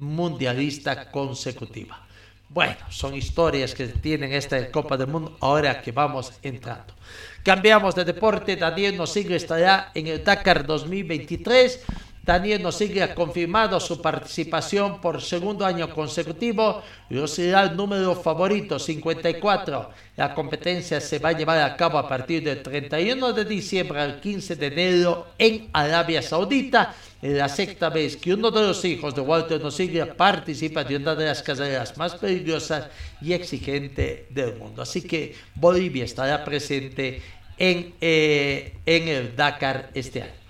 mundialista 0.00 1.10
consecutiva. 1.10 2.04
Bueno, 2.48 2.76
son 2.90 3.14
historias 3.14 3.74
que 3.74 3.88
tienen 3.88 4.32
esta 4.32 4.70
Copa 4.70 4.96
del 4.96 5.08
Mundo 5.08 5.36
ahora 5.40 5.80
que 5.80 5.92
vamos 5.92 6.32
entrando. 6.42 6.94
Cambiamos 7.42 7.94
de 7.94 8.04
deporte, 8.04 8.56
Daniel 8.56 8.96
Nosiglia 8.96 9.36
estará 9.36 9.90
en 9.94 10.06
el 10.06 10.22
Dakar 10.22 10.66
2023. 10.66 11.80
Daniel 12.24 12.62
Nosiglia 12.62 13.04
ha 13.04 13.14
confirmado 13.14 13.78
su 13.78 14.00
participación 14.00 14.98
por 14.98 15.20
segundo 15.20 15.66
año 15.66 15.92
consecutivo 15.92 16.82
y 17.10 17.28
será 17.28 17.64
el 17.64 17.76
número 17.76 18.14
favorito, 18.16 18.78
54. 18.78 19.90
La 20.16 20.34
competencia 20.34 21.02
se 21.02 21.18
va 21.18 21.28
a 21.30 21.32
llevar 21.32 21.58
a 21.58 21.76
cabo 21.76 21.98
a 21.98 22.08
partir 22.08 22.42
del 22.42 22.62
31 22.62 23.34
de 23.34 23.44
diciembre 23.44 24.00
al 24.00 24.20
15 24.20 24.56
de 24.56 24.66
enero 24.66 25.26
en 25.36 25.68
Arabia 25.74 26.22
Saudita. 26.22 26.94
Es 27.20 27.36
la 27.36 27.48
sexta 27.50 27.90
vez 27.90 28.16
que 28.16 28.32
uno 28.32 28.50
de 28.50 28.68
los 28.68 28.82
hijos 28.86 29.14
de 29.14 29.20
Walter 29.20 29.60
Nosiglia 29.60 30.16
participa 30.16 30.82
de 30.82 30.96
una 30.96 31.14
de 31.14 31.26
las 31.26 31.42
carreras 31.42 31.94
más 31.98 32.14
peligrosas 32.14 32.88
y 33.20 33.34
exigentes 33.34 34.22
del 34.30 34.56
mundo. 34.56 34.80
Así 34.80 35.02
que 35.02 35.34
Bolivia 35.54 36.04
estará 36.06 36.42
presente 36.42 37.20
en, 37.58 37.92
eh, 38.00 38.78
en 38.86 39.08
el 39.08 39.36
Dakar 39.36 39.90
este 39.92 40.22
año. 40.22 40.43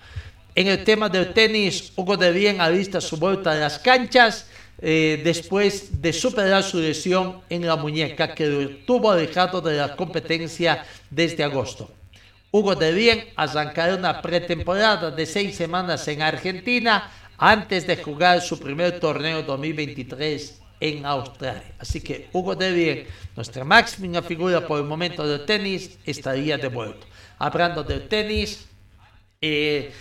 En 0.55 0.67
el 0.67 0.85
tema 0.85 1.09
del 1.09 1.33
tenis, 1.33 1.91
Hugo 1.97 2.15
de 2.15 2.31
Bien 2.31 2.61
alista 2.61 3.01
su 3.01 3.17
vuelta 3.17 3.51
a 3.51 3.55
las 3.55 3.77
canchas 3.77 4.47
eh, 4.81 5.19
después 5.21 6.01
de 6.01 6.13
superar 6.13 6.63
su 6.63 6.79
lesión 6.79 7.41
en 7.49 7.67
la 7.67 7.75
muñeca 7.75 8.33
que 8.33 8.47
lo 8.47 8.69
tuvo 8.85 9.11
alejado 9.11 9.59
de 9.59 9.75
la 9.75 9.97
competencia 9.97 10.85
desde 11.09 11.43
agosto. 11.43 11.91
Hugo 12.51 12.73
de 12.73 12.93
Bien 12.93 13.25
arrancará 13.35 13.95
una 13.95 14.21
pretemporada 14.21 15.11
de 15.11 15.25
seis 15.25 15.57
semanas 15.57 16.07
en 16.07 16.21
Argentina 16.21 17.11
antes 17.37 17.85
de 17.85 17.97
jugar 17.97 18.39
su 18.39 18.57
primer 18.57 18.97
torneo 19.01 19.43
2023 19.43 20.61
en 20.79 21.05
Australia. 21.05 21.73
Así 21.79 21.99
que 21.99 22.29
Hugo 22.31 22.55
de 22.55 22.71
Bien, 22.71 23.07
nuestra 23.35 23.65
máxima 23.65 24.21
figura 24.21 24.65
por 24.65 24.79
el 24.79 24.85
momento 24.85 25.27
del 25.27 25.45
tenis, 25.45 25.97
estaría 26.05 26.57
de 26.57 26.69
vuelta. 26.69 27.05
Hablando 27.39 27.83
del 27.83 28.07
tenis, 28.07 28.65
eh, 29.41 29.91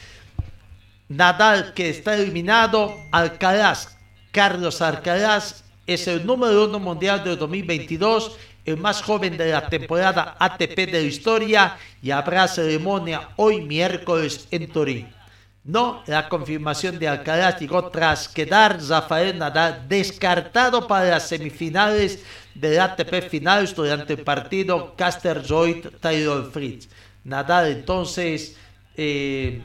Nadal 1.09 1.75
que 1.75 1.91
está 1.91 2.17
eliminado, 2.17 2.97
Alcaraz, 3.13 3.97
Carlos 4.33 4.81
Alcaraz 4.81 5.65
es 5.87 6.09
el 6.09 6.25
número 6.25 6.65
uno 6.65 6.81
mundial 6.81 7.23
del 7.23 7.39
2022, 7.39 8.37
el 8.65 8.79
más 8.79 9.03
joven 9.03 9.37
de 9.37 9.53
la 9.53 9.69
temporada 9.69 10.35
ATP 10.39 10.77
de 10.77 10.93
la 10.93 11.01
historia 11.01 11.77
y 12.01 12.11
habrá 12.11 12.49
ceremonia 12.49 13.29
hoy 13.37 13.61
miércoles 13.61 14.49
en 14.51 14.67
Turín. 14.73 15.15
No, 15.63 16.03
la 16.07 16.29
confirmación 16.29 16.99
de 16.99 17.09
Alcaraz 17.09 17.59
llegó 17.59 17.91
tras 17.91 18.29
quedar 18.29 18.79
Rafael 18.87 19.39
Nadal 19.39 19.87
descartado 19.89 20.87
para 20.87 21.11
las 21.11 21.29
semifinales 21.29 22.23
del 22.55 22.81
ATP 22.81 23.29
finales 23.29 23.75
durante 23.75 24.15
el 24.15 24.23
partido 24.23 24.95
Caster 24.97 25.43
Joy 25.43 25.83
Taylor 26.01 26.51
Fritz. 26.51 26.89
Nadal 27.25 27.73
entonces 27.73 28.57
eh, 28.97 29.63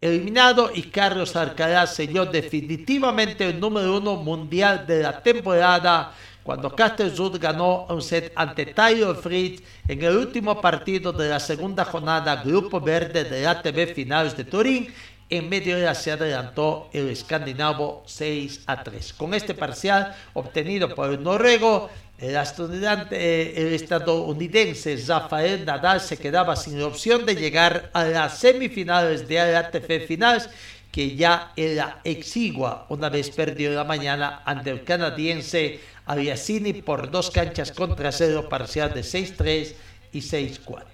eliminado 0.00 0.70
y 0.72 0.82
Carlos 0.82 1.34
Alcaraz 1.34 1.94
selló 1.94 2.26
definitivamente 2.26 3.48
el 3.48 3.58
número 3.58 3.98
uno 3.98 4.16
mundial 4.16 4.86
de 4.86 5.02
la 5.02 5.22
temporada 5.22 6.12
cuando 6.48 6.74
Casterzud 6.74 7.38
ganó 7.38 7.84
un 7.90 8.00
set 8.00 8.32
ante 8.34 8.64
Tyler 8.66 9.14
Fritz 9.16 9.62
en 9.86 10.02
el 10.02 10.16
último 10.16 10.60
partido 10.60 11.12
de 11.12 11.28
la 11.28 11.40
segunda 11.40 11.84
jornada 11.84 12.36
Grupo 12.36 12.80
Verde 12.80 13.24
de 13.24 13.42
la 13.42 13.60
TV 13.60 13.88
Finales 13.88 14.34
de 14.34 14.44
Turín. 14.44 14.88
En 15.28 15.46
medio 15.50 15.76
de 15.76 15.84
la 15.84 15.94
se 15.94 16.12
adelantó 16.12 16.88
el 16.94 17.10
escandinavo 17.10 18.02
6 18.06 18.62
a 18.66 18.82
3. 18.82 19.12
Con 19.12 19.34
este 19.34 19.52
parcial 19.52 20.16
obtenido 20.32 20.94
por 20.94 21.10
el 21.10 21.22
noruego, 21.22 21.90
el, 22.18 22.36
el 22.36 23.72
estadounidense 23.74 24.96
Rafael 25.06 25.64
Nadal 25.64 26.00
se 26.00 26.16
quedaba 26.16 26.56
sin 26.56 26.82
opción 26.82 27.24
de 27.24 27.36
llegar 27.36 27.90
a 27.92 28.04
las 28.04 28.38
semifinales 28.38 29.28
de 29.28 29.36
la 29.36 29.60
ATP 29.60 30.06
Finales, 30.06 30.50
que 30.90 31.14
ya 31.14 31.52
era 31.56 32.00
exigua 32.02 32.86
una 32.88 33.08
vez 33.08 33.30
perdió 33.30 33.70
la 33.70 33.84
mañana 33.84 34.42
ante 34.44 34.70
el 34.70 34.82
canadiense 34.84 35.80
Aliasini 36.06 36.72
por 36.72 37.10
dos 37.10 37.30
canchas 37.30 37.70
contra 37.70 38.10
cero, 38.10 38.48
parcial 38.48 38.92
de 38.94 39.02
6-3 39.02 39.74
y 40.12 40.20
6-4. 40.20 40.84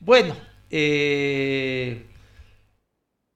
Bueno, 0.00 0.34
eh, 0.70 2.06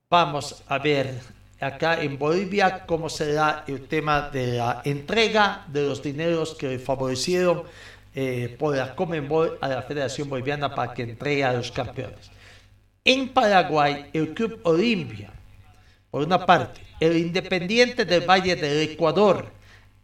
vamos 0.09 0.63
a 0.67 0.79
ver 0.79 1.21
acá 1.61 2.03
en 2.03 2.19
Bolivia 2.19 2.85
cómo 2.87 3.09
será 3.09 3.65
el 3.67 3.87
tema 3.87 4.31
de 4.31 4.59
la 4.59 4.83
entrega 4.85 5.65
de 5.69 5.83
los 5.83 6.03
dineros 6.03 6.55
que 6.55 6.79
favorecieron 6.79 7.65
eh, 8.15 8.57
por 8.59 8.77
la 8.77 8.97
Comenbol 8.97 9.59
a 9.61 9.69
la 9.69 9.83
Federación 9.83 10.29
Boliviana 10.29 10.75
para 10.75 10.95
que 10.95 11.03
entregue 11.03 11.45
a 11.45 11.53
los 11.53 11.71
campeones. 11.71 12.31
En 13.05 13.29
Paraguay, 13.29 14.11
el 14.13 14.35
Club 14.35 14.61
Olimpia, 14.65 15.31
por 16.11 16.23
una 16.25 16.45
parte, 16.45 16.81
el 16.99 17.17
Independiente 17.17 18.05
del 18.05 18.29
Valle 18.29 18.57
del 18.57 18.91
Ecuador 18.91 19.47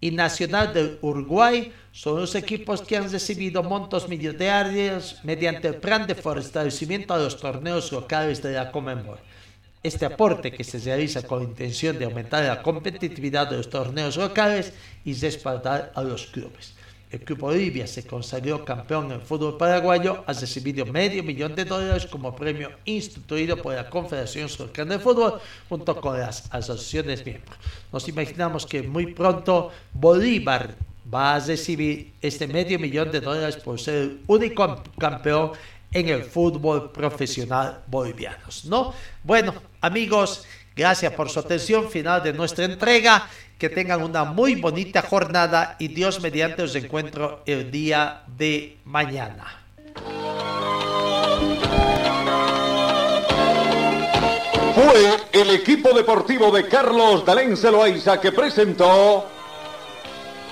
y 0.01 0.11
Nacional 0.11 0.73
del 0.73 0.99
Uruguay 1.01 1.73
son 1.91 2.21
los 2.21 2.35
equipos 2.35 2.83
que 2.83 2.97
han 2.97 3.11
recibido 3.11 3.63
montos 3.63 4.09
millonarios 4.09 5.19
mediante 5.25 5.69
el 5.69 5.77
plan 5.77 6.07
de 6.07 6.15
fortalecimiento 6.15 7.13
a 7.13 7.19
los 7.19 7.41
torneos 7.41 7.91
locales 7.91 8.43
de 8.43 8.53
la 8.53 8.71
Comembol. 8.71 9.19
Este 9.87 10.05
aporte 10.05 10.51
que 10.51 10.65
se 10.65 10.81
realiza 10.81 11.23
con 11.23 11.45
intención 11.45 11.97
de 11.97 12.07
aumentar 12.07 12.43
la 12.43 12.61
competitividad 12.61 13.49
de 13.49 13.59
los 13.59 13.71
torneos 13.71 14.17
locales 14.17 14.73
y 15.05 15.15
respaldar 15.15 15.93
a 15.95 16.03
los 16.03 16.27
clubes. 16.27 16.75
El 17.09 17.21
Club 17.21 17.39
Bolivia 17.39 17.87
se 17.87 18.05
consagró 18.05 18.65
campeón 18.65 19.13
en 19.13 19.21
fútbol 19.21 19.57
paraguayo, 19.57 20.25
ha 20.27 20.33
recibido 20.33 20.85
medio 20.87 21.23
millón 21.23 21.55
de 21.55 21.65
dólares 21.65 22.05
como 22.05 22.35
premio 22.35 22.73
instituido 22.85 23.63
por 23.63 23.77
la 23.77 23.89
Confederación 23.89 24.49
Sudamericana 24.49 24.97
de 24.97 25.05
Fútbol 25.05 25.41
junto 25.69 26.01
con 26.01 26.19
las 26.19 26.53
asociaciones 26.53 27.25
miembros. 27.25 27.57
Nos 27.93 28.09
imaginamos 28.09 28.67
que 28.67 28.83
muy 28.83 29.15
pronto 29.15 29.71
Bolívar 29.93 30.75
va 31.15 31.37
a 31.37 31.39
recibir 31.39 32.13
este 32.21 32.49
medio 32.49 32.81
millón 32.81 33.13
de 33.13 33.21
dólares 33.21 33.57
por 33.57 33.79
ser 33.79 33.95
el 33.95 34.21
único 34.27 34.83
campeón 34.99 35.53
en 35.93 36.09
el 36.09 36.25
fútbol 36.25 36.91
profesional 36.91 37.83
boliviano, 37.87 38.45
¿no? 38.65 38.93
Bueno, 39.23 39.55
amigos, 39.87 40.45
gracias 40.75 41.13
por 41.13 41.31
su 41.31 41.41
atención. 41.41 41.89
Final 41.89 42.23
de 42.23 42.33
nuestra 42.33 42.65
entrega. 42.65 43.29
Que 43.59 43.71
tengan 43.71 44.03
una 44.03 44.25
muy 44.25 44.57
bonita 44.57 45.01
jornada 45.01 45.77
y 45.79 45.89
Dios 45.89 46.21
mediante 46.21 46.63
os 46.63 46.75
encuentro 46.75 47.43
el 47.47 47.71
día 47.71 48.23
de 48.27 48.77
mañana. 48.85 49.63
Fue 54.75 55.17
el 55.33 55.51
equipo 55.53 55.95
deportivo 55.95 56.51
de 56.51 56.69
Carlos 56.69 57.25
Dalén 57.25 57.57
Celoaiza 57.57 58.21
que 58.21 58.31
presentó 58.31 59.25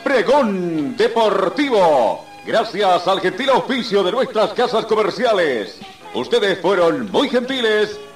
Pregón 0.03 0.97
Deportivo. 0.97 2.25
Gracias 2.47 3.07
al 3.07 3.21
gentil 3.21 3.51
oficio 3.51 4.03
de 4.03 4.13
nuestras 4.13 4.55
casas 4.55 4.87
comerciales. 4.87 5.79
Ustedes 6.15 6.59
fueron 6.61 7.11
muy 7.11 7.29
gentiles 7.29 7.99